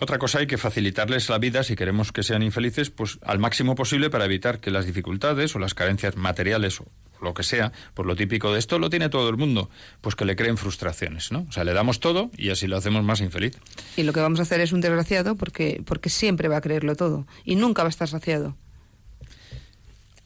Otra 0.01 0.17
cosa, 0.17 0.39
hay 0.39 0.47
que 0.47 0.57
facilitarles 0.57 1.29
la 1.29 1.37
vida 1.37 1.61
si 1.61 1.75
queremos 1.75 2.11
que 2.11 2.23
sean 2.23 2.41
infelices, 2.41 2.89
pues 2.89 3.19
al 3.21 3.37
máximo 3.37 3.75
posible 3.75 4.09
para 4.09 4.25
evitar 4.25 4.61
que 4.61 4.71
las 4.71 4.87
dificultades 4.87 5.55
o 5.55 5.59
las 5.59 5.75
carencias 5.75 6.15
materiales 6.15 6.81
lo 7.23 7.33
que 7.33 7.43
sea, 7.43 7.71
pues 7.93 8.05
lo 8.05 8.15
típico 8.15 8.53
de 8.53 8.59
esto 8.59 8.79
lo 8.79 8.89
tiene 8.89 9.09
todo 9.09 9.29
el 9.29 9.37
mundo, 9.37 9.69
pues 10.01 10.15
que 10.15 10.25
le 10.25 10.35
creen 10.35 10.57
frustraciones, 10.57 11.31
¿no? 11.31 11.45
O 11.49 11.51
sea, 11.51 11.63
le 11.63 11.73
damos 11.73 11.99
todo 11.99 12.29
y 12.37 12.49
así 12.49 12.67
lo 12.67 12.77
hacemos 12.77 13.03
más 13.03 13.21
infeliz. 13.21 13.57
Y 13.97 14.03
lo 14.03 14.13
que 14.13 14.19
vamos 14.19 14.39
a 14.39 14.43
hacer 14.43 14.61
es 14.61 14.71
un 14.71 14.81
desgraciado 14.81 15.35
porque, 15.35 15.81
porque 15.85 16.09
siempre 16.09 16.47
va 16.47 16.57
a 16.57 16.61
creerlo 16.61 16.95
todo 16.95 17.25
y 17.43 17.55
nunca 17.55 17.83
va 17.83 17.87
a 17.87 17.89
estar 17.89 18.07
saciado. 18.07 18.55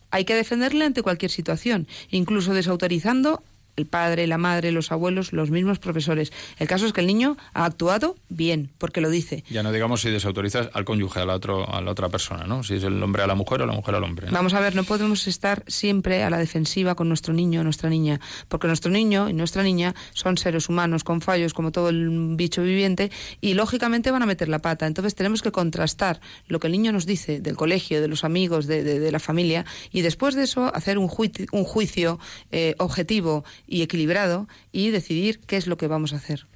Hay 0.10 0.26
que 0.26 0.36
defenderle 0.36 0.86
ante 0.86 1.04
cualquier 1.04 1.32
situación, 1.32 1.88
incluso 2.10 2.54
desautorizando 2.54 3.44
el 3.78 3.86
padre, 3.86 4.26
la 4.26 4.40
madre, 4.40 4.72
los 4.72 4.92
abuelos, 4.92 5.34
los 5.34 5.52
mismos 5.52 5.78
profesores. 5.78 6.34
El 6.58 6.68
caso 6.68 6.88
es 6.88 6.94
que 6.94 7.02
el 7.02 7.08
niño 7.08 7.38
ha 7.54 7.66
actuado 7.66 8.16
bien, 8.28 8.72
porque 8.80 9.02
lo 9.02 9.10
dice. 9.12 9.44
Ya 9.50 9.62
no 9.62 9.72
digamos 9.72 10.02
si 10.02 10.10
desautorizas 10.10 10.70
al 10.74 10.84
cónyuge, 10.84 11.20
a 11.20 11.26
la, 11.26 11.36
otro, 11.36 11.72
a 11.72 11.80
la 11.82 11.92
otra 11.92 12.10
persona, 12.10 12.46
¿no? 12.46 12.64
Si 12.64 12.76
es 12.76 12.84
el 12.84 13.02
hombre 13.02 13.22
a 13.22 13.28
la 13.28 13.36
mujer 13.36 13.62
o 13.62 13.68
la 13.68 13.74
mujer 13.74 13.94
al 13.94 14.04
hombre. 14.04 14.28
Vamos 14.32 14.56
a 14.56 14.60
ver, 14.60 14.76
no 14.76 14.84
podemos 14.84 15.28
estar 15.28 15.64
siempre 15.68 16.24
a 16.24 16.32
la 16.32 16.40
defensiva 16.40 16.96
con 16.96 17.08
nuestro 17.08 17.36
niño 17.36 17.62
o 17.62 17.64
nuestra 17.64 17.90
niña, 17.90 18.20
porque 18.48 18.66
nuestro 18.66 18.92
niño 18.92 19.30
y 19.30 19.34
nuestra 19.34 19.62
niña 19.62 19.94
son 20.14 20.38
seres 20.38 20.70
humanos 20.70 21.04
con 21.04 21.22
fallos 21.22 21.54
como 21.54 21.72
todo 21.72 21.90
el 21.90 22.36
bicho 22.36 22.64
viviente 22.64 23.12
y 23.42 23.54
lógicamente 23.54 24.10
van 24.10 24.24
a 24.24 24.26
meter 24.26 24.50
la 24.50 24.60
pata. 24.60 24.88
Entonces 24.88 25.14
tenemos 25.14 25.44
que 25.44 25.52
contrastar 25.52 26.20
lo 26.48 26.60
que 26.60 26.66
el 26.66 26.74
niño 26.74 26.92
nos 26.92 27.06
dice 27.06 27.42
del 27.42 27.56
colegio, 27.56 28.02
de 28.02 28.08
los 28.08 28.24
amigos, 28.24 28.66
de, 28.66 28.84
de, 28.84 29.12
la 29.12 29.20
familia 29.20 29.66
y 29.92 30.02
después 30.02 30.34
de 30.34 30.44
eso 30.44 30.74
hacer 30.76 30.98
un 30.98 31.08
juicio, 31.08 31.46
un 31.52 31.64
juicio 31.64 32.20
eh, 32.52 32.74
objetivo 32.80 33.46
y 33.68 33.82
equilibrado 33.82 34.48
y 34.72 34.90
decidir 34.90 35.40
qué 35.40 35.58
es 35.58 35.68
lo 35.68 35.78
que 35.78 35.88
vamos 35.88 36.14
a 36.14 36.18
hacer. 36.18 36.48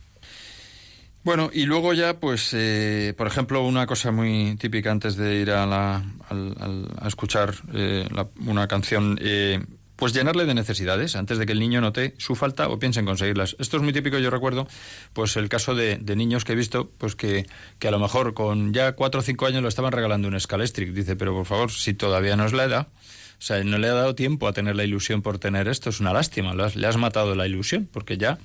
Bueno, 1.24 1.51
y 1.53 1.66
luego 1.66 1.93
ya, 1.93 2.20
pues, 2.20 2.49
eh, 2.53 3.14
por 3.16 3.28
ejemplo, 3.28 3.64
una 3.64 3.86
cosa 3.86 4.12
muy 4.12 4.55
típica 4.55 4.91
antes 4.91 5.16
de 5.16 5.36
ir 5.36 5.51
a, 5.51 5.68
la, 5.68 6.03
a 6.30 7.07
escuchar 7.07 7.53
eh, 7.74 8.07
una 8.47 8.68
canción, 8.68 9.20
eh, 9.22 9.64
pues 10.01 10.14
llenarle 10.14 10.47
de 10.47 10.55
necesidades 10.55 11.16
antes 11.16 11.38
de 11.38 11.45
que 11.45 11.51
el 11.51 11.59
niño 11.59 11.80
note 11.80 12.16
su 12.18 12.36
falta 12.36 12.70
o 12.70 12.80
piense 12.80 13.01
en 13.01 13.05
conseguirlas. 13.05 13.55
Esto 13.59 13.78
es 13.78 13.84
muy 13.84 13.93
típico, 13.93 14.18
yo 14.18 14.32
recuerdo, 14.32 14.68
pues 15.14 15.38
el 15.38 15.47
caso 15.47 15.76
de, 15.76 15.99
niños 16.16 16.43
que 16.43 16.53
he 16.53 16.55
visto, 16.55 16.89
pues 16.97 17.16
que, 17.16 17.45
que, 17.78 17.88
a 17.88 17.91
lo 17.91 17.99
mejor 17.99 18.34
con 18.34 18.74
ya 18.74 18.93
cuatro 18.93 19.20
o 19.20 19.24
cinco 19.24 19.45
años 19.45 19.62
lo 19.62 19.68
estaban 19.68 19.91
regalando 19.91 20.28
un 20.28 20.39
Scalestric. 20.39 20.89
Dice, 20.91 21.16
pero 21.16 21.36
por 21.36 21.45
favor, 21.45 21.70
si 21.70 21.93
todavía 21.93 22.36
no 22.36 22.47
es 22.47 22.53
la 22.53 22.64
edad, 22.64 22.88
o 23.42 23.44
sea, 23.44 23.64
no 23.64 23.80
le 23.80 23.89
ha 23.89 23.94
dado 23.96 24.14
tiempo 24.14 24.48
a 24.48 24.54
tener 24.54 24.76
la 24.76 24.84
ilusión 24.84 25.24
por 25.24 25.39
tener 25.39 25.68
esto. 25.68 25.89
Es 25.89 26.00
una 26.00 26.14
lástima. 26.14 26.54
Le 26.54 26.86
has 26.88 26.98
matado 26.98 27.34
la 27.34 27.48
ilusión 27.48 27.89
porque 27.92 28.20
ya 28.20 28.38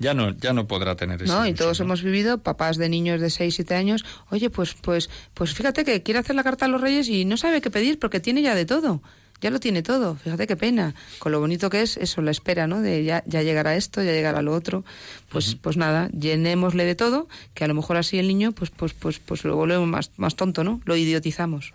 ya 0.00 0.14
no 0.14 0.36
ya 0.36 0.52
no 0.52 0.66
podrá 0.66 0.96
tener 0.96 1.22
eso. 1.22 1.32
No, 1.32 1.46
y 1.46 1.54
todos 1.54 1.78
hemos 1.78 2.02
vivido 2.02 2.38
papás 2.38 2.76
de 2.76 2.88
niños 2.88 3.20
de 3.20 3.30
6, 3.30 3.54
7 3.54 3.76
años, 3.76 4.04
oye, 4.30 4.50
pues 4.50 4.74
pues 4.74 5.10
pues 5.32 5.54
fíjate 5.54 5.84
que 5.84 6.02
quiere 6.02 6.18
hacer 6.18 6.34
la 6.34 6.42
carta 6.42 6.64
a 6.64 6.68
los 6.68 6.80
Reyes 6.80 7.08
y 7.08 7.24
no 7.24 7.36
sabe 7.36 7.60
qué 7.60 7.70
pedir 7.70 8.00
porque 8.00 8.18
tiene 8.18 8.42
ya 8.42 8.56
de 8.56 8.66
todo. 8.66 9.00
Ya 9.40 9.50
lo 9.50 9.60
tiene 9.60 9.84
todo, 9.84 10.16
fíjate 10.16 10.48
qué 10.48 10.56
pena. 10.56 10.96
Con 11.20 11.30
lo 11.30 11.38
bonito 11.38 11.70
que 11.70 11.82
es 11.82 11.96
eso, 11.96 12.20
la 12.20 12.32
espera, 12.32 12.66
¿no? 12.66 12.80
De 12.80 13.04
ya, 13.04 13.22
ya 13.26 13.42
llegará 13.42 13.76
esto, 13.76 14.02
ya 14.02 14.10
llegará 14.10 14.42
lo 14.42 14.54
otro. 14.54 14.84
Pues, 15.28 15.56
pues 15.56 15.76
nada, 15.76 16.08
llenémosle 16.10 16.84
de 16.84 16.94
todo, 16.94 17.28
que 17.54 17.64
a 17.64 17.68
lo 17.68 17.74
mejor 17.74 17.96
así 17.96 18.18
el 18.18 18.28
niño, 18.28 18.52
pues, 18.52 18.70
pues, 18.70 18.92
pues, 18.92 19.18
pues 19.18 19.44
lo 19.44 19.56
volvemos 19.56 19.88
más, 19.88 20.12
más 20.16 20.36
tonto, 20.36 20.62
¿no? 20.62 20.80
Lo 20.84 20.94
idiotizamos. 20.94 21.74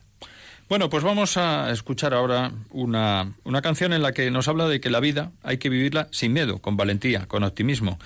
Bueno, 0.70 0.89
pues 0.89 1.01
vamos 1.03 1.38
a 1.38 1.72
escuchar 1.72 2.13
ahora 2.13 2.51
una, 2.72 3.34
una 3.45 3.61
canción 3.61 3.93
en 3.93 4.01
la 4.01 4.11
que 4.11 4.30
nos 4.32 4.49
habla 4.49 4.68
de 4.68 4.82
que 4.82 4.89
la 4.89 4.99
vida 4.99 5.32
hay 5.41 5.59
que 5.59 5.70
vivirla 5.70 6.09
sin 6.11 6.34
miedo, 6.34 6.59
con 6.59 6.76
valentía, 6.76 7.26
con 7.26 7.43
optimismo 7.43 7.97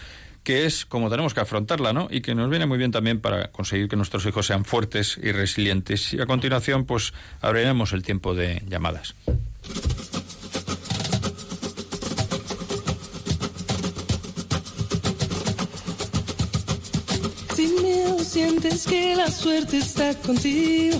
que 0.43 0.65
es 0.65 0.85
como 0.85 1.09
tenemos 1.09 1.33
que 1.33 1.39
afrontarla, 1.39 1.93
¿no? 1.93 2.07
Y 2.09 2.21
que 2.21 2.33
nos 2.33 2.49
viene 2.49 2.65
muy 2.65 2.77
bien 2.77 2.91
también 2.91 3.19
para 3.19 3.51
conseguir 3.51 3.87
que 3.87 3.95
nuestros 3.95 4.25
hijos 4.25 4.47
sean 4.47 4.65
fuertes 4.65 5.19
y 5.21 5.31
resilientes. 5.31 6.13
Y 6.13 6.19
a 6.19 6.25
continuación, 6.25 6.85
pues 6.85 7.13
abriremos 7.41 7.93
el 7.93 8.01
tiempo 8.01 8.33
de 8.33 8.61
llamadas. 8.67 9.13
Sin 17.55 17.83
miedo 17.83 18.17
sientes 18.19 18.87
que 18.87 19.15
la 19.15 19.29
suerte 19.29 19.77
está 19.77 20.15
contigo 20.15 20.99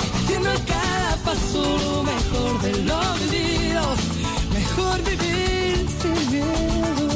cada 0.65 1.17
mejor 2.03 2.61
de 2.61 2.71
lo 2.83 3.01
vivido, 3.29 3.83
mejor 4.53 4.97
vivir 5.03 5.87
sin 6.01 6.31
miedo. 6.31 7.07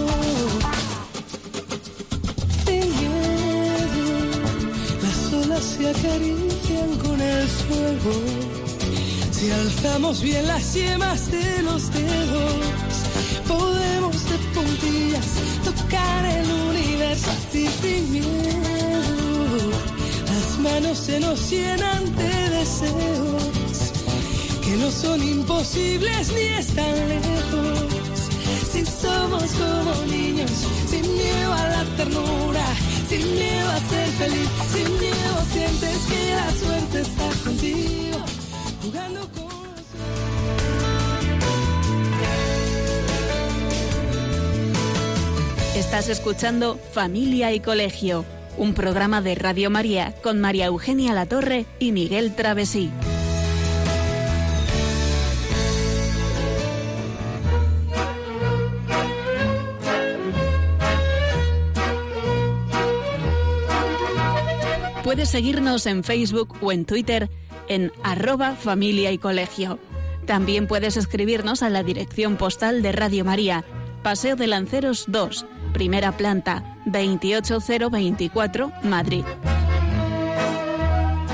Sin 2.66 2.86
miedo, 3.00 4.06
las 5.04 5.34
olas 5.34 5.64
se 5.64 5.90
acarician 5.90 6.98
con 7.04 7.22
el 7.22 7.48
suelo. 7.50 8.14
Si 9.32 9.52
alzamos 9.52 10.22
bien 10.22 10.48
las 10.48 10.74
yemas 10.74 11.32
de 11.32 11.62
los 11.64 11.92
dedos, 11.92 12.54
podemos 13.48 14.30
de 14.30 14.38
puntillas 14.54 15.30
tocar 15.64 16.26
el 16.26 16.52
universo 16.52 17.32
así 17.32 17.68
sin 17.82 18.12
miedo. 18.12 19.95
Manos 20.60 20.98
se 20.98 21.20
nos 21.20 21.50
llenan 21.50 22.16
de 22.16 22.50
deseos 22.50 23.92
que 24.64 24.78
no 24.78 24.90
son 24.90 25.22
imposibles 25.22 26.32
ni 26.34 26.42
están 26.60 26.96
lejos. 27.10 28.30
Si 28.72 28.86
somos 28.86 29.44
como 29.52 30.06
niños, 30.06 30.52
sin 30.88 31.02
miedo 31.02 31.54
a 31.54 31.70
la 31.70 31.84
ternura, 31.98 32.66
sin 33.10 33.34
miedo 33.34 33.70
a 33.70 33.80
ser 33.80 34.08
feliz, 34.20 34.50
sin 34.74 35.00
miedo 35.00 35.36
sientes 35.52 35.98
que 36.10 36.36
la 36.36 36.52
suerte 36.52 37.02
está 37.02 37.30
contigo, 37.44 38.20
jugando 38.82 39.20
con 39.32 39.46
Estás 45.76 46.08
escuchando 46.08 46.80
Familia 46.94 47.54
y 47.54 47.60
Colegio, 47.60 48.26
un 48.58 48.74
programa 48.74 49.22
de 49.22 49.36
Radio 49.36 49.70
María 49.70 50.16
con 50.22 50.40
María 50.40 50.66
Eugenia 50.68 51.14
Latorre 51.14 51.66
y 51.80 51.92
Miguel 51.92 52.36
Travesí. 52.36 52.92
Puedes 65.04 65.30
seguirnos 65.30 65.86
en 65.86 66.04
Facebook 66.04 66.56
o 66.62 66.72
en 66.72 66.84
Twitter 66.84 67.30
en 67.68 67.92
arroba 68.04 68.56
familia 68.56 69.12
y 69.12 69.18
colegio. 69.18 69.80
También 70.26 70.68
puedes 70.68 70.98
escribirnos 70.98 71.62
a 71.62 71.70
la 71.70 71.84
dirección 71.84 72.38
postal 72.38 72.82
de 72.82 72.92
Radio 72.92 73.24
María, 73.24 73.64
Paseo 74.02 74.36
de 74.36 74.48
Lanceros 74.48 75.06
2, 75.08 75.46
primera 75.76 76.14
planta, 76.14 76.64
28024, 76.86 78.72
Madrid. 78.84 79.26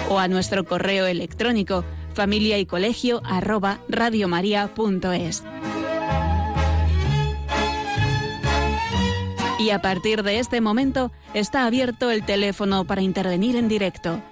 O 0.09 0.17
a 0.17 0.27
nuestro 0.27 0.65
correo 0.65 1.05
electrónico 1.05 1.85
familia 2.15 2.57
y 2.57 2.65
colegio 2.65 3.21
arroba 3.23 3.77
radiomaria.es. 3.87 5.43
Y 9.59 9.69
a 9.69 9.79
partir 9.79 10.23
de 10.23 10.39
este 10.39 10.59
momento 10.59 11.11
está 11.35 11.67
abierto 11.67 12.09
el 12.09 12.25
teléfono 12.25 12.85
para 12.85 13.03
intervenir 13.03 13.55
en 13.55 13.67
directo. 13.67 14.23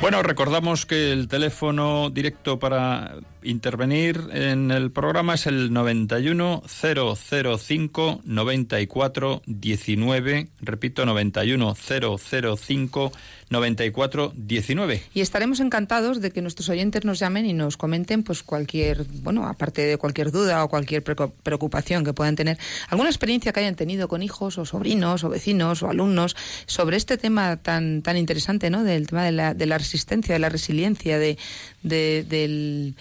Bueno, 0.00 0.22
recordamos 0.22 0.86
que 0.86 1.12
el 1.12 1.28
teléfono 1.28 2.08
directo 2.08 2.58
para 2.58 3.16
intervenir 3.42 4.28
en 4.32 4.70
el 4.70 4.90
programa 4.90 5.34
es 5.34 5.46
el 5.46 5.72
91 5.72 6.62
005 6.66 8.20
94 8.24 9.42
19. 9.46 10.48
Repito, 10.60 11.06
91 11.06 11.74
005 11.74 13.12
94 13.50 14.32
19. 14.36 15.02
Y 15.12 15.20
estaremos 15.22 15.58
encantados 15.60 16.20
de 16.20 16.30
que 16.30 16.40
nuestros 16.40 16.68
oyentes 16.68 17.04
nos 17.04 17.18
llamen 17.18 17.46
y 17.46 17.52
nos 17.52 17.76
comenten, 17.76 18.22
pues 18.22 18.42
cualquier, 18.44 19.04
bueno, 19.22 19.46
aparte 19.46 19.82
de 19.82 19.96
cualquier 19.96 20.30
duda 20.30 20.62
o 20.62 20.68
cualquier 20.68 21.02
preocupación 21.02 22.04
que 22.04 22.12
puedan 22.12 22.36
tener, 22.36 22.58
alguna 22.88 23.08
experiencia 23.10 23.52
que 23.52 23.60
hayan 23.60 23.74
tenido 23.74 24.06
con 24.06 24.22
hijos 24.22 24.56
o 24.58 24.64
sobrinos 24.64 25.24
o 25.24 25.28
vecinos 25.30 25.82
o 25.82 25.88
alumnos 25.90 26.36
sobre 26.66 26.96
este 26.96 27.18
tema 27.18 27.56
tan 27.56 28.02
tan 28.02 28.16
interesante, 28.16 28.70
¿no? 28.70 28.84
Del 28.84 29.08
tema 29.08 29.24
de 29.24 29.32
la, 29.32 29.54
de 29.54 29.66
la 29.66 29.78
resistencia, 29.78 30.32
de 30.34 30.38
la 30.38 30.48
resiliencia, 30.48 31.18
de, 31.18 31.36
de- 31.82 32.24
del 32.28 32.94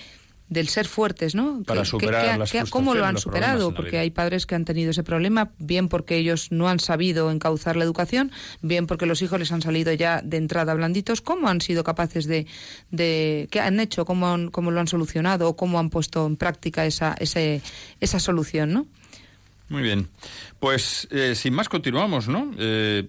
del 0.50 0.68
ser 0.68 0.88
fuertes, 0.88 1.36
¿no? 1.36 1.62
Para 1.64 1.86
superar 1.86 2.38
las 2.40 2.52
¿Cómo 2.72 2.96
lo 2.96 3.06
han 3.06 3.18
superado? 3.20 3.74
Porque 3.74 4.00
hay 4.00 4.10
padres 4.10 4.46
que 4.48 4.56
han 4.56 4.66
tenido 4.66 4.92
ese 4.92 5.04
problema, 5.04 5.52
bien 5.60 5.88
porque 5.88 6.18
ellos 6.18 6.48
no 6.52 6.68
han 6.68 6.80
sabido 6.80 7.30
encauzar 7.32 7.76
la 7.76 7.84
educación, 7.84 8.32
bien 8.62 8.88
porque 8.88 9.06
los 9.06 9.22
hijos 9.22 9.40
les 9.40 9.52
han 9.52 9.62
salido 9.62 9.94
ya 9.94 10.22
de 10.24 10.38
entrada 10.38 10.74
blanditos. 10.74 11.22
¿Cómo 11.22 11.48
han 11.50 11.62
sido 11.62 11.84
capaces 11.84 12.26
de, 12.26 12.48
de 12.90 13.48
qué 13.52 13.60
han 13.60 13.80
hecho, 13.80 14.06
cómo, 14.06 14.28
han- 14.34 14.50
cómo 14.50 14.72
lo 14.72 14.80
han 14.80 14.88
solucionado, 14.88 15.48
o 15.50 15.56
cómo 15.56 15.80
han 15.80 15.90
puesto 15.92 16.26
en 16.26 16.36
práctica 16.36 16.86
esa, 16.86 17.16
ese, 17.20 17.62
esa 18.00 18.20
solución, 18.20 18.74
¿no? 18.74 18.88
Muy 19.70 19.84
bien. 19.84 20.10
Pues 20.60 21.08
eh, 21.12 21.36
sin 21.36 21.54
más 21.54 21.70
continuamos, 21.70 22.28
¿no? 22.28 22.52
Eh, 22.58 23.08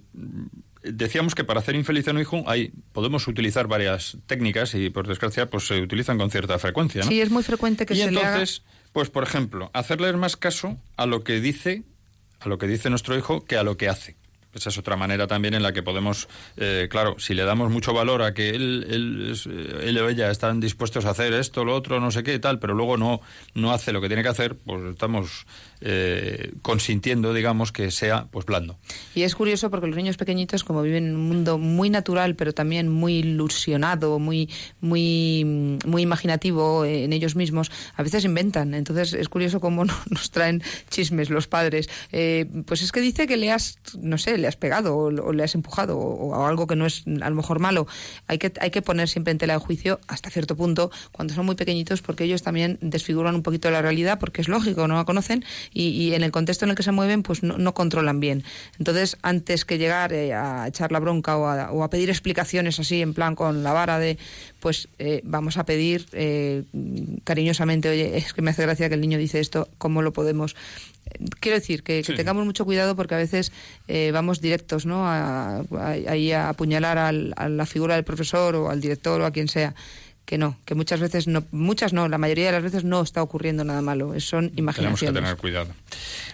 decíamos 0.82 1.34
que 1.34 1.44
para 1.44 1.60
hacer 1.60 1.74
infeliz 1.74 2.08
a 2.08 2.12
un 2.12 2.20
hijo 2.20 2.44
hay, 2.46 2.72
podemos 2.92 3.26
utilizar 3.28 3.66
varias 3.66 4.16
técnicas 4.26 4.74
y 4.74 4.90
por 4.90 5.06
desgracia 5.06 5.48
pues 5.48 5.66
se 5.66 5.80
utilizan 5.80 6.18
con 6.18 6.30
cierta 6.30 6.58
frecuencia, 6.58 7.02
¿no? 7.02 7.08
Sí, 7.08 7.20
es 7.20 7.30
muy 7.30 7.42
frecuente 7.42 7.86
que 7.86 7.94
y 7.94 7.98
se 7.98 8.10
le 8.10 8.20
haga. 8.20 8.32
entonces, 8.32 8.62
pues 8.92 9.10
por 9.10 9.22
ejemplo, 9.22 9.70
hacerles 9.72 10.14
más 10.16 10.36
caso 10.36 10.78
a 10.96 11.06
lo 11.06 11.22
que 11.24 11.40
dice, 11.40 11.84
a 12.40 12.48
lo 12.48 12.58
que 12.58 12.66
dice 12.66 12.90
nuestro 12.90 13.16
hijo 13.16 13.44
que 13.44 13.56
a 13.56 13.62
lo 13.62 13.76
que 13.76 13.88
hace. 13.88 14.16
Esa 14.52 14.70
es 14.70 14.78
otra 14.78 14.96
manera 14.96 15.28
también 15.28 15.54
en 15.54 15.62
la 15.62 15.72
que 15.72 15.82
podemos, 15.82 16.28
eh, 16.56 16.88
claro, 16.90 17.16
si 17.18 17.34
le 17.34 17.44
damos 17.44 17.70
mucho 17.70 17.92
valor 17.92 18.22
a 18.22 18.34
que 18.34 18.50
él, 18.50 18.84
él, 18.90 19.34
eh, 19.46 19.88
él 19.88 19.98
o 19.98 20.08
ella 20.08 20.28
están 20.30 20.58
dispuestos 20.58 21.04
a 21.04 21.10
hacer 21.10 21.32
esto, 21.34 21.64
lo 21.64 21.74
otro, 21.74 22.00
no 22.00 22.10
sé 22.10 22.24
qué 22.24 22.34
y 22.34 22.40
tal, 22.40 22.58
pero 22.58 22.74
luego 22.74 22.96
no, 22.96 23.20
no 23.54 23.70
hace 23.70 23.92
lo 23.92 24.00
que 24.00 24.08
tiene 24.08 24.24
que 24.24 24.28
hacer, 24.28 24.56
pues 24.56 24.82
estamos 24.90 25.46
eh, 25.80 26.52
consintiendo, 26.62 27.32
digamos, 27.34 27.72
que 27.72 27.90
sea 27.90 28.26
pues 28.30 28.46
blando. 28.46 28.78
Y 29.14 29.22
es 29.22 29.34
curioso 29.34 29.70
porque 29.70 29.86
los 29.86 29.96
niños 29.96 30.16
pequeñitos, 30.16 30.64
como 30.64 30.82
viven 30.82 31.06
en 31.08 31.14
un 31.16 31.28
mundo 31.28 31.58
muy 31.58 31.90
natural, 31.90 32.34
pero 32.36 32.52
también 32.52 32.88
muy 32.88 33.14
ilusionado, 33.18 34.18
muy, 34.18 34.48
muy, 34.80 35.78
muy 35.86 36.02
imaginativo 36.02 36.84
en 36.84 37.12
ellos 37.12 37.36
mismos, 37.36 37.70
a 37.96 38.02
veces 38.02 38.24
inventan. 38.24 38.74
Entonces 38.74 39.12
es 39.14 39.28
curioso 39.28 39.60
cómo 39.60 39.84
no- 39.86 39.94
nos 40.10 40.30
traen 40.30 40.62
chismes 40.90 41.30
los 41.30 41.46
padres. 41.46 41.88
Eh, 42.12 42.46
pues 42.66 42.82
es 42.82 42.92
que 42.92 43.00
dice 43.00 43.26
que 43.26 43.36
le 43.36 43.50
has, 43.52 43.78
no 43.98 44.18
sé, 44.18 44.38
le 44.38 44.46
has 44.48 44.56
pegado 44.56 44.96
o, 44.96 45.04
o 45.06 45.32
le 45.32 45.44
has 45.44 45.54
empujado 45.54 45.98
o, 45.98 46.30
o 46.36 46.46
algo 46.46 46.66
que 46.66 46.76
no 46.76 46.86
es 46.86 47.04
a 47.20 47.30
lo 47.30 47.36
mejor 47.36 47.58
malo. 47.60 47.86
Hay 48.26 48.38
que, 48.38 48.52
hay 48.60 48.70
que 48.70 48.82
poner 48.82 49.08
siempre 49.08 49.32
en 49.32 49.38
tela 49.38 49.54
de 49.54 49.58
juicio 49.60 50.00
hasta 50.08 50.30
cierto 50.30 50.56
punto 50.56 50.90
cuando 51.12 51.34
son 51.34 51.46
muy 51.46 51.54
pequeñitos 51.54 52.02
porque 52.02 52.24
ellos 52.24 52.42
también 52.42 52.78
desfiguran 52.80 53.34
un 53.34 53.42
poquito 53.42 53.70
la 53.70 53.82
realidad 53.82 54.18
porque 54.18 54.40
es 54.40 54.48
lógico, 54.48 54.86
no 54.88 54.94
la 54.96 55.04
conocen 55.04 55.44
y, 55.72 55.88
y 55.90 56.14
en 56.14 56.22
el 56.22 56.30
contexto 56.32 56.64
en 56.64 56.70
el 56.70 56.76
que 56.76 56.82
se 56.82 56.92
mueven 56.92 57.22
pues 57.22 57.42
no, 57.42 57.58
no 57.58 57.74
controlan 57.74 58.20
bien. 58.20 58.44
Entonces, 58.78 59.16
antes 59.22 59.64
que 59.64 59.78
llegar 59.78 60.12
eh, 60.12 60.34
a 60.34 60.66
echar 60.68 60.92
la 60.92 60.98
bronca 61.00 61.36
o 61.36 61.46
a, 61.46 61.70
o 61.72 61.82
a 61.84 61.90
pedir 61.90 62.10
explicaciones 62.10 62.78
así 62.80 63.00
en 63.02 63.14
plan 63.14 63.34
con 63.34 63.62
la 63.62 63.72
vara 63.72 63.98
de, 63.98 64.18
pues 64.60 64.88
eh, 64.98 65.20
vamos 65.24 65.56
a 65.58 65.64
pedir 65.64 66.06
eh, 66.12 66.64
cariñosamente, 67.24 67.88
oye, 67.88 68.16
es 68.16 68.32
que 68.32 68.42
me 68.42 68.50
hace 68.50 68.62
gracia 68.62 68.88
que 68.88 68.94
el 68.94 69.00
niño 69.00 69.18
dice 69.18 69.40
esto, 69.40 69.68
¿cómo 69.78 70.02
lo 70.02 70.12
podemos? 70.12 70.56
Quiero 71.40 71.58
decir 71.58 71.82
que, 71.82 72.02
que 72.02 72.12
Sí. 72.12 72.14
tengamos 72.16 72.44
mucho 72.44 72.64
cuidado 72.64 72.94
porque 72.94 73.14
a 73.14 73.18
veces 73.18 73.52
eh, 73.88 74.10
vamos 74.12 74.40
directos, 74.40 74.86
¿no? 74.86 75.06
A, 75.08 75.58
a- 75.60 75.88
ahí 76.08 76.30
a 76.32 76.48
apuñalar 76.50 76.98
al- 76.98 77.34
a 77.36 77.48
la 77.48 77.66
figura 77.66 77.94
del 77.96 78.04
profesor 78.04 78.54
o 78.54 78.70
al 78.70 78.80
director 78.80 79.20
o 79.20 79.26
a 79.26 79.30
quien 79.32 79.48
sea. 79.48 79.74
Que 80.30 80.38
no, 80.38 80.56
que 80.64 80.76
muchas 80.76 81.00
veces 81.00 81.26
no, 81.26 81.42
muchas 81.50 81.92
no, 81.92 82.06
la 82.06 82.16
mayoría 82.16 82.46
de 82.46 82.52
las 82.52 82.62
veces 82.62 82.84
no 82.84 83.02
está 83.02 83.20
ocurriendo 83.20 83.64
nada 83.64 83.82
malo, 83.82 84.10
son 84.20 84.50
Tenemos 84.50 84.54
que 84.54 84.60
imaginaciones. 84.60 85.20
tener 85.24 85.36
cuidado. 85.36 85.70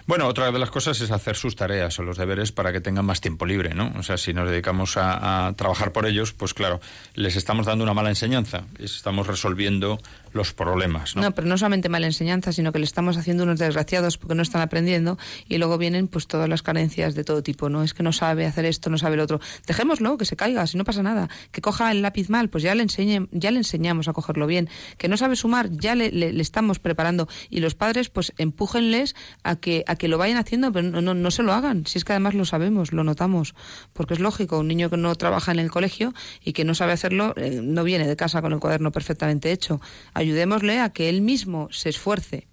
Bueno, 0.05 0.27
otra 0.27 0.51
de 0.51 0.59
las 0.59 0.69
cosas 0.69 1.01
es 1.01 1.09
hacer 1.09 1.35
sus 1.35 1.55
tareas 1.55 1.97
o 1.97 2.03
los 2.03 2.15
deberes 2.15 2.51
para 2.51 2.71
que 2.71 2.79
tengan 2.79 3.05
más 3.05 3.21
tiempo 3.21 3.47
libre, 3.47 3.73
¿no? 3.73 3.91
O 3.97 4.03
sea, 4.03 4.17
si 4.17 4.35
nos 4.35 4.47
dedicamos 4.51 4.97
a, 4.97 5.47
a 5.47 5.53
trabajar 5.53 5.93
por 5.93 6.05
ellos, 6.05 6.31
pues 6.31 6.53
claro, 6.53 6.79
les 7.15 7.35
estamos 7.37 7.65
dando 7.65 7.83
una 7.83 7.95
mala 7.95 8.09
enseñanza, 8.09 8.65
les 8.77 8.95
estamos 8.95 9.25
resolviendo 9.25 9.99
los 10.33 10.53
problemas, 10.53 11.15
¿no? 11.15 11.21
No, 11.23 11.31
pero 11.31 11.47
no 11.47 11.57
solamente 11.57 11.89
mala 11.89 12.05
enseñanza, 12.07 12.51
sino 12.51 12.71
que 12.71 12.79
le 12.79 12.85
estamos 12.85 13.17
haciendo 13.17 13.43
unos 13.43 13.59
desgraciados 13.59 14.17
porque 14.17 14.35
no 14.35 14.41
están 14.41 14.61
aprendiendo 14.61 15.17
y 15.47 15.57
luego 15.57 15.77
vienen 15.77 16.07
pues 16.07 16.27
todas 16.27 16.47
las 16.49 16.61
carencias 16.61 17.15
de 17.15 17.23
todo 17.23 17.43
tipo, 17.43 17.69
¿no? 17.69 17.83
Es 17.83 17.93
que 17.93 18.03
no 18.03 18.11
sabe 18.13 18.45
hacer 18.45 18.65
esto, 18.65 18.89
no 18.89 18.97
sabe 18.97 19.17
lo 19.17 19.23
otro. 19.23 19.39
Dejémoslo, 19.65 20.17
que 20.17 20.25
se 20.25 20.35
caiga, 20.35 20.65
si 20.67 20.77
no 20.77 20.83
pasa 20.83 21.03
nada. 21.03 21.29
Que 21.51 21.61
coja 21.61 21.91
el 21.91 22.01
lápiz 22.01 22.29
mal, 22.29 22.49
pues 22.49 22.63
ya 22.63 22.75
le 22.75 22.83
enseñe, 22.83 23.27
ya 23.31 23.51
le 23.51 23.57
enseñamos 23.57 24.07
a 24.07 24.13
cogerlo 24.13 24.47
bien. 24.47 24.69
Que 24.97 25.07
no 25.07 25.17
sabe 25.17 25.35
sumar, 25.35 25.69
ya 25.71 25.95
le, 25.95 26.11
le- 26.11 26.33
le 26.33 26.41
estamos 26.41 26.79
preparando. 26.79 27.27
Y 27.49 27.59
los 27.59 27.75
padres, 27.75 28.09
pues 28.09 28.33
empújenles 28.37 29.15
a 29.43 29.55
que, 29.55 29.83
a 29.87 29.95
que 29.95 30.07
lo 30.07 30.17
vayan 30.17 30.37
haciendo, 30.37 30.71
pero 30.71 30.89
no, 30.89 31.01
no, 31.01 31.13
no 31.13 31.31
se 31.31 31.43
lo 31.43 31.53
hagan. 31.53 31.85
Si 31.85 31.97
es 31.97 32.05
que 32.05 32.13
además 32.13 32.33
lo 32.33 32.45
sabemos, 32.45 32.91
lo 32.91 33.03
notamos. 33.03 33.55
Porque 33.93 34.13
es 34.13 34.19
lógico, 34.19 34.59
un 34.59 34.67
niño 34.67 34.89
que 34.89 34.97
no 34.97 35.13
trabaja 35.15 35.51
en 35.51 35.59
el 35.59 35.71
colegio 35.71 36.13
y 36.43 36.53
que 36.53 36.65
no 36.65 36.73
sabe 36.75 36.93
hacerlo, 36.93 37.33
eh, 37.37 37.59
no 37.63 37.83
viene 37.83 38.07
de 38.07 38.15
casa 38.15 38.41
con 38.41 38.53
el 38.53 38.59
cuaderno 38.59 38.91
perfectamente 38.91 39.51
hecho. 39.51 39.79
Ayudémosle 40.17 40.79
a 40.79 40.89
que 40.89 41.09
él 41.09 41.21
mismo 41.21 41.69
se 41.71 41.89
esfuerce. 41.89 42.47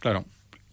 Claro. 0.00 0.24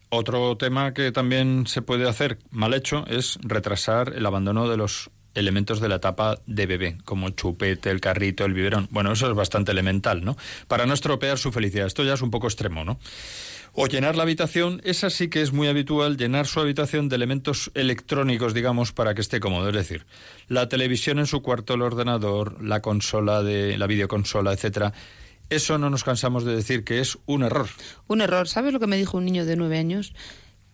Otro 0.08 0.56
tema 0.56 0.94
que 0.94 1.12
también 1.12 1.68
se 1.68 1.82
puede 1.82 2.08
hacer 2.08 2.40
mal 2.52 2.74
hecho 2.74 3.06
es 3.08 3.38
retrasar 3.42 4.14
el 4.16 4.26
abandono 4.26 4.70
de 4.70 4.78
los 4.78 5.10
elementos 5.34 5.82
de 5.82 5.90
la 5.90 5.96
etapa 5.96 6.40
de 6.46 6.68
bebé, 6.68 6.98
como 7.04 7.28
el 7.28 7.36
chupete, 7.36 7.92
el 7.92 8.00
carrito, 8.00 8.46
el 8.46 8.54
biberón. 8.54 8.88
Bueno, 8.92 9.12
eso 9.12 9.30
es 9.30 9.36
bastante 9.36 9.74
elemental, 9.74 10.24
¿no? 10.24 10.38
Para 10.70 10.86
no 10.86 10.94
estropear 10.94 11.38
su 11.38 11.52
felicidad. 11.52 11.88
Esto 11.88 12.06
ya 12.06 12.14
es 12.14 12.22
un 12.22 12.32
poco 12.32 12.48
extremo, 12.48 12.86
¿no? 12.86 12.98
O 13.74 13.88
llenar 13.88 14.16
la 14.16 14.24
habitación, 14.24 14.80
esa 14.86 15.10
sí 15.10 15.28
que 15.28 15.42
es 15.42 15.52
muy 15.52 15.68
habitual, 15.68 16.16
llenar 16.16 16.48
su 16.48 16.62
habitación 16.62 17.10
de 17.10 17.18
elementos 17.18 17.72
electrónicos, 17.74 18.54
digamos, 18.54 18.94
para 18.94 19.14
que 19.16 19.20
esté 19.20 19.42
cómodo. 19.42 19.68
Es 19.68 19.76
decir, 19.76 20.06
la 20.48 20.70
televisión 20.70 21.20
en 21.20 21.26
su 21.26 21.42
cuarto, 21.42 21.74
el 21.74 21.82
ordenador, 21.82 22.64
la 22.64 22.82
consola 22.82 23.44
de 23.44 23.78
la 23.78 23.88
videoconsola, 23.88 24.54
etcétera. 24.54 24.94
Eso 25.50 25.78
no 25.78 25.90
nos 25.90 26.04
cansamos 26.04 26.44
de 26.44 26.56
decir 26.56 26.84
que 26.84 27.00
es 27.00 27.18
un 27.26 27.44
error. 27.44 27.68
Un 28.08 28.22
error. 28.22 28.48
¿Sabes 28.48 28.74
lo 28.74 28.80
que 28.80 28.88
me 28.88 28.98
dijo 28.98 29.18
un 29.18 29.26
niño 29.26 29.46
de 29.46 29.56
nueve 29.56 29.78
años? 29.78 30.14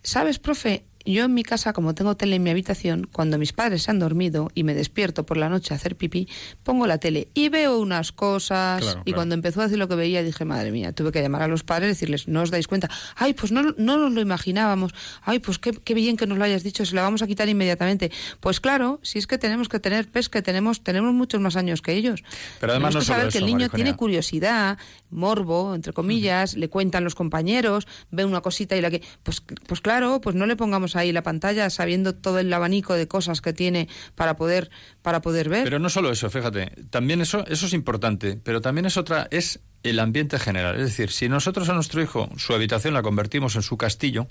¿Sabes, 0.04 0.40
profe? 0.40 0.86
Yo 1.06 1.26
en 1.26 1.34
mi 1.34 1.44
casa, 1.44 1.74
como 1.74 1.96
tengo 1.96 2.16
tele 2.16 2.36
en 2.36 2.44
mi 2.44 2.50
habitación, 2.50 3.08
cuando 3.12 3.38
mis 3.38 3.54
padres 3.54 3.84
se 3.84 3.92
han 3.92 4.00
dormido 4.00 4.50
y 4.54 4.64
me 4.64 4.74
despierto 4.74 5.26
por 5.26 5.38
la 5.38 5.50
noche 5.50 5.74
a 5.74 5.78
hacer 5.78 5.96
pipí, 5.96 6.28
pongo 6.64 6.88
la 6.88 6.98
tele 6.98 7.30
y 7.34 7.50
veo 7.50 7.80
unas 7.80 8.12
cosas. 8.12 8.82
Claro, 8.82 9.02
y 9.02 9.04
claro. 9.04 9.16
cuando 9.18 9.36
empezó 9.36 9.62
a 9.62 9.64
decir 9.64 9.80
lo 9.80 9.88
que 9.88 9.96
veía, 9.96 10.24
dije, 10.24 10.46
madre 10.46 10.72
mía, 10.72 10.94
tuve 10.94 11.12
que 11.12 11.22
llamar 11.22 11.42
a 11.42 11.48
los 11.48 11.64
padres 11.64 11.88
y 11.88 11.90
decirles, 11.90 12.28
no 12.28 12.42
os 12.42 12.52
dais 12.52 12.68
cuenta. 12.68 12.90
Ay, 13.16 13.34
pues 13.34 13.52
no, 13.52 13.64
no 13.78 13.98
nos 13.98 14.12
lo 14.12 14.22
imaginábamos. 14.22 14.94
Ay, 15.24 15.40
pues 15.40 15.60
qué, 15.60 15.72
qué 15.72 15.94
bien 15.94 16.18
que 16.18 16.28
nos 16.28 16.38
lo 16.38 16.44
hayas 16.44 16.64
dicho, 16.64 16.86
se 16.86 16.96
la 16.96 17.02
vamos 17.02 17.22
a 17.22 17.28
quitar 17.28 17.50
inmediatamente. 17.50 18.12
Pues 18.40 18.60
claro, 18.60 19.00
si 19.04 19.20
es 19.20 19.28
que 19.28 19.38
tenemos 19.38 19.70
que 19.70 19.80
tener, 19.80 20.08
ves 20.12 20.30
que 20.30 20.42
tenemos, 20.42 20.84
tenemos 20.84 21.14
muchos 21.14 21.42
más 21.42 21.56
años 21.56 21.82
que 21.82 21.94
ellos. 21.94 22.24
Pero 22.60 22.74
además 22.74 22.90
tenemos 22.90 22.96
no 22.96 23.00
que 23.00 23.06
saber 23.06 23.28
eso, 23.28 23.32
que 23.32 23.38
el 23.40 23.46
niño 23.46 23.58
Marijuana. 23.60 23.84
tiene 23.84 23.98
curiosidad, 23.98 24.78
morbo, 25.10 25.76
entre 25.76 25.94
comillas, 25.94 26.56
le 26.56 26.70
cuentan 26.70 27.04
los 27.04 27.16
compañeros, 27.16 27.88
ve 28.12 28.26
una 28.26 28.42
cosita 28.42 28.76
y 28.76 28.82
la 28.82 28.90
que. 28.90 29.02
Pues, 29.24 29.42
pues 29.68 29.82
claro, 29.82 30.22
pues 30.22 30.36
no 30.36 30.46
le 30.46 30.56
pongamos 30.56 30.91
ahí 30.96 31.12
la 31.12 31.24
pantalla 31.24 31.70
sabiendo 31.70 32.16
todo 32.16 32.40
el 32.40 32.52
abanico 32.54 32.94
de 32.94 33.08
cosas 33.08 33.42
que 33.42 33.54
tiene 33.54 33.88
para 34.16 34.36
poder, 34.36 34.70
para 35.02 35.22
poder 35.22 35.50
ver. 35.50 35.64
Pero 35.64 35.80
no 35.80 35.90
solo 35.90 36.12
eso, 36.12 36.30
fíjate, 36.30 36.72
también 36.90 37.22
eso, 37.22 37.46
eso 37.48 37.66
es 37.66 37.74
importante, 37.74 38.40
pero 38.44 38.62
también 38.62 38.86
es 38.86 38.98
otra, 38.98 39.28
es 39.32 39.60
el 39.84 40.00
ambiente 40.00 40.38
general. 40.38 40.76
Es 40.76 40.84
decir, 40.86 41.10
si 41.10 41.28
nosotros 41.28 41.68
a 41.70 41.74
nuestro 41.74 42.02
hijo 42.02 42.30
su 42.38 42.54
habitación 42.54 42.94
la 42.94 43.02
convertimos 43.02 43.56
en 43.56 43.64
su 43.64 43.78
castillo, 43.78 44.28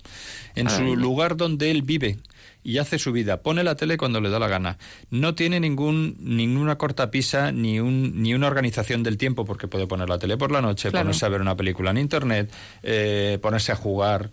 en 0.54 0.68
Ay. 0.68 0.76
su 0.76 0.96
lugar 0.96 1.36
donde 1.36 1.70
él 1.72 1.82
vive 1.82 2.18
y 2.62 2.78
hace 2.78 2.98
su 2.98 3.10
vida, 3.10 3.42
pone 3.42 3.64
la 3.64 3.74
tele 3.74 3.96
cuando 3.96 4.20
le 4.20 4.28
da 4.30 4.38
la 4.38 4.46
gana, 4.46 4.78
no 5.10 5.34
tiene 5.34 5.58
ningún 5.58 6.16
ninguna 6.20 6.76
cortapisa 6.78 7.50
ni 7.52 7.80
un 7.80 8.22
ni 8.22 8.32
una 8.34 8.46
organización 8.46 9.02
del 9.02 9.16
tiempo 9.16 9.44
porque 9.44 9.66
puede 9.66 9.86
poner 9.88 10.08
la 10.08 10.18
tele 10.18 10.36
por 10.36 10.52
la 10.52 10.60
noche, 10.60 10.90
Claro. 10.90 11.06
ponerse 11.06 11.26
a 11.26 11.30
ver 11.30 11.40
una 11.40 11.56
película 11.56 11.90
en 11.90 11.98
internet, 11.98 12.52
eh, 12.84 13.38
ponerse 13.42 13.72
a 13.72 13.76
jugar. 13.76 14.30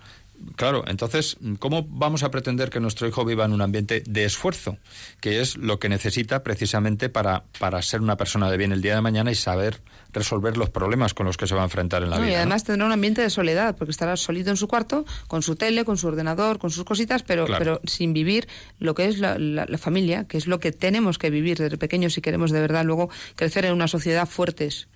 Claro, 0.55 0.83
entonces, 0.88 1.38
¿cómo 1.59 1.83
vamos 1.89 2.23
a 2.23 2.31
pretender 2.31 2.69
que 2.69 2.79
nuestro 2.79 3.07
hijo 3.07 3.25
viva 3.25 3.45
en 3.45 3.53
un 3.53 3.61
ambiente 3.61 4.03
de 4.07 4.25
esfuerzo? 4.25 4.77
Que 5.19 5.41
es 5.41 5.57
lo 5.57 5.79
que 5.79 5.89
necesita 5.89 6.43
precisamente 6.43 7.09
para, 7.09 7.43
para 7.59 7.81
ser 7.81 8.01
una 8.01 8.17
persona 8.17 8.49
de 8.51 8.57
bien 8.57 8.71
el 8.71 8.81
día 8.81 8.95
de 8.95 9.01
mañana 9.01 9.31
y 9.31 9.35
saber 9.35 9.81
resolver 10.13 10.57
los 10.57 10.69
problemas 10.69 11.13
con 11.13 11.25
los 11.25 11.38
que 11.38 11.47
se 11.47 11.55
va 11.55 11.61
a 11.61 11.65
enfrentar 11.65 12.03
en 12.03 12.09
la 12.09 12.17
No, 12.17 12.21
vida. 12.23 12.31
y 12.31 12.35
¿no? 12.35 12.39
además 12.41 12.63
tendrá 12.63 12.85
un 12.85 12.91
ambiente 12.91 13.21
de 13.21 13.29
soledad, 13.29 13.75
porque 13.77 13.91
estará 13.91 14.15
solito 14.17 14.49
en 14.49 14.57
su 14.57 14.67
cuarto, 14.67 15.05
con 15.27 15.41
su 15.43 15.55
tele, 15.55 15.85
con 15.85 15.97
su 15.97 16.07
ordenador, 16.07 16.59
con 16.59 16.69
sus 16.69 16.83
cositas, 16.83 17.23
pero, 17.23 17.45
Claro. 17.45 17.59
pero 17.59 17.81
sin 17.85 18.13
vivir 18.13 18.47
lo 18.79 18.95
que 18.95 19.05
es 19.05 19.19
la, 19.19 19.38
la- 19.38 19.65
la 19.67 19.77
familia, 19.77 20.25
que 20.27 20.38
es 20.38 20.47
lo 20.47 20.59
que 20.59 20.71
tenemos 20.71 21.17
que 21.17 21.29
vivir 21.29 21.57
desde 21.57 21.77
pequeños 21.77 22.13
si 22.13 22.21
queremos 22.21 22.51
de 22.51 22.61
verdad 22.61 22.85
luego 22.85 23.09
crecer 23.35 23.65
en 23.65 23.73
una 23.73 23.88
sociedad 23.88 24.27
fuertes. 24.27 24.88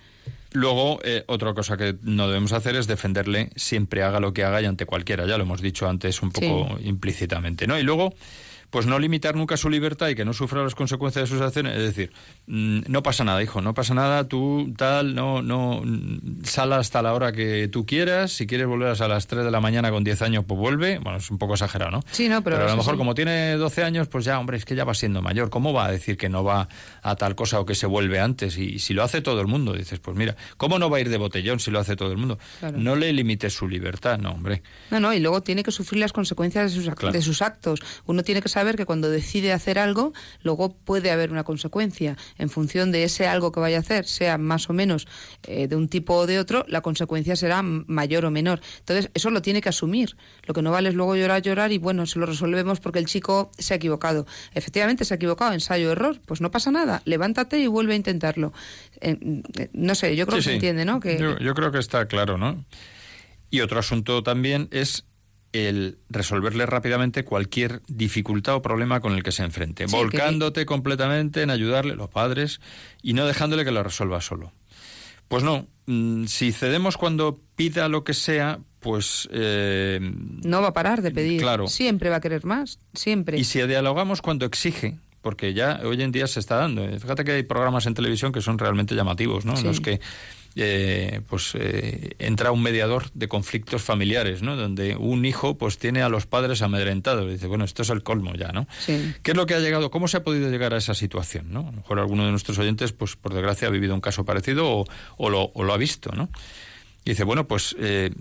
Luego, 0.54 1.00
eh, 1.04 1.24
otra 1.28 1.54
cosa 1.54 1.78
que 1.78 1.96
no 2.02 2.28
debemos 2.28 2.52
hacer 2.52 2.76
es 2.76 2.86
defenderle 2.86 3.50
siempre 3.56 4.04
haga 4.04 4.20
lo 4.20 4.34
que 4.34 4.44
haga 4.44 4.62
y 4.62 4.66
ante 4.66 4.86
cualquiera. 4.86 5.26
Ya 5.26 5.38
lo 5.38 5.44
hemos 5.44 5.62
dicho 5.62 5.88
antes 5.88 6.22
un 6.22 6.32
poco 6.32 6.78
implícitamente, 6.84 7.68
¿no? 7.68 7.80
Y 7.80 7.84
luego, 7.84 8.14
pues 8.72 8.88
no 8.88 8.98
limitar 8.98 9.36
nunca 9.36 9.56
su 9.58 9.70
libertad 9.70 10.10
y 10.10 10.16
que 10.16 10.26
no 10.26 10.34
sufra 10.34 10.64
las 10.64 10.74
consecuencias 10.74 11.30
de 11.30 11.36
sus 11.36 11.46
acciones. 11.46 11.78
Es 11.78 11.84
decir, 11.84 12.12
mm, 12.48 12.80
no 12.88 13.04
pasa 13.04 13.24
nada, 13.24 13.44
hijo, 13.44 13.62
no 13.62 13.76
pasa 13.76 13.94
nada, 13.94 14.28
tú 14.28 14.74
tal, 14.76 15.14
no, 15.14 15.44
no, 15.44 15.82
mm, 15.84 16.44
sal 16.44 16.74
hasta 16.74 17.02
la 17.04 17.14
hora 17.14 17.32
que 17.32 17.68
tú 17.68 17.86
quieras. 17.86 18.32
Si 18.32 18.48
quieres 18.48 18.66
volver 18.68 18.88
a 19.00 19.08
las 19.08 19.28
3 19.28 19.44
de 19.46 19.52
la 19.52 19.60
mañana 19.62 19.92
con 19.92 20.04
10 20.04 20.22
años, 20.24 20.46
pues 20.48 20.60
vuelve. 20.60 20.98
Bueno, 21.00 21.18
es 21.20 21.30
un 21.30 21.38
poco 21.38 21.54
exagerado, 21.54 21.92
¿no? 21.92 22.00
Sí, 22.12 22.28
no, 22.28 22.42
pero 22.42 22.58
a 22.58 22.64
lo 22.70 22.78
mejor 22.78 22.98
como 22.98 23.14
tiene 23.14 23.58
12 23.58 23.84
años, 23.84 24.08
pues 24.08 24.26
ya, 24.26 24.40
hombre, 24.40 24.58
es 24.58 24.66
que 24.66 24.74
ya 24.76 24.86
va 24.86 24.94
siendo 24.94 25.22
mayor. 25.22 25.50
¿Cómo 25.50 25.74
va 25.74 25.86
a 25.88 25.92
decir 25.92 26.18
que 26.18 26.30
no 26.30 26.44
va 26.44 26.70
a 27.04 27.16
tal 27.18 27.36
cosa 27.36 27.60
o 27.60 27.66
que 27.66 27.76
se 27.76 27.88
vuelve 27.88 28.20
antes? 28.22 28.58
Y, 28.58 28.80
si 28.80 28.94
lo 28.94 29.04
hace 29.04 29.22
todo 29.22 29.42
el 29.42 29.48
mundo, 29.48 29.74
dices, 29.74 30.00
pues 30.00 30.16
mira, 30.16 30.38
¿cómo 30.56 30.80
no 30.80 30.90
va 30.90 30.98
a 30.98 31.02
ir 31.02 31.10
de 31.10 31.18
botellón 31.18 31.60
si 31.60 31.72
lo 31.72 31.80
hace 31.80 31.98
todo 31.98 32.12
el 32.14 32.18
mundo? 32.18 32.40
Claro. 32.60 32.78
No 32.78 32.96
le 32.96 33.12
limites 33.12 33.54
su 33.54 33.68
libertad, 33.68 34.18
no, 34.18 34.32
hombre. 34.32 34.64
No, 34.92 35.00
no, 35.02 35.14
y 35.14 35.20
luego 35.20 35.42
tiene 35.42 35.62
que 35.64 35.72
sufrir 35.72 36.00
las 36.00 36.14
consecuencias 36.14 36.72
de 36.72 36.78
sus, 36.78 36.88
ac- 36.90 36.96
Claro. 36.96 37.12
de 37.14 37.22
sus 37.22 37.42
actos. 37.42 37.82
Uno 38.06 38.24
tiene 38.24 38.42
que 38.42 38.48
saber 38.48 38.61
que 38.76 38.86
cuando 38.86 39.10
decide 39.10 39.52
hacer 39.54 39.80
algo, 39.80 40.14
luego 40.44 40.76
puede 40.78 41.12
haber 41.12 41.32
una 41.32 41.44
consecuencia. 41.44 42.18
En 42.38 42.50
función 42.50 42.92
de 42.92 43.04
ese 43.04 43.28
algo 43.28 43.52
que 43.52 43.60
vaya 43.60 43.78
a 43.78 43.80
hacer, 43.82 44.06
sea 44.06 44.38
más 44.38 44.70
o 44.70 44.74
menos 44.74 45.08
eh, 45.44 45.68
de 45.68 45.76
un 45.76 45.88
tipo 45.90 46.16
o 46.16 46.28
de 46.28 46.40
otro, 46.40 46.64
la 46.68 46.82
consecuencia 46.82 47.36
será 47.36 47.62
mayor 47.62 48.26
o 48.26 48.32
menor. 48.32 48.62
Entonces, 48.80 49.10
eso 49.14 49.30
lo 49.30 49.42
tiene 49.42 49.62
que 49.62 49.70
asumir. 49.70 50.16
Lo 50.46 50.54
que 50.54 50.62
no 50.62 50.72
vale 50.72 50.90
es 50.90 50.96
luego 50.96 51.16
llorar, 51.16 51.42
llorar 51.42 51.72
y 51.72 51.78
bueno, 51.78 52.06
se 52.06 52.20
lo 52.20 52.26
resolvemos 52.26 52.80
porque 52.80 53.00
el 53.00 53.06
chico 53.06 53.52
se 53.58 53.74
ha 53.74 53.78
equivocado. 53.78 54.26
Efectivamente, 54.54 55.06
se 55.06 55.14
ha 55.14 55.18
equivocado, 55.18 55.54
ensayo-error. 55.54 56.20
Pues 56.26 56.42
no 56.42 56.52
pasa 56.52 56.72
nada, 56.72 57.02
levántate 57.06 57.60
y 57.60 57.68
vuelve 57.68 57.94
a 57.94 57.98
intentarlo. 57.98 58.54
Eh, 59.02 59.18
eh, 59.58 59.70
no 59.74 59.96
sé, 59.96 60.16
yo 60.16 60.26
creo 60.28 60.38
Sí, 60.38 60.40
que 60.40 60.44
se 60.44 60.50
sí. 60.52 60.56
entiende, 60.56 60.86
¿no? 60.86 61.00
Que, 61.00 61.18
Yo, 61.18 61.38
yo 61.40 61.54
creo 61.54 61.72
que 61.72 61.80
está 61.80 62.08
claro, 62.08 62.38
¿no? 62.38 62.64
Y 63.50 63.62
otro 63.62 63.80
asunto 63.80 64.24
también 64.24 64.70
es 64.72 65.06
el 65.54 65.98
resolverle 66.10 66.66
rápidamente 66.66 67.24
cualquier 67.26 67.82
dificultad 67.88 68.56
o 68.56 68.62
problema 68.62 69.00
con 69.02 69.14
el 69.14 69.24
que 69.24 69.32
se 69.32 69.44
enfrente, 69.44 69.86
Sí, 69.88 69.92
que- 69.92 69.98
volcándote 69.98 70.66
completamente 70.66 71.42
en 71.42 71.50
ayudarle, 71.50 71.96
los 71.96 72.10
padres, 72.10 72.62
y 73.02 73.14
no 73.14 73.26
dejándole 73.26 73.66
que 73.66 73.72
lo 73.72 73.84
resuelva 73.84 74.22
solo. 74.22 74.52
Pues 75.28 75.44
no, 75.44 75.68
mm, 75.88 76.26
si 76.26 76.52
cedemos 76.52 76.98
cuando 76.98 77.40
pida 77.56 77.88
lo 77.90 78.04
que 78.04 78.14
sea, 78.14 78.60
pues... 78.80 79.30
eh, 79.32 80.00
no 80.02 80.62
va 80.62 80.70
a 80.70 80.74
parar 80.74 81.02
de 81.02 81.12
pedir. 81.12 81.42
Claro. 81.42 81.68
Siempre 81.68 82.10
va 82.10 82.18
a 82.18 82.22
querer 82.22 82.46
más, 82.46 82.80
siempre. 82.94 83.38
y 83.38 83.44
si 83.44 83.62
dialogamos 83.68 84.22
cuando 84.22 84.46
exige, 84.46 84.98
porque 85.22 85.54
ya 85.54 85.82
hoy 85.86 86.02
en 86.02 86.12
día 86.12 86.28
se 86.28 86.40
está 86.40 86.56
dando. 86.56 86.84
Fíjate 87.00 87.24
que 87.24 87.32
hay 87.34 87.44
programas 87.44 87.86
en 87.86 87.94
televisión 87.94 88.32
que 88.32 88.42
son 88.42 88.58
realmente 88.58 88.96
llamativos, 88.96 89.46
¿no? 89.46 89.56
Sí. 89.56 89.62
En 89.62 89.68
los 89.68 89.80
que 89.80 90.02
eh, 90.56 91.22
pues 91.28 91.52
eh, 91.56 92.16
entra 92.20 92.52
un 92.52 92.62
mediador 92.62 93.10
de 93.14 93.28
conflictos 93.28 93.82
familiares, 93.82 94.42
¿no? 94.42 94.56
Donde 94.56 94.96
un 94.96 95.26
hijo 95.26 95.58
pues 95.58 95.78
tiene 95.78 96.02
a 96.02 96.10
los 96.10 96.26
padres 96.26 96.62
amedrentados. 96.62 97.32
Dice, 97.32 97.48
bueno, 97.48 97.64
esto 97.64 97.84
es 97.84 97.90
el 97.90 98.04
colmo 98.04 98.34
ya, 98.34 98.52
¿no? 98.52 98.68
Sí. 98.80 99.14
¿Qué 99.24 99.32
es 99.32 99.38
lo 99.38 99.46
que 99.46 99.56
ha 99.56 99.60
llegado? 99.60 99.92
¿Cómo 99.92 100.08
se 100.08 100.18
ha 100.18 100.24
podido 100.24 100.50
llegar 100.50 100.74
a 100.74 100.78
esa 100.78 100.94
situación? 100.94 101.52
¿no? 101.52 101.62
A 101.62 101.72
lo 101.72 101.72
mejor 101.72 102.00
alguno 102.00 102.26
de 102.26 102.32
nuestros 102.32 102.58
oyentes, 102.60 102.92
pues 102.92 103.16
por 103.16 103.34
desgracia, 103.34 103.68
ha 103.68 103.72
vivido 103.72 103.94
un 103.94 104.02
caso 104.02 104.26
parecido 104.26 104.70
o, 104.70 104.86
o 105.18 105.30
lo, 105.30 105.52
o 105.54 105.64
lo 105.64 105.74
ha 105.74 105.78
visto, 105.78 106.12
¿no? 106.12 106.30
Y 107.04 107.12
dice, 107.12 107.24
bueno, 107.24 107.48
pues, 107.48 107.76
eh, 107.80 108.12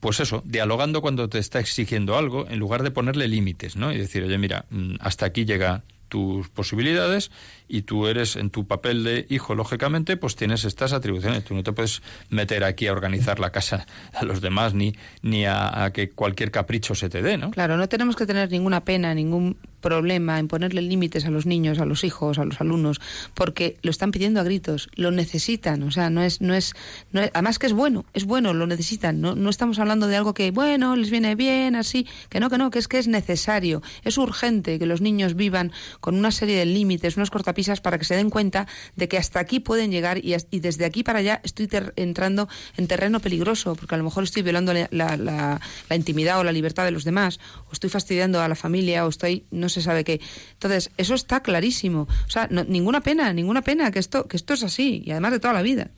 pues 0.00 0.20
eso, 0.20 0.42
dialogando 0.44 1.00
cuando 1.00 1.28
te 1.28 1.38
está 1.38 1.60
exigiendo 1.60 2.16
algo, 2.16 2.48
en 2.48 2.58
lugar 2.58 2.82
de 2.82 2.90
ponerle 2.90 3.28
límites, 3.28 3.76
¿no? 3.76 3.92
Y 3.92 3.98
decir, 3.98 4.24
oye, 4.24 4.38
mira, 4.38 4.66
mm, 4.70 4.96
hasta 5.00 5.26
aquí 5.26 5.44
llega 5.44 5.84
tus 6.08 6.48
posibilidades 6.48 7.30
y 7.68 7.82
tú 7.82 8.06
eres 8.06 8.36
en 8.36 8.50
tu 8.50 8.66
papel 8.66 9.04
de 9.04 9.26
hijo, 9.28 9.54
lógicamente, 9.54 10.16
pues 10.16 10.36
tienes 10.36 10.64
estas 10.64 10.92
atribuciones. 10.92 11.44
Tú 11.44 11.54
no 11.54 11.62
te 11.62 11.72
puedes 11.72 12.02
meter 12.30 12.64
aquí 12.64 12.86
a 12.86 12.92
organizar 12.92 13.40
la 13.40 13.50
casa 13.50 13.86
a 14.14 14.24
los 14.24 14.40
demás 14.40 14.74
ni, 14.74 14.94
ni 15.22 15.46
a, 15.46 15.90
que 15.92 16.10
cualquier 16.10 16.50
capricho 16.50 16.94
se 16.94 17.08
te 17.08 17.22
dé, 17.22 17.38
¿no? 17.38 17.50
Claro, 17.50 17.76
no 17.76 17.88
tenemos 17.88 18.16
que 18.16 18.26
tener 18.26 18.50
ninguna 18.50 18.84
pena, 18.84 19.14
ningún 19.14 19.56
problema 19.80 20.38
en 20.38 20.48
ponerle 20.48 20.82
límites 20.82 21.26
a 21.26 21.30
los 21.30 21.46
niños, 21.46 21.78
a 21.78 21.86
los 21.86 22.02
hijos, 22.02 22.38
a 22.38 22.44
los 22.44 22.60
alumnos, 22.60 23.00
porque 23.34 23.76
lo 23.82 23.90
están 23.90 24.10
pidiendo 24.10 24.40
a 24.40 24.42
gritos, 24.42 24.88
lo 24.94 25.10
necesitan, 25.10 25.82
o 25.82 25.90
sea, 25.90 26.10
no 26.10 26.22
es, 26.22 26.40
no 26.40 26.54
es, 26.54 26.74
no 27.12 27.20
además 27.20 27.58
que 27.58 27.66
es 27.66 27.72
bueno, 27.72 28.04
es 28.12 28.24
bueno, 28.24 28.52
lo 28.52 28.66
necesitan, 28.66 29.20
no, 29.20 29.36
no 29.36 29.50
estamos 29.50 29.78
hablando 29.78 30.08
de 30.08 30.16
algo 30.16 30.34
que, 30.34 30.50
bueno, 30.50 30.96
les 30.96 31.10
viene 31.10 31.36
bien, 31.36 31.76
así, 31.76 32.06
que 32.30 32.40
no, 32.40 32.50
que 32.50 32.58
no, 32.58 32.70
que 32.70 32.80
es 32.80 32.88
que 32.88 32.98
es 32.98 33.06
necesario, 33.06 33.82
es 34.02 34.18
urgente 34.18 34.78
que 34.78 34.86
los 34.86 35.00
niños 35.00 35.34
vivan 35.36 35.72
con 36.00 36.16
una 36.16 36.30
serie 36.30 36.56
de 36.56 36.66
límites, 36.66 37.16
unos 37.16 37.30
cortapisas 37.30 37.55
para 37.82 37.98
que 37.98 38.04
se 38.04 38.16
den 38.16 38.30
cuenta 38.30 38.66
de 38.96 39.08
que 39.08 39.18
hasta 39.18 39.40
aquí 39.40 39.60
pueden 39.60 39.90
llegar 39.90 40.18
y, 40.18 40.36
desde 40.60 40.84
aquí 40.84 41.02
para 41.02 41.20
allá 41.20 41.40
estoy 41.42 41.68
entrando 41.96 42.48
en 42.76 42.86
terreno 42.86 43.20
peligroso, 43.20 43.74
porque 43.74 43.94
a 43.94 43.98
lo 43.98 44.04
mejor 44.04 44.24
estoy 44.24 44.42
violando 44.42 44.72
la, 44.72 44.88
la, 44.90 45.60
la 45.88 45.96
intimidad 45.96 46.38
o 46.38 46.44
la 46.44 46.52
libertad 46.52 46.84
de 46.84 46.90
los 46.90 47.04
demás, 47.04 47.40
o 47.68 47.72
estoy 47.72 47.90
fastidiando 47.90 48.40
a 48.40 48.48
la 48.48 48.54
familia, 48.54 49.06
o 49.06 49.08
estoy 49.08 49.44
no 49.50 49.68
se 49.68 49.82
sabe 49.82 50.04
qué. 50.04 50.20
Entonces, 50.52 50.90
eso 50.96 51.14
está 51.14 51.40
clarísimo. 51.40 52.08
O 52.26 52.30
sea, 52.30 52.48
ninguna 52.48 53.00
pena, 53.00 53.32
ninguna 53.32 53.62
pena 53.62 53.90
que 53.90 53.98
esto, 53.98 54.26
que 54.26 54.36
esto 54.36 54.54
es 54.54 54.62
así, 54.62 55.02
y 55.04 55.10
además 55.10 55.32
de 55.32 55.40
toda 55.40 55.54
la 55.54 55.62
vida. 55.62 55.90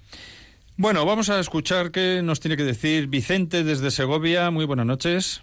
Bueno, 0.77 1.05
vamos 1.05 1.29
a 1.29 1.41
escuchar 1.41 1.91
qué 1.91 2.21
nos 2.23 2.39
tiene 2.39 2.57
que 2.57 2.63
decir 2.63 3.09
Vicente 3.09 3.65
desde 3.65 3.91
Segovia. 3.91 4.51
Muy 4.53 4.65
buenas 4.65 4.87
noches. 4.87 5.43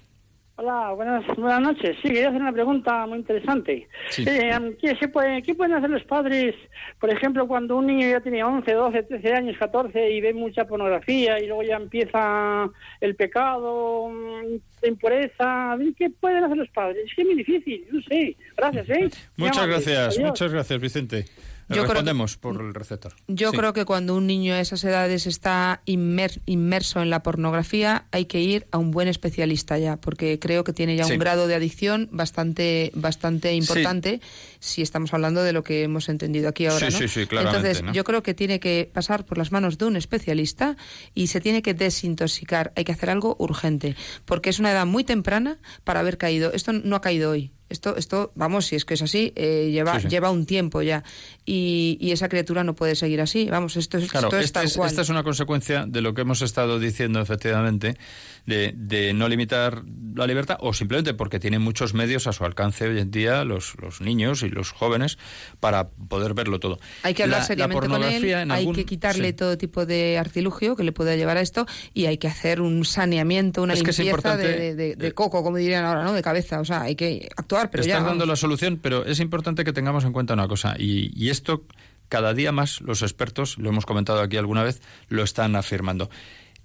Hola, 0.58 0.94
buenas, 0.94 1.26
buenas 1.36 1.62
noches. 1.62 1.98
Sí, 2.02 2.08
quería 2.08 2.30
hacer 2.30 2.42
una 2.42 2.54
pregunta 2.54 3.06
muy 3.06 3.18
interesante. 3.18 3.90
Eh, 4.18 4.78
¿qué, 4.80 5.08
puede, 5.10 5.42
¿Qué 5.42 5.54
pueden 5.54 5.74
hacer 5.74 5.90
los 5.90 6.04
padres, 6.06 6.56
por 6.98 7.10
ejemplo, 7.10 7.46
cuando 7.46 7.76
un 7.76 7.88
niño 7.88 8.08
ya 8.08 8.22
tiene 8.22 8.42
11, 8.42 8.74
12, 8.74 9.04
13 9.04 9.34
años, 9.34 9.58
14 9.60 10.12
y 10.12 10.22
ve 10.22 10.34
mucha 10.34 10.66
pornografía 10.66 11.40
y 11.40 11.48
luego 11.48 11.64
ya 11.64 11.76
empieza 11.76 12.70
el 13.02 13.16
pecado, 13.16 14.08
mm, 14.10 14.56
la 14.82 14.88
impureza? 14.88 15.78
¿Qué 15.98 16.10
pueden 16.10 16.46
hacer 16.46 16.58
los 16.58 16.70
padres? 16.70 17.06
Es 17.06 17.14
que 17.14 17.24
es 17.24 17.28
muy 17.28 17.36
difícil, 17.36 17.86
no 17.92 18.02
sé. 18.04 18.38
Gracias, 18.56 18.90
¿eh? 18.92 19.10
Muchas 19.36 19.68
gracias, 19.68 20.20
muchas 20.20 20.54
gracias, 20.54 20.80
Vicente. 20.80 21.26
Yo 21.68 21.84
Respondemos 21.84 22.38
por 22.38 22.62
el 22.62 22.74
receptor. 22.74 23.14
Yo 23.28 23.52
creo 23.52 23.74
que 23.74 23.86
cuando 23.86 24.16
un 24.16 24.28
niño 24.28 24.54
a 24.54 24.60
esas 24.60 24.84
edades 24.84 25.26
está 25.26 25.82
inmerso 25.86 27.02
en 27.02 27.10
la 27.10 27.24
pornografía, 27.24 28.06
hay 28.12 28.26
que 28.26 28.40
ir 28.42 28.68
a 28.72 28.78
un 28.78 28.92
buen 28.92 29.08
especialista 29.08 29.78
ya, 29.80 29.98
porque 29.98 30.38
creo 30.40 30.64
que 30.64 30.74
tiene 30.74 30.96
ya 30.96 31.08
un 31.08 31.18
grado 31.18 31.48
de 31.48 31.56
adicción 31.56 32.08
bastante, 32.12 32.92
bastante 32.94 33.54
importante, 33.54 34.22
si 34.60 34.82
estamos 34.82 35.14
hablando 35.14 35.44
de 35.44 35.54
lo 35.54 35.64
que 35.64 35.84
hemos 35.84 36.08
entendido 36.10 36.50
aquí 36.50 36.68
ahora. 36.68 36.92
Sí, 36.92 37.08
sí, 37.08 37.26
claramente, 37.26 37.70
Entonces, 37.70 37.96
yo 37.96 38.04
creo 38.04 38.22
que 38.22 38.34
tiene 38.34 38.60
que 38.60 38.90
pasar 38.94 39.26
por 39.26 39.38
las 39.38 39.52
manos 39.52 39.78
de 39.78 39.86
un 39.86 39.96
especialista 39.96 40.78
y 41.16 41.28
se 41.28 41.42
tiene 41.42 41.62
que 41.64 41.74
desintoxicar. 41.74 42.74
Hay 42.76 42.84
que 42.84 42.92
hacer 42.92 43.10
algo 43.10 43.36
urgente, 43.40 43.96
porque 44.26 44.52
es 44.52 44.60
una 44.60 44.72
edad 44.72 44.86
muy 44.86 45.04
temprana 45.04 45.58
para 45.84 46.02
haber 46.02 46.18
caído. 46.18 46.54
Esto 46.54 46.74
no 46.74 46.96
ha 46.96 47.02
caído 47.02 47.32
hoy 47.32 47.55
esto, 47.68 47.96
esto, 47.98 48.32
vamos, 48.36 48.68
si 48.68 48.76
es 48.76 48.86
que 48.86 48.94
es 48.94 49.02
así, 49.02 49.34
eh, 49.36 49.70
lleva, 49.72 50.00
lleva 50.00 50.30
un 50.30 50.46
tiempo 50.46 50.82
ya. 50.84 51.04
Y, 51.46 51.98
y, 52.00 52.12
esa 52.12 52.30
criatura 52.30 52.64
no 52.64 52.76
puede 52.76 52.96
seguir 52.96 53.22
así. 53.22 53.50
Vamos, 53.50 53.76
esto, 53.76 53.98
es, 53.98 54.06
esto 54.06 54.38
es 54.38 54.52
tal 54.52 54.66
Esta 54.66 55.02
es 55.02 55.10
una 55.10 55.24
consecuencia 55.24 55.86
de 55.88 56.02
lo 56.02 56.14
que 56.14 56.22
hemos 56.22 56.42
estado 56.42 56.80
diciendo, 56.80 57.20
efectivamente, 57.22 57.98
de, 58.46 58.74
de, 58.76 59.14
no 59.14 59.28
limitar 59.28 59.84
la 60.16 60.28
libertad, 60.28 60.58
o 60.60 60.74
simplemente 60.74 61.14
porque 61.14 61.40
tienen 61.40 61.62
muchos 61.62 61.94
medios 61.94 62.28
a 62.28 62.34
su 62.34 62.46
alcance 62.46 62.88
hoy 62.88 63.00
en 63.00 63.12
día 63.12 63.44
los, 63.44 63.76
los 63.82 64.00
niños 64.00 64.44
y 64.44 64.50
los 64.50 64.72
jóvenes 64.72 65.18
para 65.60 65.90
poder 65.90 66.36
verlo 66.36 66.60
todo. 66.60 66.80
Hay 67.04 67.14
que 67.14 67.24
hablar 67.24 67.44
seriamente 67.44 67.88
con 67.88 68.04
él, 68.04 68.52
hay 68.52 68.72
que 68.72 68.86
quitarle 68.86 69.34
todo 69.34 69.58
tipo 69.58 69.86
de 69.86 70.18
artilugio 70.18 70.76
que 70.76 70.84
le 70.84 70.92
pueda 70.92 71.16
llevar 71.16 71.38
a 71.38 71.42
esto 71.42 71.66
y 71.94 72.06
hay 72.06 72.18
que 72.18 72.28
hacer 72.28 72.62
un 72.62 72.86
saneamiento, 72.86 73.64
una 73.64 73.74
limpieza 73.74 74.38
de, 74.38 74.76
de, 74.76 74.96
de, 74.96 75.12
coco, 75.14 75.44
como 75.44 75.58
dirían 75.58 75.84
ahora, 75.86 76.04
¿no? 76.04 76.14
De 76.14 76.22
cabeza. 76.22 76.60
O 76.60 76.66
sea, 76.66 76.84
hay 76.84 76.96
que 76.96 77.28
actuar 77.36 77.55
pero 77.72 77.84
Estás 77.84 78.04
dando 78.04 78.26
la 78.26 78.36
solución, 78.36 78.80
pero 78.82 79.06
es 79.06 79.20
importante 79.20 79.64
que 79.64 79.74
tengamos 79.74 80.04
en 80.06 80.14
cuenta 80.14 80.34
una 80.34 80.48
cosa, 80.48 80.76
y, 80.78 81.30
esto 81.30 81.64
cada 82.08 82.34
día 82.34 82.52
más 82.52 82.82
los 82.82 83.02
expertos, 83.02 83.58
lo 83.58 83.70
hemos 83.70 83.86
comentado 83.86 84.22
aquí 84.22 84.38
alguna 84.38 84.64
vez, 84.64 84.82
lo 85.10 85.24
están 85.24 85.56
afirmando. 85.56 86.10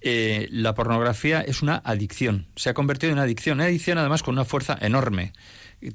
Eh, 0.03 0.49
la 0.51 0.75
pornografía 0.75 1.41
es 1.41 1.63
una 1.63 1.81
adicción, 1.85 2.47
se 2.57 2.71
ha 2.71 2.75
convertido 2.75 3.11
en 3.11 3.15
una 3.15 3.25
adicción, 3.25 3.59
una 3.59 3.65
adicción 3.65 3.99
además 3.99 4.23
con 4.23 4.35
una 4.35 4.45
fuerza 4.45 4.77
enorme, 4.81 5.33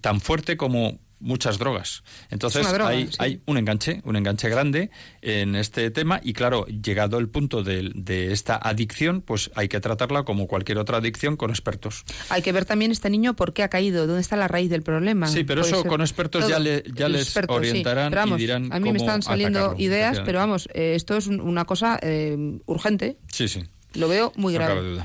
tan 0.02 0.22
fuerte 0.22 0.58
como 0.58 1.00
muchas 1.20 1.58
drogas. 1.58 2.04
Entonces 2.30 2.66
hay, 2.68 3.10
hay, 3.20 3.42
un 3.46 3.58
enganche, 3.58 4.02
un 4.04 4.16
enganche 4.16 4.50
grande 4.50 4.90
en 5.22 5.56
este 5.56 5.92
tema 5.92 6.20
y 6.24 6.34
claro, 6.34 6.66
llegado 6.66 7.18
el 7.18 7.30
punto 7.30 7.64
de, 7.64 7.92
de, 7.94 8.32
esta 8.32 8.56
adicción, 8.56 9.22
pues 9.22 9.52
hay 9.56 9.68
que 9.68 9.80
tratarla 9.80 10.24
como 10.24 10.48
cualquier 10.48 10.78
otra 10.78 10.98
adicción 10.98 11.38
con 11.38 11.50
expertos. 11.50 12.04
Hay 12.30 12.42
que 12.42 12.52
ver 12.52 12.66
también 12.66 12.92
este 12.92 13.10
niño 13.10 13.36
por 13.36 13.54
qué 13.54 13.64
ha 13.64 13.70
caído, 13.70 14.08
dónde 14.08 14.22
está 14.22 14.36
la 14.36 14.48
raíz 14.48 14.70
del 14.70 14.84
problema. 14.84 15.28
Sí, 15.28 15.44
pero 15.44 15.62
eso 15.62 15.84
con 15.84 16.02
expertos 16.02 16.48
ya, 16.48 16.60
le, 16.60 16.84
ya 16.94 17.10
les 17.10 17.36
orientarán 17.48 18.30
y 18.30 18.36
dirán 18.38 18.74
A 18.74 18.80
mí 18.80 18.92
me 18.92 18.98
están 18.98 19.22
saliendo 19.22 19.76
ideas, 19.78 20.22
pero 20.26 20.40
vamos, 20.40 20.68
eh, 20.74 20.94
esto 20.96 21.18
es 21.18 21.28
una 21.28 21.66
cosa 21.66 22.00
eh, 22.02 22.60
urgente. 22.66 23.18
Sí, 23.32 23.48
sí. 23.48 23.64
Lo 23.94 24.08
veo 24.08 24.34
muy 24.36 24.54
grave. 24.54 25.04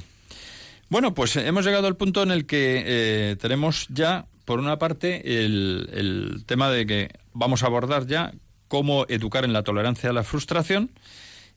Bueno, 0.89 1.15
pues 1.15 1.37
hemos 1.37 1.65
llegado 1.65 1.87
al 1.87 1.97
punto 1.97 2.23
en 2.25 2.33
el 2.33 2.47
que 2.47 2.83
eh, 2.85 3.37
tenemos 3.41 3.87
ya 3.91 4.27
por 4.51 4.59
una 4.59 4.81
parte, 4.81 5.45
el, 5.45 5.89
el 5.93 6.45
tema 6.45 6.71
de 6.71 6.85
que 6.85 7.11
vamos 7.33 7.63
a 7.63 7.67
abordar 7.67 8.09
ya 8.09 8.33
cómo 8.67 9.07
educar 9.09 9.45
en 9.45 9.53
la 9.53 9.63
tolerancia 9.63 10.11
a 10.11 10.13
la 10.13 10.25
frustración 10.25 10.91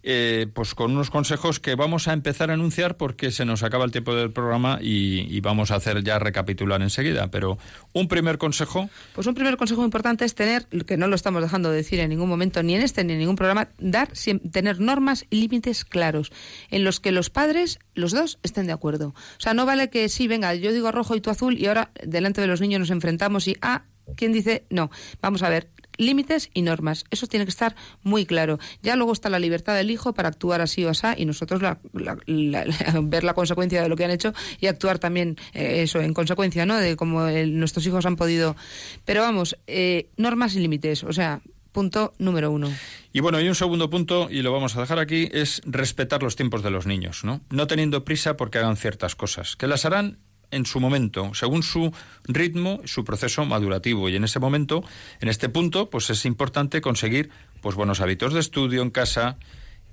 eh, 0.04 0.48
pues 0.54 0.76
con 0.76 0.92
unos 0.92 1.10
consejos 1.10 1.60
que 1.60 1.76
vamos 1.76 2.08
a 2.08 2.14
empezar 2.14 2.52
a 2.52 2.54
anunciar 2.54 2.98
porque 2.98 3.32
se 3.32 3.46
nos 3.46 3.64
acaba 3.64 3.86
el 3.86 3.92
tiempo 3.92 4.14
del 4.14 4.32
programa 4.32 4.80
y, 4.82 5.40
vamos 5.40 5.72
a 5.72 5.76
hacer 5.76 6.04
ya 6.04 6.20
recapitular 6.20 6.82
enseguida. 6.82 7.28
Pero 7.28 7.58
un 7.92 8.08
primer 8.08 8.38
consejo. 8.38 8.90
Pues 9.14 9.28
un 9.28 9.34
primer 9.34 9.58
consejo 9.58 9.84
importante 9.84 10.26
es 10.26 10.36
tener, 10.36 10.66
que 10.86 10.98
no 10.98 11.08
lo 11.08 11.16
estamos 11.16 11.42
dejando 11.42 11.70
de 11.70 11.78
decir 11.78 12.00
en 12.00 12.10
ningún 12.10 12.30
momento, 12.30 12.64
ni 12.64 12.76
en 12.76 12.82
este 12.82 13.04
ni 13.04 13.14
en 13.14 13.20
ningún 13.20 13.36
programa, 13.36 13.70
dar, 13.78 14.10
tener 14.52 14.80
normas 14.80 15.26
y 15.30 15.42
límites 15.42 15.84
claros 15.84 16.32
en 16.70 16.84
los 16.84 17.00
que 17.00 17.12
los 17.12 17.30
padres, 17.30 17.80
los 17.94 18.12
dos, 18.12 18.40
estén 18.44 18.68
de 18.68 18.74
acuerdo. 18.74 19.10
O 19.10 19.40
sea, 19.40 19.54
no 19.54 19.66
vale 19.66 19.90
que 19.90 20.08
sí, 20.10 20.28
venga, 20.28 20.54
yo 20.56 20.72
digo 20.72 20.92
rojo 20.92 21.16
y 21.16 21.22
tú 21.22 21.30
azul 21.30 21.58
y 21.58 21.66
ahora 21.66 21.92
delante 22.04 22.42
de 22.42 22.48
los 22.48 22.62
niños 22.62 22.80
nos 22.80 22.90
enfrentamos 22.90 23.48
y, 23.48 23.58
ah, 23.62 23.84
¿Quién 24.16 24.34
dice 24.34 24.66
no? 24.70 24.92
Vamos 25.22 25.44
a 25.44 25.50
ver, 25.50 25.70
límites 25.98 26.50
y 26.54 26.62
normas. 26.62 27.06
Eso 27.12 27.28
tiene 27.28 27.46
que 27.46 27.52
estar 27.52 27.76
muy 28.02 28.26
claro. 28.26 28.60
Ya 28.82 28.96
luego 28.96 29.14
está 29.14 29.30
la 29.30 29.40
libertad 29.40 29.76
del 29.76 29.92
hijo 29.92 30.14
para 30.14 30.30
actuar 30.30 30.62
así 30.62 30.84
o 30.86 30.90
así 30.90 31.04
y 31.18 31.26
nosotros 31.26 31.62
ver 31.94 33.24
la 33.24 33.34
consecuencia 33.34 33.82
de 33.82 33.90
lo 33.90 33.96
que 33.96 34.06
han 34.06 34.12
hecho 34.12 34.34
y 34.60 34.68
actuar 34.68 35.00
también 35.00 35.38
eh, 35.54 35.84
eso 35.84 36.00
en 36.02 36.14
consecuencia, 36.14 36.66
¿no? 36.66 36.78
De 36.78 36.96
cómo 36.96 37.22
nuestros 37.30 37.86
hijos 37.86 38.06
han 38.06 38.16
podido. 38.16 38.56
Pero 39.06 39.22
vamos, 39.22 39.58
eh, 39.68 40.10
normas 40.18 40.56
y 40.56 40.60
límites. 40.60 41.04
O 41.04 41.14
sea, 41.14 41.42
punto 41.72 42.14
número 42.20 42.52
uno. 42.52 42.72
Y 43.12 43.20
bueno, 43.20 43.42
y 43.42 43.48
un 43.50 43.56
segundo 43.56 43.90
punto, 43.90 44.30
y 44.30 44.42
lo 44.42 44.54
vamos 44.54 44.78
a 44.78 44.82
dejar 44.82 45.00
aquí, 45.00 45.30
es 45.34 45.62
respetar 45.66 46.24
los 46.24 46.36
tiempos 46.36 46.64
de 46.64 46.70
los 46.70 46.86
niños, 46.86 47.24
¿no? 47.24 47.42
No 47.50 47.68
teniendo 47.68 48.06
prisa 48.06 48.38
porque 48.38 48.60
hagan 48.60 48.78
ciertas 48.78 49.16
cosas, 49.16 49.56
que 49.58 49.68
las 49.68 49.86
harán 49.86 50.20
en 50.54 50.66
su 50.66 50.80
momento, 50.80 51.32
según 51.34 51.64
su 51.64 51.92
ritmo, 52.26 52.82
su 52.86 53.04
proceso 53.04 53.46
madurativo. 53.46 54.10
Y 54.10 54.16
en 54.16 54.24
ese 54.24 54.40
momento, 54.40 54.84
en 55.20 55.30
este 55.30 55.50
punto, 55.50 55.90
pues 55.90 56.10
es 56.10 56.26
importante 56.26 56.82
conseguir 56.82 57.30
pues 57.62 57.76
buenos 57.76 58.02
hábitos 58.02 58.34
de 58.34 58.40
estudio 58.40 58.82
en 58.82 58.90
casa, 58.90 59.38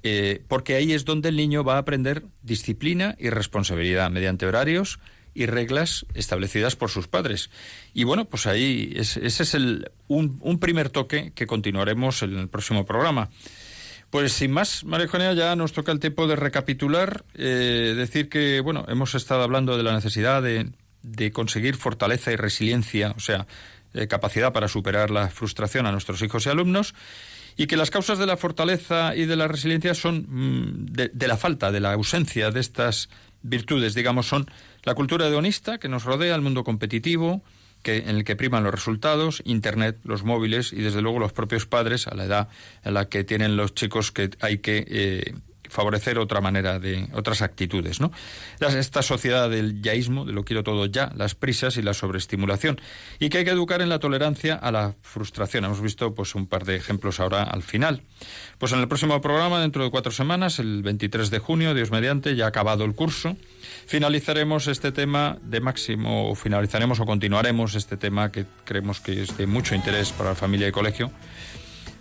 eh, 0.02 0.42
porque 0.48 0.74
ahí 0.74 0.92
es 0.92 1.04
donde 1.04 1.30
el 1.30 1.36
niño 1.36 1.64
va 1.64 1.76
a 1.76 1.78
aprender 1.78 2.24
disciplina 2.42 3.16
y 3.18 3.30
responsabilidad 3.30 4.10
mediante 4.10 4.46
horarios 4.46 4.98
y 5.34 5.46
reglas 5.46 6.06
establecidas 6.14 6.76
por 6.76 6.90
sus 6.90 7.08
padres. 7.08 7.50
Y 7.94 8.04
bueno, 8.04 8.24
pues 8.24 8.46
ahí 8.46 8.92
ese 8.96 9.26
es 9.26 9.54
el, 9.54 9.90
un, 10.08 10.38
un 10.40 10.58
primer 10.58 10.90
toque 10.90 11.32
que 11.34 11.46
continuaremos 11.46 12.22
en 12.22 12.36
el 12.36 12.48
próximo 12.48 12.84
programa. 12.84 13.30
Pues 14.10 14.32
sin 14.32 14.50
más, 14.50 14.84
María 14.84 15.32
ya 15.34 15.54
nos 15.54 15.72
toca 15.72 15.92
el 15.92 16.00
tiempo 16.00 16.26
de 16.26 16.34
recapitular, 16.34 17.24
eh, 17.34 17.94
decir 17.96 18.28
que, 18.28 18.60
bueno, 18.60 18.84
hemos 18.88 19.14
estado 19.14 19.42
hablando 19.42 19.76
de 19.76 19.84
la 19.84 19.94
necesidad 19.94 20.42
de, 20.42 21.32
conseguir 21.32 21.76
fortaleza 21.76 22.32
y 22.32 22.36
resiliencia, 22.36 23.14
o 23.16 23.20
sea, 23.20 23.46
eh, 23.94 24.08
capacidad 24.08 24.52
para 24.52 24.66
superar 24.66 25.12
la 25.12 25.28
frustración 25.28 25.86
a 25.86 25.92
nuestros 25.92 26.20
hijos 26.22 26.44
y 26.44 26.48
alumnos, 26.48 26.94
y 27.56 27.68
que 27.68 27.76
las 27.76 27.90
causas 27.90 28.18
de 28.18 28.26
la 28.26 28.36
fortaleza 28.36 29.14
y 29.14 29.26
de 29.26 29.36
la 29.36 29.46
resiliencia 29.46 29.94
son 29.94 30.26
mm, 30.28 30.86
de, 30.86 31.10
de, 31.14 31.28
la 31.28 31.36
falta, 31.36 31.70
de 31.70 31.78
la 31.78 31.92
ausencia 31.92 32.50
de 32.50 32.58
estas 32.58 33.08
virtudes, 33.42 33.94
digamos, 33.94 34.26
son 34.26 34.50
la 34.82 34.96
cultura 34.96 35.28
hedonista 35.28 35.78
que 35.78 35.88
nos 35.88 36.02
rodea, 36.02 36.34
el 36.34 36.42
mundo 36.42 36.64
competitivo, 36.64 37.42
que, 37.82 37.98
en 37.98 38.16
el 38.16 38.24
que 38.24 38.36
priman 38.36 38.64
los 38.64 38.74
resultados, 38.74 39.42
Internet, 39.44 39.98
los 40.04 40.24
móviles 40.24 40.72
y 40.72 40.82
desde 40.82 41.02
luego 41.02 41.18
los 41.18 41.32
propios 41.32 41.66
padres 41.66 42.06
a 42.06 42.14
la 42.14 42.24
edad 42.24 42.48
en 42.84 42.94
la 42.94 43.08
que 43.08 43.24
tienen 43.24 43.56
los 43.56 43.74
chicos 43.74 44.12
que 44.12 44.30
hay 44.40 44.58
que 44.58 44.84
eh, 44.88 45.34
favorecer 45.70 46.18
otra 46.18 46.40
manera 46.40 46.78
de 46.78 47.08
otras 47.14 47.42
actitudes, 47.42 48.00
¿no? 48.00 48.12
Esta 48.60 49.02
sociedad 49.02 49.48
del 49.48 49.80
yaísmo, 49.80 50.24
de 50.24 50.32
lo 50.32 50.44
quiero 50.44 50.62
todo 50.62 50.86
ya, 50.86 51.12
las 51.16 51.34
prisas 51.34 51.76
y 51.76 51.82
la 51.82 51.94
sobreestimulación 51.94 52.80
y 53.18 53.30
que 53.30 53.38
hay 53.38 53.44
que 53.44 53.50
educar 53.50 53.80
en 53.80 53.88
la 53.88 53.98
tolerancia 53.98 54.54
a 54.54 54.70
la 54.72 54.94
frustración. 55.02 55.64
Hemos 55.64 55.80
visto 55.80 56.14
pues 56.14 56.34
un 56.34 56.46
par 56.46 56.64
de 56.64 56.76
ejemplos 56.76 57.20
ahora 57.20 57.44
al 57.44 57.62
final. 57.62 58.02
Pues 58.58 58.72
en 58.72 58.80
el 58.80 58.88
próximo 58.88 59.20
programa, 59.20 59.60
dentro 59.60 59.84
de 59.84 59.90
cuatro 59.90 60.12
semanas, 60.12 60.58
el 60.58 60.82
23 60.82 61.30
de 61.30 61.38
junio, 61.38 61.74
Dios 61.74 61.90
mediante, 61.90 62.36
ya 62.36 62.44
ha 62.46 62.48
acabado 62.48 62.84
el 62.84 62.94
curso 62.94 63.36
finalizaremos 63.90 64.68
este 64.68 64.92
tema 64.92 65.38
de 65.42 65.60
máximo, 65.60 66.30
o 66.30 66.34
finalizaremos 66.34 67.00
o 67.00 67.06
continuaremos 67.06 67.74
este 67.74 67.96
tema 67.96 68.30
que 68.30 68.46
creemos 68.64 69.00
que 69.00 69.22
es 69.22 69.36
de 69.36 69.46
mucho 69.46 69.74
interés 69.74 70.12
para 70.12 70.30
la 70.30 70.36
familia 70.36 70.68
y 70.68 70.72
colegio. 70.72 71.10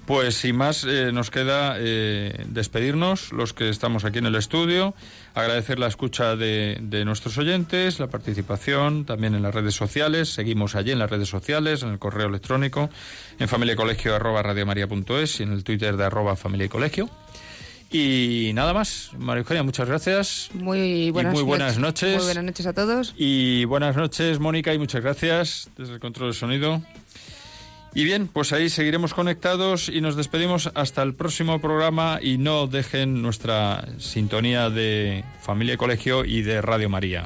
Pues 0.09 0.37
sin 0.37 0.55
más, 0.55 0.85
eh, 0.85 1.11
nos 1.13 1.29
queda 1.29 1.75
eh, 1.77 2.43
despedirnos, 2.47 3.31
los 3.31 3.53
que 3.53 3.69
estamos 3.69 4.05
aquí 4.05 4.17
en 4.17 4.25
el 4.25 4.33
estudio, 4.33 4.95
agradecer 5.35 5.77
la 5.77 5.85
escucha 5.85 6.35
de, 6.35 6.79
nuestros 7.05 7.37
oyentes, 7.37 7.99
la 7.99 8.07
participación 8.07 9.05
también 9.05 9.35
en 9.35 9.43
las 9.43 9.53
redes 9.53 9.75
sociales. 9.75 10.29
Seguimos 10.29 10.73
allí 10.73 10.89
en 10.89 10.97
las 10.97 11.11
redes 11.11 11.29
sociales, 11.29 11.83
en 11.83 11.89
el 11.89 11.99
correo 11.99 12.27
electrónico, 12.27 12.89
en 13.37 13.47
familiacolegio 13.47 14.15
arroba 14.15 14.41
y 14.41 15.43
en 15.43 15.51
el 15.53 15.63
Twitter 15.63 15.95
de 15.95 16.03
arroba 16.03 16.35
familia 16.35 16.65
y 16.65 16.69
colegio. 16.69 17.07
Y 17.91 18.49
nada 18.55 18.73
más, 18.73 19.11
María 19.15 19.41
Eugenia, 19.41 19.61
muchas 19.61 19.87
gracias. 19.87 20.49
Muy 20.55 21.11
buenas, 21.11 21.33
muy 21.35 21.43
buenas 21.43 21.77
noches. 21.77 22.15
Muy 22.15 22.25
buenas 22.25 22.45
noches 22.45 22.65
a 22.65 22.73
todos. 22.73 23.13
Y 23.15 23.65
buenas 23.65 23.95
noches, 23.95 24.39
Mónica, 24.39 24.73
y 24.73 24.79
muchas 24.79 25.03
gracias 25.03 25.69
desde 25.77 25.93
el 25.93 25.99
control 25.99 26.29
del 26.29 26.35
sonido. 26.35 26.81
Y 27.93 28.03
bien, 28.03 28.27
pues 28.27 28.53
ahí 28.53 28.69
seguiremos 28.69 29.13
conectados 29.13 29.89
y 29.89 30.01
nos 30.01 30.15
despedimos 30.15 30.69
hasta 30.75 31.01
el 31.01 31.15
próximo 31.15 31.59
programa 31.59 32.19
y 32.21 32.37
no 32.37 32.67
dejen 32.67 33.21
nuestra 33.21 33.87
sintonía 33.97 34.69
de 34.69 35.23
Familia 35.41 35.73
y 35.73 35.77
Colegio 35.77 36.23
y 36.23 36.43
de 36.43 36.61
Radio 36.61 36.89
María. 36.89 37.25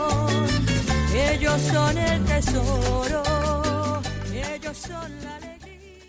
ellos 1.41 1.61
son 1.73 1.97
el 1.97 2.23
tesoro, 2.25 3.23
ellos 4.31 4.77
son 4.77 5.20